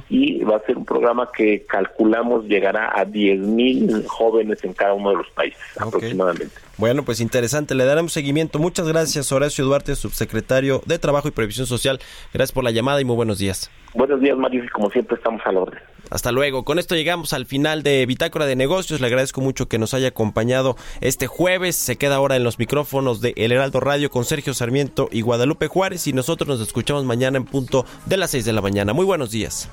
Y 0.09 0.43
va 0.43 0.57
a 0.57 0.59
ser 0.61 0.77
un 0.77 0.85
programa 0.85 1.29
que 1.35 1.65
calculamos 1.67 2.45
llegará 2.45 2.91
a 2.97 3.05
10 3.05 3.39
mil 3.39 4.05
jóvenes 4.07 4.63
en 4.63 4.73
cada 4.73 4.93
uno 4.93 5.11
de 5.11 5.17
los 5.17 5.29
países 5.31 5.59
aproximadamente. 5.79 6.55
Bueno, 6.77 7.03
pues 7.03 7.19
interesante, 7.21 7.75
le 7.75 7.85
daremos 7.85 8.13
seguimiento. 8.13 8.59
Muchas 8.59 8.87
gracias, 8.87 9.31
Horacio 9.31 9.65
Duarte, 9.65 9.95
subsecretario 9.95 10.81
de 10.85 10.99
Trabajo 10.99 11.27
y 11.27 11.31
Previsión 11.31 11.65
Social. 11.65 11.99
Gracias 12.33 12.53
por 12.53 12.63
la 12.63 12.71
llamada 12.71 13.01
y 13.01 13.05
muy 13.05 13.15
buenos 13.15 13.39
días. 13.39 13.71
Buenos 13.93 14.21
días, 14.21 14.37
Mario, 14.37 14.63
y 14.63 14.67
como 14.69 14.91
siempre 14.91 15.15
estamos 15.15 15.41
a 15.45 15.51
la 15.51 15.61
orden. 15.61 15.79
Hasta 16.09 16.31
luego. 16.31 16.63
Con 16.63 16.79
esto 16.79 16.95
llegamos 16.95 17.33
al 17.33 17.45
final 17.45 17.83
de 17.83 18.05
Bitácora 18.05 18.45
de 18.45 18.55
Negocios. 18.55 19.01
Le 19.01 19.07
agradezco 19.07 19.41
mucho 19.41 19.67
que 19.67 19.77
nos 19.77 19.93
haya 19.93 20.09
acompañado 20.09 20.75
este 21.01 21.27
jueves. 21.27 21.75
Se 21.75 21.97
queda 21.97 22.15
ahora 22.15 22.35
en 22.35 22.43
los 22.43 22.59
micrófonos 22.59 23.21
de 23.21 23.33
El 23.37 23.51
Heraldo 23.51 23.79
Radio 23.79 24.09
con 24.09 24.25
Sergio 24.25 24.53
Sarmiento 24.53 25.09
y 25.11 25.21
Guadalupe 25.21 25.67
Juárez. 25.67 26.07
Y 26.07 26.13
nosotros 26.13 26.47
nos 26.47 26.61
escuchamos 26.61 27.03
mañana 27.05 27.37
en 27.37 27.45
punto 27.45 27.85
de 28.05 28.17
las 28.17 28.31
6 28.31 28.45
de 28.45 28.53
la 28.53 28.61
mañana. 28.61 28.93
Muy 28.93 29.05
buenos 29.05 29.31
días. 29.31 29.69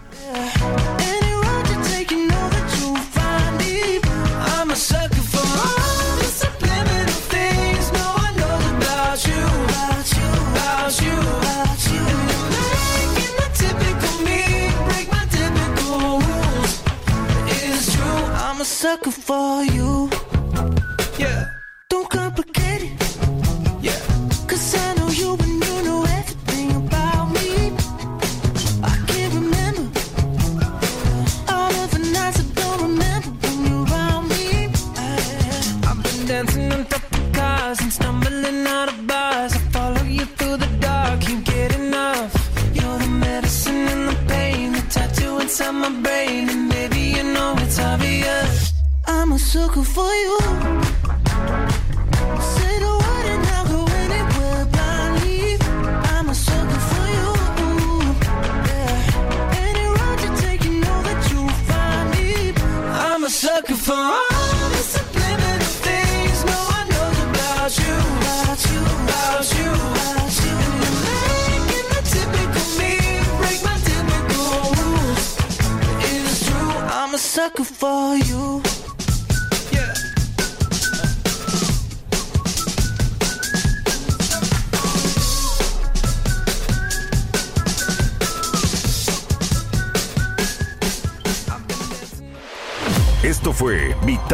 Sucker 18.95 19.11
for 19.11 19.65
you. 19.65 20.09
Yeah, 21.19 21.47
don't 21.89 22.09
complicate 22.09 22.83
it. 22.89 22.93
Yeah, 23.87 24.01
'Cause 24.47 24.67
I 24.85 24.95
know 24.99 25.09
you 25.21 25.31
and 25.45 25.57
you 25.69 25.77
know 25.87 26.01
everything 26.19 26.69
about 26.83 27.27
me. 27.37 27.49
I 28.93 28.95
can't 29.11 29.33
remember. 29.41 29.87
All 31.55 31.73
of 31.83 31.89
the 31.95 32.03
nights 32.17 32.39
I 32.43 32.47
don't 32.61 32.81
remember 32.89 33.31
when 33.43 33.57
you're 33.67 33.85
around 33.89 34.25
me. 34.33 34.47
I- 35.07 35.89
I've 35.89 36.01
been 36.07 36.21
dancing 36.31 36.73
on 36.77 36.83
top 36.93 37.05
of 37.19 37.25
cars 37.39 37.79
and 37.85 37.93
stumbling 37.99 38.61
out 38.79 38.89
of 38.93 38.94